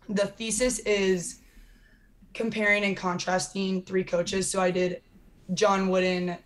the 0.09 0.27
thesis 0.27 0.79
is 0.79 1.39
comparing 2.33 2.83
and 2.83 2.97
contrasting 2.97 3.83
three 3.83 4.03
coaches. 4.03 4.49
So 4.49 4.61
I 4.61 4.71
did 4.71 5.01
John 5.53 5.89
Wooden, 5.89 6.37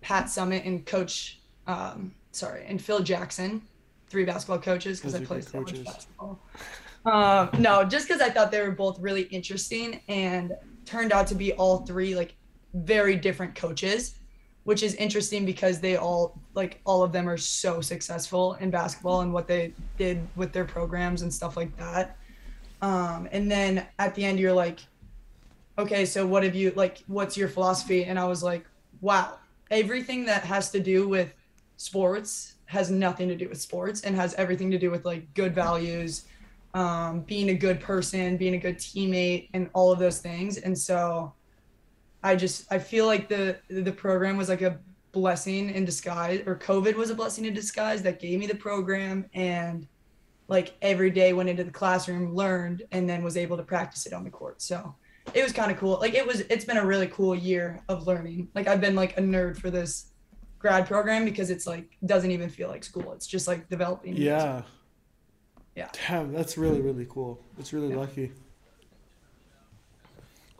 Pat 0.00 0.26
Summitt, 0.26 0.66
and 0.66 0.84
Coach 0.86 1.40
um, 1.66 2.14
sorry, 2.32 2.64
and 2.66 2.80
Phil 2.80 3.00
Jackson 3.00 3.62
three 4.08 4.24
basketball 4.24 4.60
coaches 4.60 5.00
because 5.00 5.14
I 5.14 5.24
play 5.24 5.40
so 5.40 5.60
much 5.60 5.84
basketball. 5.84 6.38
Um, 7.04 7.50
no, 7.58 7.84
just 7.84 8.08
because 8.08 8.20
I 8.20 8.30
thought 8.30 8.50
they 8.50 8.60
were 8.60 8.72
both 8.72 8.98
really 9.00 9.22
interesting 9.22 10.00
and 10.08 10.52
turned 10.84 11.12
out 11.12 11.26
to 11.28 11.34
be 11.34 11.52
all 11.54 11.78
three 11.78 12.14
like 12.14 12.34
very 12.74 13.16
different 13.16 13.54
coaches, 13.54 14.18
which 14.66 14.82
is 14.82 14.96
interesting 14.96 15.46
because 15.46 15.78
they 15.78 15.96
all 15.96 16.36
like 16.54 16.80
all 16.84 17.04
of 17.04 17.12
them 17.12 17.28
are 17.28 17.36
so 17.36 17.80
successful 17.80 18.54
in 18.54 18.68
basketball 18.68 19.20
and 19.20 19.32
what 19.32 19.46
they 19.46 19.72
did 19.96 20.26
with 20.34 20.52
their 20.52 20.64
programs 20.64 21.22
and 21.22 21.32
stuff 21.32 21.56
like 21.56 21.74
that. 21.76 22.16
Um, 22.82 23.28
and 23.30 23.48
then 23.48 23.86
at 24.00 24.12
the 24.16 24.24
end, 24.24 24.40
you're 24.40 24.52
like, 24.52 24.80
okay, 25.78 26.04
so 26.04 26.26
what 26.26 26.42
have 26.42 26.56
you 26.56 26.72
like? 26.74 27.04
What's 27.06 27.36
your 27.36 27.46
philosophy? 27.46 28.06
And 28.06 28.18
I 28.18 28.24
was 28.24 28.42
like, 28.42 28.66
wow, 29.00 29.38
everything 29.70 30.26
that 30.26 30.42
has 30.42 30.72
to 30.72 30.80
do 30.80 31.06
with 31.06 31.32
sports 31.76 32.54
has 32.64 32.90
nothing 32.90 33.28
to 33.28 33.36
do 33.36 33.48
with 33.48 33.60
sports 33.60 34.00
and 34.00 34.16
has 34.16 34.34
everything 34.34 34.68
to 34.72 34.78
do 34.78 34.90
with 34.90 35.04
like 35.04 35.32
good 35.34 35.54
values, 35.54 36.24
um, 36.74 37.20
being 37.20 37.50
a 37.50 37.54
good 37.54 37.78
person, 37.78 38.36
being 38.36 38.54
a 38.54 38.58
good 38.58 38.78
teammate, 38.78 39.48
and 39.54 39.70
all 39.74 39.92
of 39.92 40.00
those 40.00 40.18
things. 40.18 40.58
And 40.58 40.76
so, 40.76 41.32
I 42.26 42.34
just 42.34 42.70
I 42.72 42.78
feel 42.80 43.06
like 43.06 43.28
the 43.28 43.56
the 43.70 43.92
program 43.92 44.36
was 44.36 44.48
like 44.48 44.62
a 44.62 44.78
blessing 45.12 45.70
in 45.70 45.84
disguise, 45.84 46.42
or 46.44 46.56
COVID 46.58 46.94
was 46.94 47.08
a 47.10 47.14
blessing 47.14 47.44
in 47.44 47.54
disguise 47.54 48.02
that 48.02 48.18
gave 48.18 48.40
me 48.40 48.46
the 48.48 48.54
program 48.56 49.26
and 49.32 49.86
like 50.48 50.74
every 50.82 51.10
day 51.10 51.32
went 51.32 51.48
into 51.48 51.62
the 51.62 51.70
classroom, 51.70 52.34
learned, 52.34 52.82
and 52.90 53.08
then 53.08 53.22
was 53.22 53.36
able 53.36 53.56
to 53.56 53.62
practice 53.62 54.06
it 54.06 54.12
on 54.12 54.24
the 54.24 54.30
court. 54.30 54.60
So 54.60 54.94
it 55.34 55.42
was 55.44 55.52
kind 55.52 55.70
of 55.70 55.78
cool. 55.78 55.98
Like 56.00 56.14
it 56.14 56.26
was, 56.26 56.40
it's 56.40 56.64
been 56.64 56.76
a 56.76 56.84
really 56.84 57.08
cool 57.08 57.34
year 57.34 57.82
of 57.88 58.06
learning. 58.08 58.48
Like 58.54 58.66
I've 58.66 58.80
been 58.80 58.96
like 58.96 59.16
a 59.18 59.20
nerd 59.20 59.56
for 59.56 59.70
this 59.70 60.10
grad 60.58 60.86
program 60.86 61.24
because 61.24 61.50
it's 61.50 61.66
like 61.66 61.96
doesn't 62.06 62.30
even 62.32 62.50
feel 62.50 62.68
like 62.68 62.82
school. 62.82 63.12
It's 63.12 63.26
just 63.26 63.46
like 63.46 63.68
developing. 63.68 64.16
Yeah. 64.16 64.62
Yeah. 65.76 65.90
Damn, 66.08 66.32
that's 66.32 66.58
really 66.58 66.80
really 66.80 67.06
cool. 67.08 67.40
It's 67.58 67.72
really 67.72 67.90
yeah. 67.90 67.96
lucky. 67.96 68.32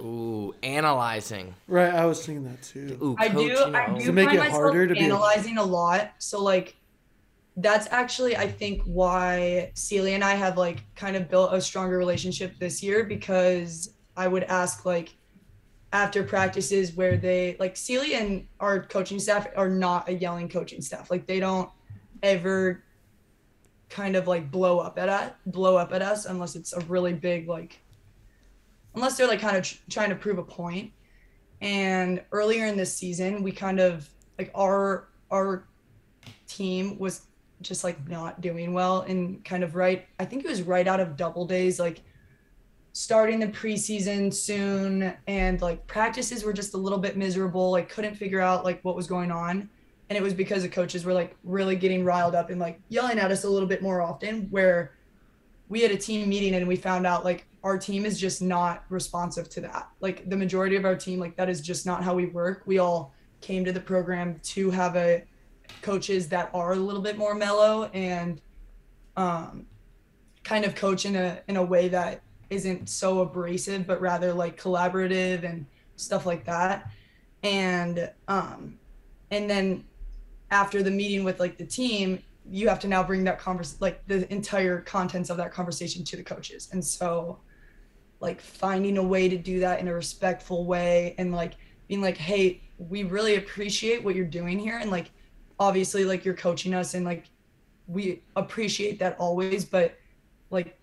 Ooh, 0.01 0.55
analyzing. 0.63 1.55
Right, 1.69 1.95
I 1.95 2.05
was 2.07 2.25
thinking 2.25 2.45
that 2.45 2.63
too. 2.63 2.99
Ooh, 3.03 3.17
I 3.19 3.29
do. 3.29 3.75
I 3.75 3.99
do 3.99 4.07
to 4.07 4.13
make 4.13 4.33
it 4.33 4.41
harder 4.51 4.87
to 4.87 4.99
analyzing 4.99 5.55
be... 5.55 5.61
a 5.61 5.65
lot. 5.65 6.13
So 6.19 6.43
like, 6.43 6.77
that's 7.57 7.87
actually 7.91 8.37
I 8.37 8.49
think 8.49 8.83
why 8.85 9.73
Sealy 9.75 10.15
and 10.15 10.23
I 10.23 10.35
have 10.35 10.59
like 10.59 10.85
kind 10.95 11.17
of 11.17 11.31
built 11.31 11.55
a 11.55 11.61
stronger 11.61 11.97
relationship 11.97 12.59
this 12.59 12.83
year 12.83 13.05
because 13.05 13.95
I 14.17 14.29
would 14.29 14.45
ask 14.45 14.85
like 14.85 15.17
after 15.93 16.23
practices 16.23 16.95
where 16.95 17.17
they 17.17 17.57
like 17.59 17.77
Sealy 17.77 18.15
and 18.15 18.47
our 18.61 18.83
coaching 18.83 19.19
staff 19.19 19.47
are 19.57 19.71
not 19.71 20.09
a 20.09 20.13
yelling 20.13 20.49
coaching 20.49 20.83
staff. 20.83 21.11
Like 21.11 21.27
they 21.27 21.41
don't 21.41 21.71
ever 22.23 22.85
kind 23.89 24.17
of 24.17 24.29
like 24.29 24.51
blow 24.51 24.79
up 24.79 24.99
at 24.99 25.09
us, 25.09 25.33
blow 25.47 25.77
up 25.77 25.93
at 25.95 26.03
us 26.03 26.27
unless 26.27 26.57
it's 26.57 26.75
a 26.75 26.81
really 26.81 27.15
big 27.15 27.49
like 27.49 27.81
unless 28.97 29.17
they're 29.17 29.29
like 29.29 29.41
kind 29.41 29.57
of 29.57 29.63
tr- 29.63 29.77
trying 29.89 30.11
to 30.11 30.17
prove 30.17 30.39
a 30.39 30.43
point. 30.43 30.93
And 31.61 32.23
earlier 32.33 32.67
in 32.67 32.77
this 32.77 32.93
season, 32.93 33.43
we 33.43 33.53
kind 33.53 33.79
of 33.79 34.09
like 34.39 34.51
our 34.55 35.09
our 35.31 35.69
team 36.47 36.99
was 36.99 37.27
just 37.63 37.85
like 37.85 38.09
not 38.09 38.41
doing 38.41 38.73
well 38.75 39.01
and 39.03 39.45
kind 39.45 39.65
of 39.65 39.75
right 39.75 40.07
I 40.21 40.25
think 40.25 40.45
it 40.45 40.49
was 40.49 40.63
right 40.63 40.87
out 40.87 41.01
of 41.01 41.17
double 41.17 41.47
days 41.47 41.81
like 41.81 42.03
starting 42.93 43.41
the 43.41 43.49
preseason 43.49 44.33
soon 44.33 45.15
and 45.27 45.61
like 45.63 45.87
practices 45.87 46.45
were 46.45 46.53
just 46.53 46.75
a 46.75 46.77
little 46.77 46.99
bit 46.99 47.17
miserable 47.17 47.71
like 47.71 47.89
couldn't 47.89 48.15
figure 48.15 48.41
out 48.41 48.65
like 48.65 48.81
what 48.83 48.95
was 48.95 49.07
going 49.07 49.31
on 49.31 49.69
and 50.09 50.17
it 50.17 50.23
was 50.23 50.35
because 50.35 50.63
the 50.63 50.69
coaches 50.69 51.05
were 51.05 51.15
like 51.15 51.35
really 51.45 51.77
getting 51.77 52.05
riled 52.05 52.35
up 52.35 52.51
and 52.51 52.61
like 52.61 52.79
yelling 52.91 53.19
at 53.19 53.31
us 53.31 53.45
a 53.45 53.49
little 53.49 53.69
bit 53.69 53.83
more 53.83 54.03
often 54.03 54.43
where 54.51 54.93
we 55.69 55.81
had 55.81 55.91
a 55.91 55.97
team 55.97 56.29
meeting 56.29 56.55
and 56.55 56.69
we 56.69 56.77
found 56.77 57.07
out 57.07 57.25
like 57.25 57.47
our 57.67 57.79
team 57.79 58.07
is 58.07 58.19
just 58.19 58.41
not 58.41 58.85
responsive 58.89 59.49
to 59.49 59.61
that 59.61 59.89
like 60.01 60.29
the 60.31 60.37
majority 60.37 60.77
of 60.77 60.85
our 60.85 60.97
team 60.97 61.19
like 61.19 61.37
that 61.37 61.49
is 61.49 61.61
just 61.61 61.85
not 61.85 62.03
how 62.03 62.15
we 62.15 62.27
work 62.27 62.63
we 62.67 62.79
all 62.79 63.13
came 63.41 63.65
to 63.65 63.73
the 63.73 63.81
program 63.81 64.39
to 64.43 64.71
have 64.71 64.97
a 64.97 65.23
coaches 65.83 66.29
that 66.29 66.49
are 66.55 66.73
a 66.73 66.77
little 66.77 67.03
bit 67.03 67.19
more 67.19 67.35
mellow 67.35 67.85
and 67.93 68.41
um 69.17 69.67
kind 70.45 70.65
of 70.65 70.75
coach 70.75 71.05
in 71.05 71.17
a 71.17 71.41
in 71.49 71.57
a 71.57 71.63
way 71.63 71.89
that 71.89 72.23
isn't 72.51 72.89
so 72.89 73.21
abrasive, 73.21 73.87
but 73.87 74.01
rather 74.01 74.33
like 74.33 74.61
collaborative 74.61 75.45
and 75.45 75.67
stuff 75.97 76.27
like 76.27 76.45
that. 76.45 76.91
And 77.43 78.11
um, 78.29 78.79
and 79.31 79.51
then 79.51 79.85
after 80.51 80.83
the 80.83 80.91
meeting 80.91 81.25
with 81.25 81.41
like 81.41 81.59
the 81.59 81.67
team, 81.67 82.23
you 82.49 82.69
have 82.69 82.79
to 82.81 82.89
now 82.89 83.03
bring 83.03 83.25
that 83.25 83.41
converse 83.41 83.77
like 83.81 84.07
the 84.07 84.33
entire 84.33 84.81
contents 84.81 85.31
of 85.31 85.37
that 85.39 85.53
conversation 85.53 86.05
to 86.05 86.17
the 86.17 86.23
coaches. 86.23 86.69
And 86.73 86.85
so 86.85 87.41
like 88.21 88.41
finding 88.41 88.99
a 88.99 89.03
way 89.03 89.29
to 89.29 89.37
do 89.37 89.61
that 89.61 89.81
in 89.81 89.89
a 89.89 89.95
respectful 89.95 90.65
way 90.65 91.15
and 91.19 91.33
like 91.33 91.55
being 91.89 92.01
like, 92.01 92.17
hey, 92.17 92.63
we 92.79 93.05
really 93.05 93.37
appreciate 93.37 94.03
what 94.03 94.15
you're 94.15 94.25
doing 94.25 94.59
here. 94.59 94.79
And 94.79 94.91
like 94.91 95.11
obviously 95.59 96.05
like 96.05 96.25
you're 96.25 96.35
coaching 96.35 96.75
us 96.75 96.95
and 96.95 97.05
like 97.05 97.25
we 97.87 98.23
appreciate 98.35 98.99
that 98.99 99.17
always, 99.19 99.65
but 99.65 99.97
like 100.51 100.79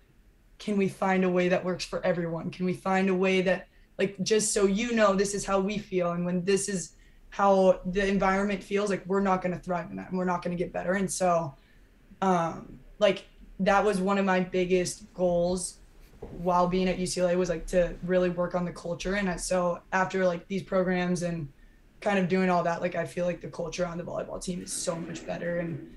can 0.58 0.76
we 0.76 0.88
find 0.88 1.24
a 1.24 1.28
way 1.28 1.48
that 1.48 1.64
works 1.64 1.84
for 1.84 2.04
everyone 2.04 2.50
can 2.50 2.64
we 2.64 2.72
find 2.72 3.08
a 3.08 3.14
way 3.14 3.40
that 3.42 3.68
like 3.98 4.16
just 4.22 4.52
so 4.52 4.66
you 4.66 4.92
know 4.92 5.14
this 5.14 5.34
is 5.34 5.44
how 5.44 5.60
we 5.60 5.78
feel 5.78 6.12
and 6.12 6.24
when 6.24 6.44
this 6.44 6.68
is 6.68 6.92
how 7.30 7.80
the 7.86 8.06
environment 8.06 8.62
feels 8.62 8.90
like 8.90 9.04
we're 9.06 9.20
not 9.20 9.42
going 9.42 9.52
to 9.52 9.60
thrive 9.60 9.90
in 9.90 9.96
that 9.96 10.08
and 10.10 10.18
we're 10.18 10.24
not 10.24 10.42
going 10.42 10.56
to 10.56 10.62
get 10.62 10.72
better 10.72 10.92
and 10.94 11.10
so 11.10 11.54
um 12.22 12.78
like 12.98 13.24
that 13.60 13.84
was 13.84 14.00
one 14.00 14.18
of 14.18 14.24
my 14.24 14.40
biggest 14.40 15.12
goals 15.12 15.78
while 16.32 16.66
being 16.66 16.88
at 16.88 16.98
UCLA 16.98 17.36
was 17.36 17.48
like 17.48 17.66
to 17.68 17.94
really 18.04 18.30
work 18.30 18.54
on 18.54 18.64
the 18.64 18.72
culture 18.72 19.14
and 19.14 19.40
so 19.40 19.80
after 19.92 20.26
like 20.26 20.46
these 20.48 20.62
programs 20.62 21.22
and 21.22 21.48
kind 22.00 22.18
of 22.18 22.28
doing 22.28 22.50
all 22.50 22.62
that 22.62 22.80
like 22.80 22.94
I 22.94 23.06
feel 23.06 23.24
like 23.24 23.40
the 23.40 23.48
culture 23.48 23.86
on 23.86 23.98
the 23.98 24.04
volleyball 24.04 24.42
team 24.42 24.62
is 24.62 24.72
so 24.72 24.94
much 24.96 25.26
better 25.26 25.58
and 25.58 25.94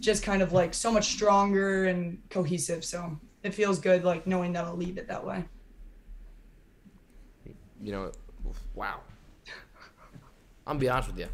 just 0.00 0.22
kind 0.22 0.42
of 0.42 0.52
like 0.52 0.74
so 0.74 0.92
much 0.92 1.06
stronger 1.12 1.86
and 1.86 2.20
cohesive 2.30 2.84
so 2.84 3.18
it 3.42 3.54
feels 3.54 3.78
good 3.78 4.04
like 4.04 4.26
knowing 4.26 4.52
that 4.52 4.64
I'll 4.64 4.76
leave 4.76 4.98
it 4.98 5.08
that 5.08 5.24
way. 5.24 5.44
You 7.82 7.92
know, 7.92 8.12
wow. 8.74 9.00
I'm 10.66 10.78
be 10.78 10.88
honest 10.88 11.08
with 11.08 11.18
you. 11.18 11.28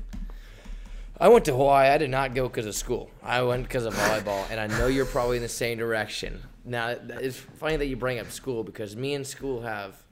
I 1.21 1.29
went 1.29 1.45
to 1.45 1.53
Hawaii. 1.53 1.89
I 1.89 1.99
did 1.99 2.11
not 2.11 2.35
go 2.35 2.49
because 2.49 2.67
of 2.67 2.75
school. 2.75 3.11
I 3.23 3.43
went 3.43 3.63
because 3.63 3.85
of 3.85 3.95
volleyball, 3.95 4.45
and 4.51 4.59
I 4.59 4.67
know 4.67 4.89
you're 4.89 5.07
probably 5.07 5.37
in 5.37 5.43
the 5.43 5.49
same 5.49 5.79
direction. 5.79 6.43
Now, 6.65 6.89
it's 6.89 7.37
funny 7.37 7.77
that 7.77 7.87
you 7.87 7.97
bring 7.97 8.19
up 8.19 8.31
school 8.33 8.65
because 8.65 8.97
me 8.97 9.15
and 9.15 9.27
school 9.27 9.63
have. 9.63 10.03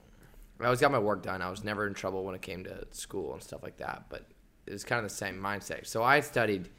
I 0.61 0.65
always 0.65 0.79
got 0.79 0.91
my 0.91 0.99
work 0.99 1.23
done. 1.23 1.41
I 1.41 1.49
was 1.49 1.63
never 1.63 1.87
in 1.87 1.93
trouble 1.93 2.23
when 2.23 2.35
it 2.35 2.41
came 2.41 2.63
to 2.63 2.87
school 2.91 3.33
and 3.33 3.43
stuff 3.43 3.63
like 3.63 3.77
that. 3.77 4.05
But 4.07 4.27
it 4.65 4.71
was 4.71 4.85
kind 4.85 5.03
of 5.03 5.11
the 5.11 5.15
same 5.15 5.37
mindset. 5.41 5.87
So 5.87 6.03
I 6.03 6.21
studied 6.21 6.69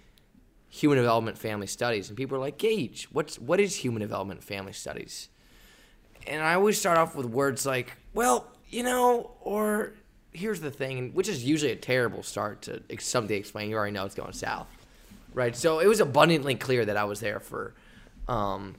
human 0.70 0.96
development 0.96 1.36
family 1.36 1.66
studies, 1.66 2.08
and 2.08 2.16
people 2.16 2.36
are 2.38 2.40
like, 2.40 2.56
"Gage, 2.56 3.08
what's 3.12 3.38
what 3.38 3.60
is 3.60 3.76
human 3.76 4.00
development 4.00 4.42
family 4.42 4.72
studies?" 4.72 5.28
And 6.26 6.42
I 6.42 6.54
always 6.54 6.78
start 6.78 6.96
off 6.96 7.14
with 7.14 7.26
words 7.26 7.66
like, 7.66 7.98
"Well, 8.14 8.50
you 8.70 8.82
know," 8.82 9.36
or 9.42 9.94
"Here's 10.34 10.60
the 10.60 10.70
thing," 10.70 11.12
which 11.12 11.28
is 11.28 11.44
usually 11.44 11.72
a 11.72 11.76
terrible 11.76 12.22
start 12.22 12.62
to 12.62 12.82
something 13.00 13.36
explain. 13.36 13.70
You 13.70 13.76
already 13.76 13.92
know 13.92 14.04
it's 14.04 14.14
going 14.14 14.32
south, 14.32 14.68
right? 15.32 15.56
So 15.56 15.78
it 15.78 15.86
was 15.86 16.00
abundantly 16.00 16.54
clear 16.54 16.84
that 16.84 16.96
I 16.96 17.04
was 17.04 17.20
there 17.20 17.40
for, 17.40 17.74
um, 18.28 18.74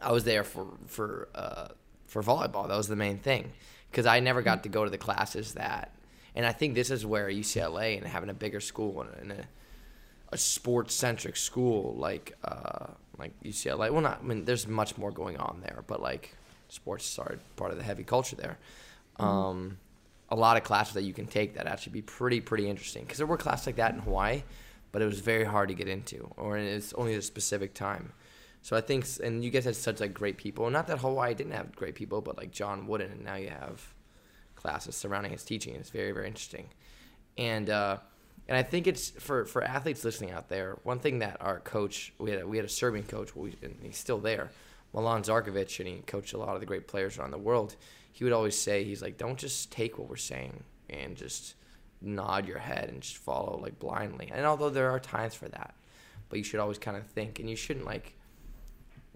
I 0.00 0.12
was 0.12 0.24
there 0.24 0.44
for 0.44 0.66
for 0.86 1.28
uh, 1.34 1.68
for 2.06 2.22
volleyball. 2.22 2.68
That 2.68 2.76
was 2.76 2.88
the 2.88 2.96
main 2.96 3.18
thing 3.18 3.52
because 3.90 4.06
I 4.06 4.20
never 4.20 4.42
got 4.42 4.64
to 4.64 4.68
go 4.68 4.84
to 4.84 4.90
the 4.90 4.98
classes 4.98 5.54
that, 5.54 5.92
and 6.34 6.44
I 6.44 6.52
think 6.52 6.74
this 6.74 6.90
is 6.90 7.06
where 7.06 7.28
UCLA 7.28 7.96
and 7.96 8.06
having 8.06 8.28
a 8.28 8.34
bigger 8.34 8.60
school 8.60 9.02
and, 9.02 9.30
and 9.30 9.40
a 9.40 9.44
a 10.34 10.36
sports 10.36 10.94
centric 10.94 11.36
school 11.36 11.94
like 11.96 12.36
uh, 12.44 12.86
like 13.18 13.32
UCLA. 13.44 13.90
Well, 13.90 14.00
not 14.00 14.18
I 14.20 14.26
mean, 14.26 14.44
there's 14.44 14.66
much 14.66 14.98
more 14.98 15.12
going 15.12 15.36
on 15.36 15.62
there, 15.62 15.84
but 15.86 16.02
like 16.02 16.34
sports 16.68 17.18
are 17.20 17.38
part 17.56 17.70
of 17.70 17.78
the 17.78 17.84
heavy 17.84 18.02
culture 18.02 18.34
there. 18.36 18.58
Um, 19.20 19.78
a 20.34 20.36
lot 20.36 20.56
of 20.56 20.64
classes 20.64 20.94
that 20.94 21.04
you 21.04 21.12
can 21.12 21.26
take 21.26 21.54
that 21.54 21.68
actually 21.68 21.92
be 21.92 22.02
pretty 22.02 22.40
pretty 22.40 22.68
interesting 22.68 23.04
because 23.04 23.18
there 23.18 23.26
were 23.26 23.36
classes 23.36 23.66
like 23.68 23.76
that 23.76 23.94
in 23.94 24.00
Hawaii, 24.00 24.42
but 24.90 25.00
it 25.00 25.04
was 25.06 25.20
very 25.20 25.44
hard 25.44 25.68
to 25.68 25.74
get 25.74 25.86
into, 25.86 26.28
or 26.36 26.58
it's 26.58 26.92
only 26.94 27.14
a 27.14 27.22
specific 27.22 27.72
time. 27.72 28.12
So 28.60 28.76
I 28.76 28.80
think, 28.80 29.06
and 29.22 29.44
you 29.44 29.50
guys 29.50 29.64
had 29.64 29.76
such 29.76 30.00
like 30.00 30.12
great 30.12 30.36
people. 30.36 30.68
Not 30.70 30.88
that 30.88 30.98
Hawaii 30.98 31.34
didn't 31.34 31.52
have 31.52 31.76
great 31.76 31.94
people, 31.94 32.20
but 32.20 32.36
like 32.36 32.50
John 32.50 32.88
Wooden, 32.88 33.12
and 33.12 33.24
now 33.24 33.36
you 33.36 33.50
have 33.50 33.94
classes 34.56 34.96
surrounding 34.96 35.30
his 35.30 35.44
teaching. 35.44 35.76
It's 35.76 35.90
very 35.90 36.10
very 36.10 36.26
interesting, 36.26 36.66
and 37.38 37.70
uh, 37.70 37.98
and 38.48 38.58
I 38.58 38.64
think 38.64 38.88
it's 38.88 39.10
for 39.10 39.44
for 39.44 39.62
athletes 39.62 40.04
listening 40.04 40.32
out 40.32 40.48
there. 40.48 40.78
One 40.82 40.98
thing 40.98 41.20
that 41.20 41.36
our 41.40 41.60
coach, 41.60 42.12
we 42.18 42.32
had 42.32 42.40
a, 42.40 42.46
we 42.48 42.56
had 42.56 42.66
a 42.66 42.74
Serbian 42.80 43.06
coach, 43.06 43.36
we, 43.36 43.54
and 43.62 43.76
he's 43.82 43.98
still 43.98 44.18
there, 44.18 44.50
Milan 44.92 45.22
Zarkovic, 45.22 45.78
and 45.78 45.88
he 45.88 45.98
coached 46.08 46.32
a 46.32 46.38
lot 46.38 46.54
of 46.54 46.60
the 46.60 46.66
great 46.66 46.88
players 46.88 47.18
around 47.18 47.30
the 47.30 47.38
world. 47.38 47.76
He 48.14 48.22
would 48.22 48.32
always 48.32 48.56
say, 48.56 48.84
he's 48.84 49.02
like, 49.02 49.18
don't 49.18 49.36
just 49.36 49.72
take 49.72 49.98
what 49.98 50.08
we're 50.08 50.14
saying 50.14 50.62
and 50.88 51.16
just 51.16 51.56
nod 52.00 52.46
your 52.46 52.60
head 52.60 52.88
and 52.88 53.02
just 53.02 53.16
follow 53.16 53.58
like 53.60 53.80
blindly. 53.80 54.30
And 54.32 54.46
although 54.46 54.70
there 54.70 54.88
are 54.90 55.00
times 55.00 55.34
for 55.34 55.48
that, 55.48 55.74
but 56.28 56.38
you 56.38 56.44
should 56.44 56.60
always 56.60 56.78
kind 56.78 56.96
of 56.96 57.04
think, 57.08 57.40
and 57.40 57.50
you 57.50 57.56
shouldn't 57.56 57.84
like 57.84 58.14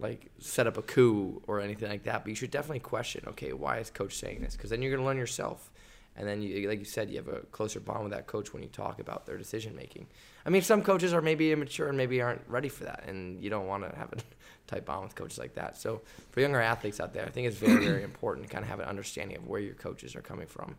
like 0.01 0.33
set 0.41 0.67
up 0.67 0.77
a 0.77 0.83
coup 0.83 1.41
or 1.47 1.61
anything 1.61 1.89
like 1.89 2.03
that. 2.05 2.25
But 2.25 2.31
you 2.31 2.35
should 2.35 2.51
definitely 2.51 2.81
question, 2.81 3.23
okay, 3.29 3.53
why 3.53 3.79
is 3.79 3.89
coach 3.89 4.17
saying 4.17 4.41
this? 4.41 4.57
Because 4.57 4.71
then 4.71 4.83
you're 4.83 4.91
gonna 4.91 5.07
learn 5.07 5.17
yourself, 5.17 5.71
and 6.19 6.27
then 6.27 6.43
you, 6.43 6.69
like 6.69 6.81
you 6.81 6.85
said, 6.85 7.09
you 7.11 7.17
have 7.17 7.29
a 7.29 7.41
closer 7.53 7.79
bond 7.79 8.03
with 8.03 8.13
that 8.13 8.27
coach 8.27 8.53
when 8.53 8.61
you 8.61 8.69
talk 8.69 8.99
about 8.99 9.25
their 9.25 9.39
decision 9.39 9.77
making. 9.77 10.09
I 10.45 10.51
mean, 10.51 10.63
some 10.63 10.83
coaches 10.83 11.15
are 11.15 11.23
maybe 11.23 11.53
immature 11.53 11.89
and 11.89 11.97
maybe 11.97 12.21
aren't 12.21 12.43
ready 12.49 12.69
for 12.69 12.85
that, 12.85 13.05
and 13.07 13.41
you 13.41 13.51
don't 13.51 13.69
want 13.69 13.89
to 13.89 13.97
have 13.97 14.13
a 14.13 14.17
tight 14.67 14.85
bond 14.85 15.05
with 15.05 15.15
coaches 15.15 15.39
like 15.39 15.55
that. 15.55 15.77
So 15.77 16.03
for 16.33 16.41
younger 16.41 16.61
athletes 16.61 16.99
out 16.99 17.15
there, 17.15 17.25
I 17.25 17.31
think 17.31 17.47
it's 17.47 17.57
very 17.57 17.87
very 17.87 18.03
important 18.13 18.49
to 18.49 18.53
kind 18.53 18.65
of 18.65 18.69
have 18.69 18.81
an 18.81 18.87
understanding 18.87 19.37
of 19.37 19.47
where 19.47 19.61
your 19.61 19.75
coaches 19.75 20.17
are 20.17 20.21
coming 20.21 20.49
from, 20.49 20.75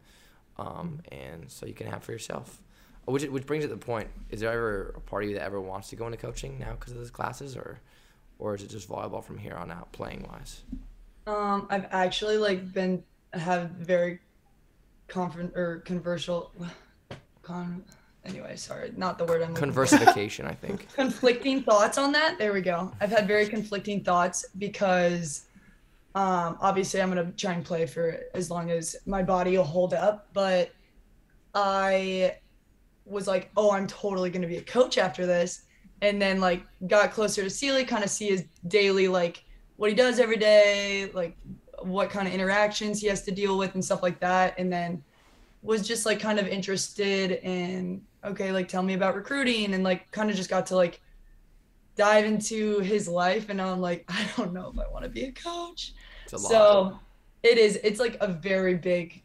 um, 0.57 0.99
and 1.09 1.49
so 1.49 1.65
you 1.65 1.73
can 1.73 1.87
have 1.87 2.03
for 2.03 2.11
yourself. 2.11 2.61
Which, 3.05 3.23
which 3.23 3.47
brings 3.47 3.63
it 3.63 3.69
to 3.69 3.75
the 3.75 3.79
point: 3.79 4.09
Is 4.29 4.41
there 4.41 4.51
ever 4.51 4.93
a 4.97 4.99
part 4.99 5.23
of 5.23 5.29
you 5.29 5.35
that 5.37 5.45
ever 5.45 5.61
wants 5.61 5.89
to 5.89 5.95
go 5.95 6.05
into 6.05 6.17
coaching 6.17 6.59
now 6.59 6.73
because 6.73 6.91
of 6.91 6.99
those 6.99 7.11
classes, 7.11 7.55
or 7.55 7.79
or 8.39 8.55
is 8.55 8.61
it 8.63 8.69
just 8.69 8.89
volleyball 8.89 9.23
from 9.23 9.37
here 9.37 9.55
on 9.55 9.71
out, 9.71 9.89
playing 9.93 10.27
wise? 10.29 10.63
Um, 11.25 11.67
I've 11.69 11.87
actually 11.91 12.37
like 12.37 12.73
been 12.73 13.03
have 13.33 13.69
very 13.71 14.19
confront 15.09 15.55
or 15.55 15.79
controversial 15.85 16.51
con 17.41 17.83
anyway, 18.25 18.55
sorry, 18.55 18.91
not 18.95 19.17
the 19.17 19.25
word 19.25 19.41
I'm. 19.41 19.53
Conversification, 19.55 20.45
I 20.45 20.53
think. 20.53 20.87
conflicting 20.93 21.63
thoughts 21.63 21.97
on 21.97 22.11
that. 22.13 22.37
There 22.37 22.53
we 22.53 22.61
go. 22.61 22.91
I've 23.01 23.09
had 23.09 23.27
very 23.27 23.47
conflicting 23.47 24.03
thoughts 24.03 24.45
because 24.57 25.45
um, 26.15 26.57
obviously 26.61 27.01
I'm 27.01 27.09
gonna 27.09 27.31
try 27.37 27.53
and 27.53 27.65
play 27.65 27.85
for 27.85 28.21
as 28.33 28.49
long 28.49 28.71
as 28.71 28.95
my 29.05 29.23
body 29.23 29.57
will 29.57 29.63
hold 29.63 29.93
up, 29.93 30.27
but 30.33 30.71
I 31.53 32.35
was 33.05 33.27
like, 33.27 33.49
oh, 33.57 33.71
I'm 33.71 33.87
totally 33.87 34.29
gonna 34.29 34.47
be 34.47 34.57
a 34.57 34.63
coach 34.63 34.97
after 34.97 35.25
this, 35.25 35.63
and 36.01 36.21
then 36.21 36.39
like 36.39 36.63
got 36.87 37.11
closer 37.11 37.43
to 37.43 37.49
Sealy, 37.49 37.85
kind 37.85 38.03
of 38.03 38.09
see 38.09 38.29
his 38.29 38.45
daily 38.67 39.07
like 39.07 39.43
what 39.77 39.89
he 39.89 39.95
does 39.95 40.19
every 40.19 40.37
day, 40.37 41.09
like 41.13 41.37
what 41.83 42.09
kind 42.09 42.27
of 42.27 42.33
interactions 42.33 43.01
he 43.01 43.07
has 43.07 43.23
to 43.23 43.31
deal 43.31 43.57
with 43.57 43.73
and 43.73 43.83
stuff 43.83 44.03
like 44.03 44.19
that, 44.19 44.55
and 44.57 44.71
then 44.71 45.03
was 45.61 45.87
just 45.87 46.05
like 46.05 46.19
kind 46.19 46.39
of 46.39 46.47
interested 46.47 47.31
in 47.43 48.01
okay 48.23 48.51
like 48.51 48.67
tell 48.67 48.83
me 48.83 48.93
about 48.93 49.15
recruiting 49.15 49.73
and 49.73 49.83
like 49.83 50.09
kind 50.11 50.29
of 50.29 50.35
just 50.35 50.49
got 50.49 50.65
to 50.65 50.75
like 50.75 51.01
dive 51.95 52.25
into 52.25 52.79
his 52.79 53.07
life. 53.07 53.49
And 53.49 53.61
i'm 53.61 53.81
like 53.81 54.05
i 54.09 54.27
don't 54.37 54.53
know 54.53 54.71
if 54.73 54.79
i 54.79 54.89
want 54.91 55.03
to 55.03 55.09
be 55.09 55.25
a 55.25 55.31
coach. 55.31 55.93
It's 56.23 56.33
a 56.33 56.37
lot. 56.37 56.49
so 56.49 56.99
it 57.43 57.57
is 57.57 57.79
it's 57.83 57.99
like 57.99 58.17
a 58.21 58.27
very 58.27 58.75
big 58.75 59.21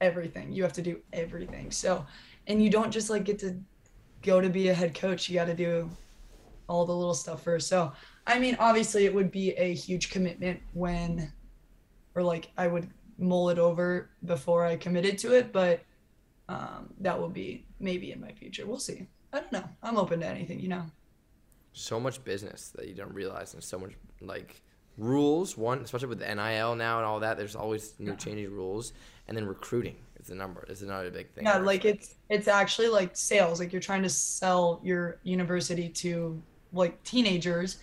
everything. 0.00 0.52
You 0.52 0.62
have 0.64 0.72
to 0.74 0.82
do 0.82 1.00
everything. 1.12 1.70
So 1.70 2.04
and 2.46 2.62
you 2.62 2.70
don't 2.70 2.90
just 2.90 3.08
like 3.08 3.24
get 3.24 3.38
to 3.40 3.56
go 4.22 4.40
to 4.40 4.48
be 4.48 4.68
a 4.68 4.74
head 4.74 4.94
coach. 4.94 5.28
You 5.28 5.34
got 5.36 5.46
to 5.46 5.54
do 5.54 5.90
all 6.68 6.84
the 6.84 6.94
little 6.94 7.14
stuff 7.14 7.42
first. 7.42 7.68
So 7.68 7.92
i 8.26 8.38
mean 8.38 8.56
obviously 8.58 9.04
it 9.04 9.14
would 9.14 9.30
be 9.30 9.50
a 9.52 9.74
huge 9.74 10.10
commitment 10.10 10.60
when 10.74 11.32
or 12.14 12.22
like 12.22 12.50
i 12.56 12.66
would 12.66 12.88
mull 13.18 13.50
it 13.50 13.58
over 13.58 14.10
before 14.24 14.64
i 14.64 14.76
committed 14.76 15.18
to 15.18 15.32
it 15.32 15.52
but 15.52 15.80
um, 16.48 16.92
that 17.00 17.18
will 17.18 17.28
be 17.28 17.64
maybe 17.80 18.12
in 18.12 18.20
my 18.20 18.32
future 18.32 18.66
we'll 18.66 18.78
see 18.78 19.06
i 19.32 19.38
don't 19.40 19.52
know 19.52 19.64
i'm 19.82 19.96
open 19.96 20.20
to 20.20 20.26
anything 20.26 20.60
you 20.60 20.68
know 20.68 20.84
so 21.72 21.98
much 21.98 22.22
business 22.24 22.70
that 22.76 22.86
you 22.88 22.94
don't 22.94 23.12
realize, 23.14 23.54
and 23.54 23.62
so 23.62 23.78
much 23.78 23.92
like 24.20 24.62
rules. 24.98 25.56
One, 25.56 25.80
especially 25.80 26.08
with 26.08 26.18
the 26.18 26.34
NIL 26.34 26.76
now 26.76 26.98
and 26.98 27.06
all 27.06 27.20
that. 27.20 27.36
There's 27.36 27.56
always 27.56 27.94
new 27.98 28.14
changing 28.16 28.50
rules, 28.52 28.92
and 29.28 29.36
then 29.36 29.46
recruiting 29.46 29.96
is 30.20 30.28
the 30.28 30.34
number. 30.34 30.64
Is 30.68 30.82
another 30.82 31.10
big 31.10 31.30
thing. 31.32 31.44
yeah 31.44 31.56
like 31.58 31.84
it's 31.84 32.14
it's 32.28 32.48
actually 32.48 32.88
like 32.88 33.16
sales 33.16 33.58
like 33.58 33.72
you're 33.72 33.80
trying 33.80 34.02
to 34.02 34.08
sell 34.08 34.80
your 34.82 35.18
university 35.22 35.88
to 35.88 36.40
like 36.72 37.02
teenagers 37.04 37.78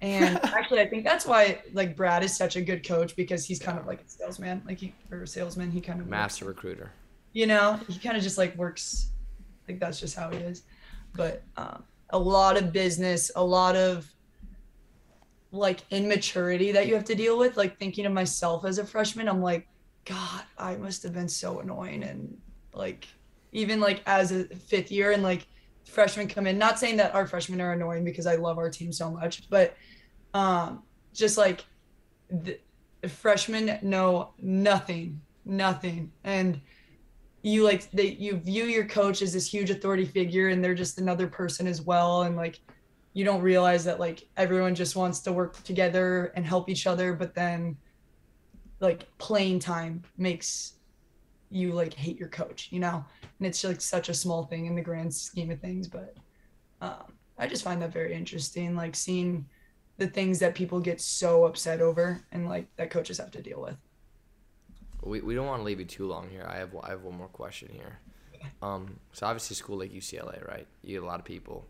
and 0.00 0.38
actually 0.44 0.80
i 0.80 0.86
think 0.88 1.04
that's 1.04 1.26
why 1.26 1.60
like 1.72 1.96
brad 1.96 2.22
is 2.22 2.36
such 2.36 2.56
a 2.56 2.60
good 2.60 2.86
coach 2.86 3.16
because 3.16 3.44
he's 3.44 3.58
kind 3.58 3.78
of 3.78 3.86
like 3.86 4.00
a 4.00 4.08
salesman 4.08 4.62
like 4.66 4.78
he 4.78 4.92
or 5.10 5.22
a 5.22 5.26
salesman 5.26 5.70
he 5.70 5.80
kind 5.80 6.00
of 6.00 6.06
works- 6.06 6.10
master 6.10 6.44
recruiter. 6.44 6.92
you 7.32 7.46
know 7.46 7.78
he 7.88 7.98
kind 7.98 8.16
of 8.16 8.22
just 8.22 8.38
like 8.38 8.56
works 8.56 9.10
like 9.68 9.78
that's 9.78 10.00
just 10.00 10.16
how 10.16 10.30
he 10.30 10.38
is 10.38 10.62
but 11.14 11.42
um, 11.56 11.82
a 12.10 12.18
lot 12.18 12.56
of 12.56 12.72
business 12.72 13.30
a 13.36 13.44
lot 13.44 13.76
of 13.76 14.10
like 15.50 15.80
immaturity 15.90 16.72
that 16.72 16.86
you 16.86 16.94
have 16.94 17.04
to 17.04 17.14
deal 17.14 17.38
with 17.38 17.56
like 17.56 17.78
thinking 17.78 18.06
of 18.06 18.12
myself 18.12 18.64
as 18.64 18.78
a 18.78 18.84
freshman 18.84 19.28
i'm 19.28 19.40
like 19.42 19.66
god 20.04 20.42
i 20.58 20.76
must 20.76 21.02
have 21.02 21.12
been 21.14 21.28
so 21.28 21.60
annoying 21.60 22.02
and 22.02 22.36
like 22.74 23.08
even 23.52 23.80
like 23.80 24.02
as 24.06 24.30
a 24.30 24.44
fifth 24.44 24.90
year 24.90 25.12
and 25.12 25.22
like 25.22 25.46
freshmen 25.88 26.28
come 26.28 26.46
in. 26.46 26.58
Not 26.58 26.78
saying 26.78 26.96
that 26.98 27.14
our 27.14 27.26
freshmen 27.26 27.60
are 27.60 27.72
annoying 27.72 28.04
because 28.04 28.26
i 28.26 28.36
love 28.36 28.58
our 28.58 28.70
team 28.70 28.92
so 28.92 29.10
much 29.10 29.48
but 29.50 29.76
um 30.34 30.82
just 31.14 31.38
like 31.38 31.64
the 32.30 32.58
freshmen 33.08 33.78
know 33.82 34.30
nothing 34.40 35.20
nothing. 35.48 36.12
And 36.24 36.60
you 37.42 37.64
like 37.64 37.90
they 37.90 38.08
you 38.08 38.36
view 38.36 38.64
your 38.64 38.84
coach 38.84 39.22
as 39.22 39.32
this 39.32 39.52
huge 39.52 39.70
authority 39.70 40.04
figure 40.04 40.48
and 40.48 40.62
they're 40.62 40.74
just 40.74 40.98
another 40.98 41.26
person 41.26 41.66
as 41.66 41.80
well. 41.80 42.22
And 42.22 42.36
like 42.36 42.60
you 43.14 43.24
don't 43.24 43.42
realize 43.42 43.84
that 43.84 43.98
like 43.98 44.28
everyone 44.36 44.74
just 44.74 44.94
wants 44.94 45.20
to 45.20 45.32
work 45.32 45.62
together 45.64 46.32
and 46.36 46.44
help 46.44 46.68
each 46.68 46.86
other 46.86 47.14
but 47.14 47.34
then 47.34 47.76
like 48.80 49.08
playing 49.18 49.58
time 49.58 50.02
makes 50.18 50.74
you 51.50 51.72
like 51.72 51.94
hate 51.94 52.18
your 52.18 52.28
coach 52.28 52.68
you 52.70 52.80
know 52.80 53.04
and 53.38 53.46
it's 53.46 53.64
like 53.64 53.80
such 53.80 54.08
a 54.08 54.14
small 54.14 54.44
thing 54.44 54.66
in 54.66 54.74
the 54.74 54.82
grand 54.82 55.12
scheme 55.12 55.50
of 55.50 55.60
things 55.60 55.88
but 55.88 56.14
um, 56.80 57.12
i 57.38 57.46
just 57.46 57.64
find 57.64 57.80
that 57.80 57.92
very 57.92 58.14
interesting 58.14 58.76
like 58.76 58.94
seeing 58.94 59.46
the 59.98 60.06
things 60.06 60.38
that 60.38 60.54
people 60.54 60.80
get 60.80 61.00
so 61.00 61.44
upset 61.44 61.80
over 61.80 62.20
and 62.32 62.48
like 62.48 62.66
that 62.76 62.90
coaches 62.90 63.18
have 63.18 63.30
to 63.30 63.42
deal 63.42 63.60
with 63.60 63.76
We, 65.02 65.20
we 65.20 65.34
don't 65.34 65.46
want 65.46 65.60
to 65.60 65.64
leave 65.64 65.78
you 65.80 65.86
too 65.86 66.06
long 66.06 66.28
here. 66.28 66.46
I 66.48 66.56
have 66.56 66.74
I 66.82 66.90
have 66.90 67.02
one 67.02 67.16
more 67.16 67.28
question 67.28 67.68
here. 67.72 67.98
Um, 68.62 68.98
so 69.12 69.26
obviously, 69.26 69.56
school 69.56 69.78
like 69.78 69.92
UCLA, 69.92 70.46
right? 70.46 70.66
You 70.82 70.94
get 70.96 71.02
a 71.02 71.06
lot 71.06 71.18
of 71.20 71.24
people, 71.24 71.66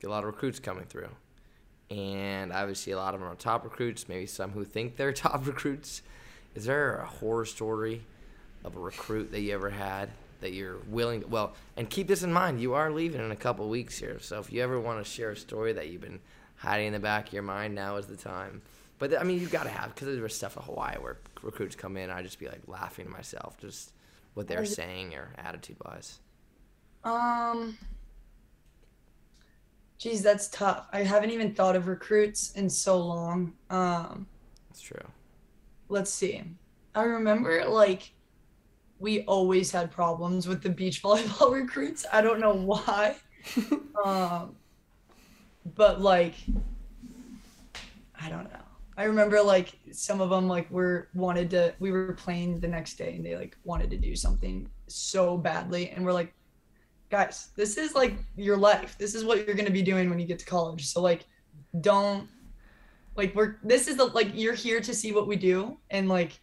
get 0.00 0.08
a 0.08 0.10
lot 0.10 0.24
of 0.24 0.26
recruits 0.26 0.58
coming 0.60 0.84
through, 0.86 1.10
and 1.90 2.52
obviously 2.52 2.92
a 2.92 2.96
lot 2.96 3.14
of 3.14 3.20
them 3.20 3.28
are 3.28 3.34
top 3.34 3.64
recruits. 3.64 4.08
Maybe 4.08 4.26
some 4.26 4.50
who 4.52 4.64
think 4.64 4.96
they're 4.96 5.12
top 5.26 5.46
recruits. 5.46 6.02
Is 6.54 6.64
there 6.64 6.96
a 6.98 7.06
horror 7.06 7.44
story 7.44 8.02
of 8.64 8.76
a 8.76 8.80
recruit 8.80 9.30
that 9.32 9.40
you 9.40 9.52
ever 9.52 9.70
had 9.70 10.10
that 10.40 10.52
you're 10.52 10.78
willing. 10.88 11.20
to, 11.22 11.26
well, 11.26 11.54
and 11.76 11.88
keep 11.88 12.08
this 12.08 12.22
in 12.22 12.32
mind: 12.32 12.60
you 12.60 12.74
are 12.74 12.90
leaving 12.90 13.20
in 13.20 13.30
a 13.30 13.36
couple 13.36 13.68
weeks 13.68 13.98
here. 13.98 14.18
So 14.20 14.38
if 14.40 14.52
you 14.52 14.62
ever 14.62 14.80
want 14.80 15.04
to 15.04 15.10
share 15.10 15.30
a 15.30 15.36
story 15.36 15.72
that 15.74 15.88
you've 15.88 16.02
been 16.02 16.20
hiding 16.56 16.88
in 16.88 16.92
the 16.92 16.98
back 16.98 17.28
of 17.28 17.32
your 17.32 17.42
mind, 17.42 17.74
now 17.74 17.96
is 17.96 18.06
the 18.06 18.16
time. 18.16 18.62
But 18.98 19.18
I 19.18 19.24
mean, 19.24 19.40
you 19.40 19.46
got 19.46 19.64
to 19.64 19.70
have 19.70 19.94
because 19.94 20.08
there 20.08 20.22
was 20.22 20.34
stuff 20.34 20.56
in 20.56 20.62
Hawaii 20.62 20.96
where 20.96 21.18
recruits 21.42 21.76
come 21.76 21.96
in, 21.96 22.10
I 22.10 22.22
just 22.22 22.38
be 22.38 22.46
like 22.46 22.62
laughing 22.66 23.06
to 23.06 23.10
myself, 23.10 23.58
just 23.58 23.92
what 24.34 24.48
they're 24.48 24.64
saying 24.64 25.14
or 25.14 25.30
attitude 25.38 25.76
wise. 25.84 26.18
Um, 27.04 27.76
geez, 29.98 30.22
that's 30.22 30.48
tough. 30.48 30.86
I 30.92 31.02
haven't 31.02 31.30
even 31.30 31.54
thought 31.54 31.76
of 31.76 31.86
recruits 31.86 32.52
in 32.52 32.68
so 32.70 32.98
long. 32.98 33.52
Um, 33.70 34.26
That's 34.70 34.80
true. 34.80 35.06
let's 35.88 36.10
see. 36.10 36.42
I 36.94 37.02
remember 37.02 37.64
like 37.66 38.12
we 39.04 39.20
always 39.24 39.70
had 39.70 39.90
problems 39.90 40.48
with 40.48 40.62
the 40.62 40.70
beach 40.70 41.02
volleyball 41.02 41.52
recruits. 41.60 42.06
I 42.10 42.22
don't 42.22 42.40
know 42.40 42.54
why. 42.54 43.16
um, 44.04 44.56
but 45.76 46.00
like, 46.00 46.32
I 48.18 48.30
don't 48.30 48.44
know. 48.44 48.60
I 48.96 49.04
remember 49.04 49.42
like 49.42 49.72
some 49.92 50.22
of 50.22 50.30
them 50.30 50.48
like 50.48 50.70
were 50.70 51.08
wanted 51.14 51.50
to. 51.50 51.74
We 51.80 51.92
were 51.92 52.14
playing 52.14 52.60
the 52.60 52.68
next 52.68 52.94
day 52.94 53.14
and 53.16 53.26
they 53.26 53.36
like 53.36 53.58
wanted 53.64 53.90
to 53.90 53.98
do 53.98 54.16
something 54.16 54.70
so 54.86 55.36
badly, 55.36 55.90
and 55.90 56.02
we're 56.02 56.12
like, 56.12 56.32
guys, 57.10 57.48
this 57.56 57.76
is 57.76 57.94
like 57.94 58.14
your 58.36 58.56
life. 58.56 58.96
This 58.96 59.14
is 59.14 59.22
what 59.22 59.46
you're 59.46 59.56
gonna 59.56 59.70
be 59.70 59.82
doing 59.82 60.08
when 60.08 60.18
you 60.18 60.26
get 60.26 60.38
to 60.38 60.46
college. 60.46 60.86
So 60.86 61.02
like, 61.02 61.26
don't 61.82 62.26
like 63.16 63.34
we're 63.34 63.58
this 63.62 63.86
is 63.86 63.96
the 63.96 64.06
like 64.06 64.30
you're 64.32 64.54
here 64.54 64.80
to 64.80 64.94
see 64.94 65.12
what 65.12 65.26
we 65.26 65.36
do 65.36 65.76
and 65.90 66.08
like 66.08 66.40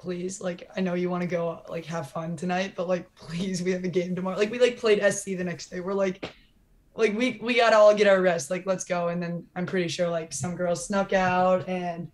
please 0.00 0.40
like 0.40 0.66
i 0.76 0.80
know 0.80 0.94
you 0.94 1.10
want 1.10 1.20
to 1.20 1.26
go 1.26 1.62
like 1.68 1.84
have 1.84 2.10
fun 2.10 2.34
tonight 2.34 2.72
but 2.74 2.88
like 2.88 3.14
please 3.14 3.62
we 3.62 3.70
have 3.70 3.84
a 3.84 3.88
game 3.88 4.16
tomorrow. 4.16 4.38
Like 4.38 4.50
we 4.50 4.58
like 4.58 4.78
played 4.78 4.98
sc 5.12 5.24
the 5.26 5.44
next 5.44 5.68
day. 5.70 5.80
We're 5.80 5.92
like 5.92 6.32
like 6.94 7.12
we 7.16 7.38
we 7.42 7.54
gotta 7.54 7.76
all 7.76 7.94
get 7.94 8.06
our 8.06 8.22
rest. 8.22 8.50
Like 8.50 8.64
let's 8.64 8.84
go. 8.84 9.08
And 9.08 9.22
then 9.22 9.44
i'm 9.56 9.66
pretty 9.66 9.88
sure 9.88 10.08
like 10.08 10.32
some 10.32 10.56
girls 10.56 10.86
snuck 10.86 11.12
out 11.12 11.68
and 11.68 12.10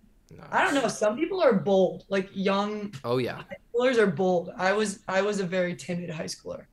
i 0.51 0.65
don't 0.65 0.75
know 0.75 0.89
some 0.89 1.17
people 1.17 1.41
are 1.41 1.53
bold. 1.53 2.05
Like 2.09 2.29
young 2.33 2.93
Oh 3.05 3.19
yeah, 3.19 3.37
high 3.37 3.57
schoolers 3.73 3.99
are 3.99 4.09
bold. 4.09 4.51
I 4.57 4.73
was 4.73 5.01
i 5.07 5.23
was 5.23 5.39
a 5.39 5.47
very 5.47 5.77
timid 5.77 6.11
high 6.11 6.25
schooler. 6.25 6.65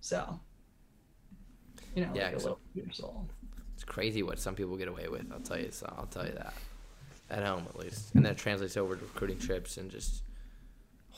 So 0.00 0.40
you 1.94 2.04
know 2.04 2.10
Yeah, 2.14 2.24
like 2.26 2.34
a 2.34 2.38
little 2.38 2.60
years 2.74 3.00
old. 3.02 3.32
it's 3.74 3.84
crazy 3.84 4.24
what 4.24 4.40
some 4.40 4.56
people 4.56 4.76
get 4.76 4.88
away 4.88 5.06
with. 5.08 5.30
I'll 5.32 5.38
tell 5.40 5.60
you. 5.60 5.70
So 5.70 5.86
I'll 5.96 6.06
tell 6.06 6.26
you 6.26 6.32
that. 6.32 6.54
At 7.30 7.44
home 7.44 7.64
at 7.68 7.78
least, 7.78 8.14
and 8.14 8.24
that 8.26 8.38
translates 8.38 8.76
over 8.76 8.96
to 8.96 9.04
recruiting 9.04 9.38
trips 9.38 9.76
and 9.76 9.90
just 9.90 10.22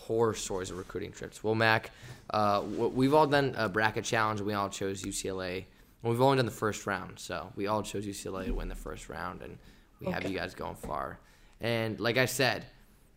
horror 0.06 0.34
stories 0.34 0.70
of 0.70 0.78
recruiting 0.78 1.12
trips. 1.12 1.42
Well, 1.44 1.54
Mac, 1.54 1.90
uh, 2.30 2.62
we've 2.66 3.14
all 3.14 3.26
done 3.26 3.54
a 3.56 3.68
bracket 3.68 4.04
challenge. 4.04 4.40
and 4.40 4.46
We 4.46 4.54
all 4.54 4.68
chose 4.68 5.02
UCLA. 5.02 5.64
Well, 6.02 6.12
we've 6.12 6.20
only 6.22 6.36
done 6.36 6.46
the 6.46 6.52
first 6.52 6.86
round, 6.86 7.18
so 7.18 7.52
we 7.56 7.66
all 7.66 7.82
chose 7.82 8.06
UCLA 8.06 8.46
to 8.46 8.52
win 8.52 8.68
the 8.68 8.74
first 8.74 9.08
round, 9.08 9.42
and 9.42 9.58
we 10.00 10.10
have 10.10 10.28
you 10.28 10.36
guys 10.38 10.54
going 10.54 10.74
far. 10.76 11.18
And 11.60 12.00
like 12.00 12.16
I 12.16 12.24
said, 12.24 12.64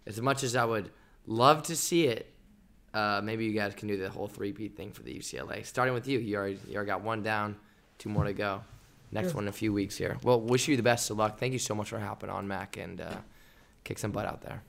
as 0.05 0.19
much 0.21 0.43
as 0.43 0.55
I 0.55 0.65
would 0.65 0.91
love 1.25 1.63
to 1.63 1.75
see 1.75 2.07
it, 2.07 2.29
uh, 2.93 3.21
maybe 3.23 3.45
you 3.45 3.53
guys 3.53 3.73
can 3.73 3.88
do 3.88 3.97
the 3.97 4.09
whole 4.09 4.27
three-peat 4.27 4.75
thing 4.75 4.91
for 4.91 5.01
the 5.03 5.13
UCLA. 5.17 5.65
Starting 5.65 5.93
with 5.93 6.07
you, 6.07 6.19
you 6.19 6.36
already 6.36 6.59
you 6.67 6.75
already 6.75 6.88
got 6.89 7.01
one 7.01 7.23
down, 7.23 7.55
two 7.97 8.09
more 8.09 8.25
to 8.25 8.34
go. 8.34 8.61
Next 9.11 9.27
Sure. 9.29 9.36
one 9.36 9.43
in 9.45 9.47
a 9.47 9.53
few 9.53 9.71
weeks 9.71 9.95
here. 9.95 10.17
Well, 10.23 10.41
wish 10.41 10.67
you 10.67 10.75
the 10.75 10.84
best 10.84 11.09
of 11.09 11.17
luck. 11.17 11.39
Thank 11.39 11.53
you 11.53 11.59
so 11.59 11.73
much 11.75 11.89
for 11.89 11.99
hopping 11.99 12.29
on, 12.29 12.47
Mac, 12.47 12.77
and 12.77 12.99
uh, 12.99 13.15
kick 13.84 13.97
some 13.99 14.11
butt 14.11 14.25
out 14.25 14.41
there. 14.41 14.61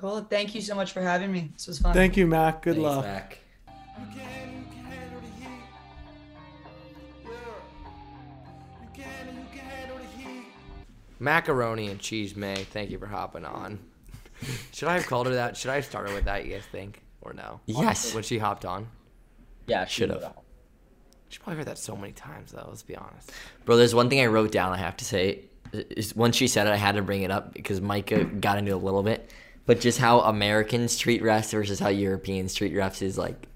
Cool 0.00 0.20
thank 0.22 0.54
you 0.54 0.60
so 0.60 0.74
much 0.74 0.92
for 0.92 1.00
having 1.00 1.32
me 1.32 1.50
this 1.54 1.66
was 1.66 1.78
fun 1.78 1.94
Thank 1.94 2.16
you, 2.16 2.26
Mac. 2.26 2.62
Good 2.62 2.74
Thanks, 2.74 2.84
luck. 2.84 3.04
Mac. 3.04 3.38
Macaroni 11.18 11.88
and 11.88 11.98
cheese, 11.98 12.36
May. 12.36 12.64
Thank 12.64 12.90
you 12.90 12.98
for 12.98 13.06
hopping 13.06 13.44
on. 13.44 13.78
Should 14.72 14.88
I 14.88 14.94
have 14.94 15.06
called 15.06 15.26
her 15.26 15.34
that? 15.34 15.56
Should 15.56 15.70
I 15.70 15.76
have 15.76 15.84
started 15.84 16.14
with 16.14 16.24
that? 16.24 16.44
You 16.44 16.52
guys 16.54 16.64
think, 16.70 17.02
or 17.22 17.32
no? 17.32 17.60
Yes. 17.66 18.14
When 18.14 18.22
she 18.22 18.38
hopped 18.38 18.64
on, 18.64 18.88
Yeah, 19.66 19.86
she 19.86 20.02
Should've. 20.02 20.24
she 21.28 21.38
probably 21.38 21.56
heard 21.56 21.68
that 21.68 21.78
so 21.78 21.96
many 21.96 22.12
times, 22.12 22.52
though. 22.52 22.66
Let's 22.68 22.82
be 22.82 22.96
honest. 22.96 23.32
Bro, 23.64 23.78
there's 23.78 23.94
one 23.94 24.10
thing 24.10 24.20
I 24.20 24.26
wrote 24.26 24.52
down 24.52 24.72
I 24.72 24.78
have 24.78 24.96
to 24.98 25.04
say. 25.04 25.44
Is 25.72 26.14
once 26.14 26.36
she 26.36 26.48
said 26.48 26.66
it, 26.66 26.70
I 26.70 26.76
had 26.76 26.94
to 26.94 27.02
bring 27.02 27.22
it 27.22 27.30
up 27.30 27.52
because 27.52 27.80
Micah 27.80 28.24
got 28.24 28.58
into 28.58 28.70
it 28.70 28.74
a 28.74 28.78
little 28.78 29.02
bit. 29.02 29.32
But 29.66 29.80
just 29.80 29.98
how 29.98 30.20
Americans 30.20 30.96
treat 30.96 31.22
refs 31.22 31.50
versus 31.52 31.78
how 31.80 31.88
Europeans 31.88 32.54
treat 32.54 32.72
refs 32.72 33.02
is 33.02 33.18
like 33.18 33.48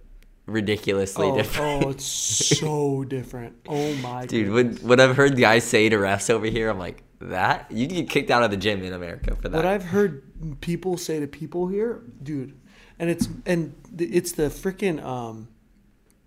ridiculously 0.46 1.26
Oh, 1.28 1.36
different. 1.36 1.84
oh, 1.84 1.90
it's 1.90 2.04
so 2.58 3.04
different. 3.04 3.54
Oh 3.68 3.94
my 3.96 4.20
god. 4.22 4.28
Dude, 4.28 4.48
goodness. 4.48 4.82
when 4.82 5.00
I've 5.00 5.16
heard 5.16 5.36
guys 5.36 5.64
say 5.64 5.88
to 5.88 5.96
refs 5.96 6.28
over 6.30 6.46
here, 6.46 6.68
I'm 6.68 6.78
like, 6.78 7.02
that? 7.20 7.70
You 7.70 7.86
get 7.86 8.08
kicked 8.08 8.30
out 8.30 8.42
of 8.42 8.50
the 8.50 8.56
gym 8.56 8.82
in 8.82 8.92
America 8.92 9.36
for 9.36 9.48
that. 9.48 9.56
What 9.56 9.66
I've 9.66 9.84
heard 9.84 10.60
people 10.60 10.96
say 10.96 11.20
to 11.20 11.26
people 11.26 11.68
here, 11.68 12.02
dude, 12.22 12.58
and 12.98 13.10
it's 13.10 13.28
and 13.46 13.74
it's 13.98 14.32
the 14.32 14.44
freaking 14.44 15.04
um, 15.04 15.48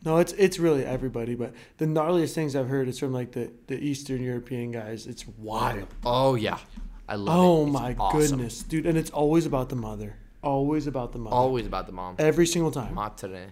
no, 0.05 0.17
it's 0.17 0.33
it's 0.33 0.59
really 0.59 0.85
everybody, 0.85 1.33
but 1.33 1.53
the 1.77 1.85
gnarliest 1.85 2.33
things 2.35 2.55
I've 2.55 2.67
heard 2.69 2.87
is 2.87 2.99
from 2.99 3.11
like 3.11 3.31
the 3.31 3.51
the 3.67 3.79
Eastern 3.83 4.21
European 4.21 4.71
guys. 4.71 5.07
It's 5.07 5.27
wild. 5.27 5.87
Oh 6.05 6.35
yeah, 6.35 6.59
I 7.07 7.15
love 7.15 7.35
it. 7.35 7.39
Oh 7.39 7.63
It's 7.63 7.73
my 7.73 7.95
awesome. 7.99 8.19
goodness, 8.37 8.63
dude, 8.63 8.85
and 8.85 8.97
it's 8.97 9.09
always 9.11 9.45
about 9.45 9.69
the 9.69 9.75
mother. 9.75 10.15
Always 10.43 10.87
about 10.87 11.11
the 11.13 11.19
mother. 11.19 11.35
Always 11.35 11.65
about 11.65 11.85
the 11.87 11.93
mom. 11.93 12.15
Every 12.19 12.45
single 12.45 12.71
time. 12.71 12.95
Matere. 12.95 13.47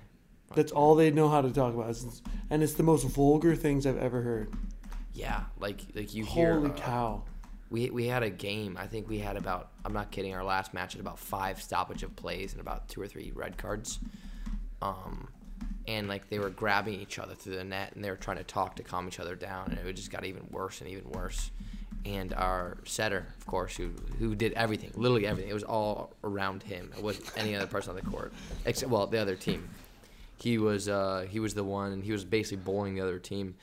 That's 0.56 0.72
all 0.74 0.96
they 0.96 1.12
know 1.12 1.30
how 1.30 1.42
to 1.42 1.50
talk 1.52 1.74
about, 1.74 1.90
It's- 1.92 2.22
and 2.50 2.62
it's 2.62 2.74
the 2.74 2.84
most 2.84 3.06
vulgar 3.08 3.56
things 3.56 3.86
I've 3.86 3.98
ever 3.98 4.22
heard. 4.22 4.54
Yeah, 5.14 5.44
like 5.60 5.82
like 5.96 6.14
you 6.14 6.26
hear. 6.26 6.56
Holy 6.56 6.70
uh, 6.72 6.74
cow! 6.74 7.24
We 7.70 7.90
we 7.90 8.08
had 8.08 8.24
a 8.24 8.30
game. 8.30 8.78
I 8.80 8.88
think 8.88 9.08
we 9.10 9.20
had 9.20 9.38
about. 9.38 9.70
I'm 9.86 9.94
not 9.94 10.12
kidding. 10.12 10.34
Our 10.34 10.44
last 10.44 10.74
match 10.74 10.94
had 10.94 11.02
about 11.02 11.20
five 11.20 11.62
stoppage 11.62 12.04
of 12.04 12.16
plays 12.16 12.52
and 12.54 12.62
about 12.62 12.88
two 12.90 13.02
or 13.02 13.08
three 13.08 13.32
red 13.34 13.58
cards. 13.58 14.00
Um, 14.82 15.28
and 15.88 16.08
like 16.08 16.30
they 16.30 16.40
were 16.40 16.50
grabbing 16.50 17.00
each 17.00 17.20
other 17.20 17.36
through 17.36 17.56
the 17.56 17.64
net 17.64 17.94
and 17.96 18.04
they 18.04 18.10
were 18.10 18.16
trying 18.16 18.38
to 18.38 18.44
talk 18.44 18.76
to 18.78 18.84
calm 18.84 19.08
each 19.08 19.20
other 19.20 19.36
down, 19.36 19.72
and 19.78 19.88
it 19.88 19.94
just 19.94 20.12
got 20.12 20.26
even 20.26 20.48
worse 20.52 20.82
and 20.82 20.90
even 20.90 21.10
worse. 21.12 21.52
And 22.06 22.34
our 22.34 22.78
setter, 22.86 23.28
of 23.38 23.46
course, 23.46 23.76
who 23.76 23.92
who 24.18 24.34
did 24.34 24.54
everything, 24.54 24.92
literally 24.96 25.28
everything. 25.28 25.52
It 25.52 25.54
was 25.54 25.64
all 25.64 26.14
around 26.24 26.64
him. 26.64 26.92
It 26.98 27.04
wasn't 27.04 27.32
any 27.38 27.56
other 27.56 27.68
person 27.68 27.92
on 27.92 27.96
the 27.96 28.10
court, 28.10 28.34
except 28.66 28.92
well 28.92 29.06
the 29.06 29.20
other 29.20 29.36
team. 29.36 29.70
He 30.38 30.58
was 30.58 30.90
uh, 30.90 31.28
he 31.30 31.40
was 31.40 31.54
the 31.54 31.64
one, 31.64 31.92
and 31.92 32.04
he 32.04 32.12
was 32.12 32.26
basically 32.26 32.64
bullying 32.64 32.96
the 32.96 33.02
other 33.02 33.20
team. 33.20 33.56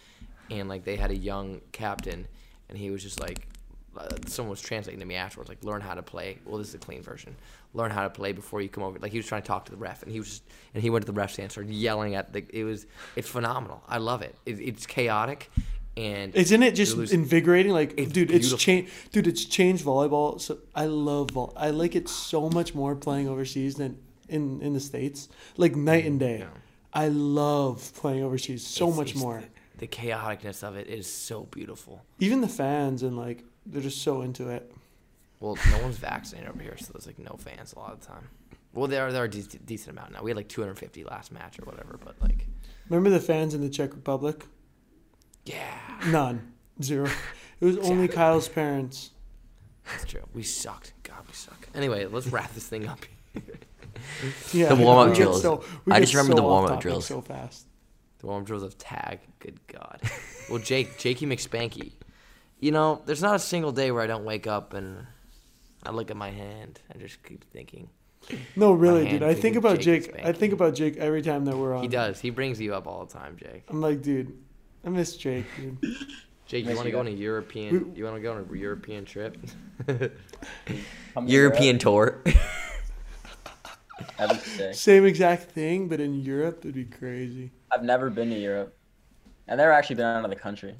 And 0.50 0.68
like 0.68 0.84
they 0.84 0.96
had 0.96 1.10
a 1.10 1.16
young 1.16 1.60
captain, 1.72 2.28
and 2.68 2.78
he 2.78 2.90
was 2.90 3.02
just 3.02 3.20
like, 3.20 3.48
uh, 3.96 4.08
someone 4.26 4.50
was 4.50 4.60
translating 4.60 5.00
to 5.00 5.06
me 5.06 5.16
afterwards, 5.16 5.48
like 5.48 5.62
learn 5.64 5.80
how 5.80 5.94
to 5.94 6.02
play. 6.02 6.38
Well, 6.44 6.58
this 6.58 6.68
is 6.68 6.72
the 6.74 6.78
clean 6.78 7.02
version. 7.02 7.34
Learn 7.74 7.90
how 7.90 8.04
to 8.04 8.10
play 8.10 8.32
before 8.32 8.62
you 8.62 8.68
come 8.68 8.84
over. 8.84 8.98
Like 8.98 9.12
he 9.12 9.18
was 9.18 9.26
trying 9.26 9.42
to 9.42 9.48
talk 9.48 9.64
to 9.66 9.72
the 9.72 9.76
ref, 9.76 10.02
and 10.02 10.12
he 10.12 10.20
was 10.20 10.28
just, 10.28 10.42
and 10.74 10.82
he 10.82 10.90
went 10.90 11.04
to 11.04 11.12
the 11.12 11.18
ref 11.18 11.32
stand, 11.32 11.44
and 11.44 11.52
started 11.52 11.72
yelling 11.72 12.14
at 12.14 12.32
the. 12.32 12.44
It 12.50 12.64
was 12.64 12.86
it's 13.16 13.28
phenomenal. 13.28 13.82
I 13.88 13.98
love 13.98 14.22
it. 14.22 14.36
it 14.46 14.60
it's 14.60 14.86
chaotic, 14.86 15.50
and 15.98 16.34
Isn't 16.36 16.62
it 16.62 16.74
just 16.74 16.96
lose- 16.96 17.12
invigorating? 17.12 17.72
Like, 17.72 17.94
It's 17.96 18.12
dude, 18.12 18.30
it's 18.30 18.54
changed. 18.54 18.90
Dude, 19.12 19.26
it's 19.26 19.44
changed 19.44 19.84
volleyball. 19.84 20.40
So 20.40 20.58
I 20.74 20.86
love 20.86 21.30
vol. 21.32 21.52
I 21.56 21.70
like 21.70 21.94
it 21.96 22.08
so 22.08 22.48
much 22.48 22.74
more 22.74 22.94
playing 22.94 23.28
overseas 23.28 23.74
than 23.74 23.98
in 24.28 24.62
in 24.62 24.72
the 24.74 24.80
states. 24.80 25.28
Like 25.56 25.74
night 25.76 26.04
and 26.06 26.16
mm, 26.16 26.26
day. 26.28 26.38
Yeah. 26.40 26.50
I 26.92 27.08
love 27.08 27.92
playing 27.94 28.22
overseas 28.22 28.66
so 28.66 28.84
it's- 28.86 28.98
much 28.98 29.10
it's- 29.10 29.22
more. 29.22 29.42
The 29.78 29.86
chaoticness 29.86 30.62
of 30.64 30.74
it 30.76 30.88
is 30.88 31.06
so 31.06 31.44
beautiful. 31.44 32.02
Even 32.18 32.40
the 32.40 32.48
fans 32.48 33.02
and 33.02 33.16
like 33.16 33.44
they're 33.66 33.82
just 33.82 34.02
so 34.02 34.22
into 34.22 34.48
it. 34.48 34.72
Well, 35.40 35.56
no 35.70 35.78
one's 35.82 35.98
vaccinated 35.98 36.50
over 36.50 36.60
here, 36.62 36.76
so 36.78 36.92
there's 36.92 37.06
like 37.06 37.18
no 37.20 37.36
fans 37.38 37.72
a 37.74 37.78
lot 37.78 37.92
of 37.92 38.00
the 38.00 38.06
time. 38.06 38.26
Well, 38.74 38.88
there 38.88 39.06
are 39.06 39.12
there 39.12 39.22
are 39.22 39.26
a 39.26 39.30
de- 39.30 39.58
decent 39.72 39.96
amount 39.96 40.12
now. 40.12 40.22
We 40.22 40.30
had 40.30 40.36
like 40.36 40.48
250 40.48 41.04
last 41.04 41.30
match 41.30 41.58
or 41.60 41.64
whatever, 41.64 41.96
but 42.04 42.14
like, 42.20 42.46
Remember 42.88 43.10
the 43.10 43.20
fans 43.20 43.54
in 43.54 43.60
the 43.60 43.68
Czech 43.68 43.94
Republic? 43.94 44.44
Yeah, 45.48 46.10
None, 46.10 46.52
zero. 46.82 47.08
It 47.60 47.64
was 47.64 47.78
only 47.78 48.06
Kyle's 48.08 48.48
parents. 48.48 49.10
that's 49.90 50.04
true. 50.04 50.22
We 50.34 50.42
sucked. 50.42 50.92
God, 51.02 51.18
we 51.26 51.32
suck. 51.34 51.68
Anyway, 51.74 52.06
let's 52.06 52.28
wrap 52.28 52.52
this 52.54 52.66
thing 52.68 52.86
up. 52.86 53.00
Yeah, 54.52 54.68
The 54.68 54.76
warm-up 54.76 55.08
we 55.08 55.12
get 55.14 55.22
drills. 55.24 55.42
So, 55.42 55.64
we 55.84 55.92
I 55.92 55.96
get 55.98 56.04
just 56.06 56.14
remember 56.14 56.32
so 56.32 56.36
the 56.36 56.42
off 56.42 56.48
warm-up 56.50 56.68
topic 56.70 56.82
drills. 56.82 57.06
so 57.06 57.20
fast. 57.20 57.66
The 58.20 58.26
warm 58.26 58.44
drills 58.44 58.62
of 58.62 58.78
tag. 58.78 59.20
Good 59.38 59.58
God. 59.66 60.00
Well, 60.50 60.58
Jake, 60.58 60.98
Jakey 60.98 61.26
McSpanky. 61.26 61.92
You 62.60 62.72
know, 62.72 63.02
there's 63.06 63.22
not 63.22 63.36
a 63.36 63.38
single 63.38 63.70
day 63.72 63.90
where 63.90 64.02
I 64.02 64.06
don't 64.06 64.24
wake 64.24 64.46
up 64.46 64.72
and 64.74 65.06
I 65.84 65.90
look 65.90 66.10
at 66.10 66.16
my 66.16 66.30
hand 66.30 66.80
and 66.90 67.00
just 67.00 67.22
keep 67.22 67.44
thinking. 67.52 67.88
No, 68.56 68.72
really, 68.72 69.06
hand 69.06 69.20
dude. 69.20 69.22
I 69.28 69.32
think 69.34 69.42
thinking 69.42 69.58
about 69.58 69.78
Jake 69.80 70.00
is 70.02 70.06
Jake. 70.08 70.24
I 70.24 70.32
think 70.32 70.52
about 70.52 70.74
Jake 70.74 70.96
every 70.96 71.22
time 71.22 71.44
that 71.44 71.56
we're 71.56 71.74
on. 71.74 71.82
He 71.82 71.88
does. 71.88 72.18
He 72.20 72.30
brings 72.30 72.60
you 72.60 72.74
up 72.74 72.86
all 72.86 73.04
the 73.04 73.12
time, 73.12 73.36
Jake. 73.36 73.64
I'm 73.68 73.80
like, 73.80 74.02
dude, 74.02 74.36
I 74.88 74.90
miss 74.90 75.18
Jake, 75.18 75.44
dude. 75.54 75.76
Jake, 76.46 76.64
you 76.64 76.74
want 76.74 76.86
to 76.86 76.90
go 76.90 77.00
on 77.00 77.06
a 77.08 77.10
guys. 77.10 77.20
European? 77.20 77.92
You 77.94 78.04
want 78.04 78.16
to 78.16 78.22
go 78.22 78.32
on 78.32 78.48
a 78.50 78.56
European 78.56 79.04
trip? 79.04 79.36
Come 79.86 79.98
to 81.26 81.30
European 81.32 81.78
tour. 81.78 82.22
That'd 84.16 84.42
be 84.42 84.48
sick. 84.48 84.74
Same 84.74 85.04
exact 85.04 85.50
thing, 85.50 85.88
but 85.88 86.00
in 86.00 86.14
Europe, 86.22 86.60
it'd 86.60 86.74
be 86.74 86.86
crazy. 86.86 87.50
I've 87.70 87.84
never 87.84 88.08
been 88.08 88.30
to 88.30 88.38
Europe. 88.38 88.78
I've 89.46 89.58
never 89.58 89.72
actually 89.72 89.96
been 89.96 90.06
out 90.06 90.24
of 90.24 90.30
the 90.30 90.36
country. 90.36 90.74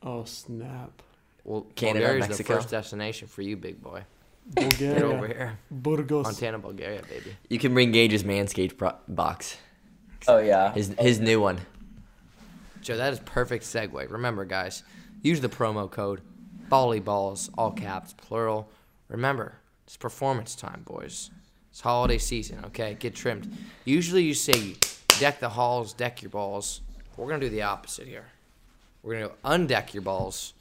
Oh 0.00 0.22
snap! 0.22 1.02
Well, 1.42 1.62
Canada, 1.74 2.04
Bulgaria's 2.06 2.28
Mexico. 2.28 2.52
the 2.52 2.60
first 2.60 2.70
destination 2.70 3.26
for 3.26 3.42
you, 3.42 3.56
big 3.56 3.82
boy. 3.82 4.04
Bulgaria, 4.46 4.94
Get 4.94 5.02
over 5.02 5.26
here. 5.26 5.58
Burgos. 5.72 6.24
Montana, 6.26 6.60
Bulgaria, 6.60 7.02
baby. 7.08 7.34
You 7.48 7.58
can 7.58 7.74
bring 7.74 7.90
Gage's 7.90 8.22
Manscaped 8.22 8.78
pro- 8.78 8.94
box. 9.08 9.56
Oh 10.28 10.38
yeah. 10.38 10.72
His 10.72 10.94
his 11.00 11.18
new 11.18 11.40
one. 11.40 11.58
Joe, 12.84 12.98
that 12.98 13.14
is 13.14 13.20
perfect 13.20 13.64
segue. 13.64 14.10
Remember, 14.10 14.44
guys, 14.44 14.82
use 15.22 15.40
the 15.40 15.48
promo 15.48 15.90
code 15.90 16.20
volleyballs, 16.70 17.48
all 17.56 17.70
caps, 17.70 18.12
plural. 18.12 18.68
Remember, 19.08 19.54
it's 19.86 19.96
performance 19.96 20.54
time, 20.54 20.82
boys. 20.84 21.30
It's 21.70 21.80
holiday 21.80 22.18
season, 22.18 22.62
okay? 22.66 22.94
Get 22.98 23.14
trimmed. 23.14 23.50
Usually 23.86 24.22
you 24.22 24.34
say 24.34 24.76
deck 25.18 25.40
the 25.40 25.48
halls, 25.48 25.94
deck 25.94 26.20
your 26.20 26.30
balls. 26.30 26.82
We're 27.16 27.26
going 27.26 27.40
to 27.40 27.46
do 27.46 27.54
the 27.54 27.62
opposite 27.62 28.06
here. 28.06 28.26
We're 29.02 29.18
going 29.18 29.30
to 29.30 29.34
undeck 29.44 29.94
your 29.94 30.02
balls 30.02 30.52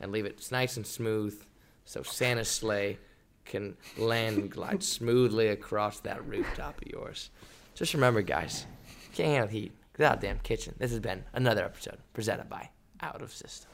and 0.00 0.12
leave 0.12 0.26
it 0.26 0.46
nice 0.52 0.76
and 0.76 0.86
smooth 0.86 1.36
so 1.84 2.04
Santa's 2.04 2.48
sleigh 2.48 2.98
can 3.44 3.76
land 3.98 4.38
and 4.38 4.50
glide 4.50 4.84
smoothly 4.84 5.48
across 5.48 5.98
that 6.00 6.24
rooftop 6.28 6.80
of 6.80 6.88
yours. 6.88 7.30
Just 7.74 7.92
remember, 7.92 8.22
guys, 8.22 8.66
can't 9.14 9.30
handle 9.30 9.48
heat. 9.48 9.72
Get 9.96 10.06
out 10.06 10.14
of 10.14 10.20
the 10.20 10.26
damn 10.26 10.38
kitchen. 10.40 10.74
This 10.78 10.90
has 10.90 11.00
been 11.00 11.24
another 11.32 11.64
episode 11.64 11.98
presented 12.12 12.48
by 12.48 12.70
Out 13.00 13.22
of 13.22 13.32
System. 13.32 13.70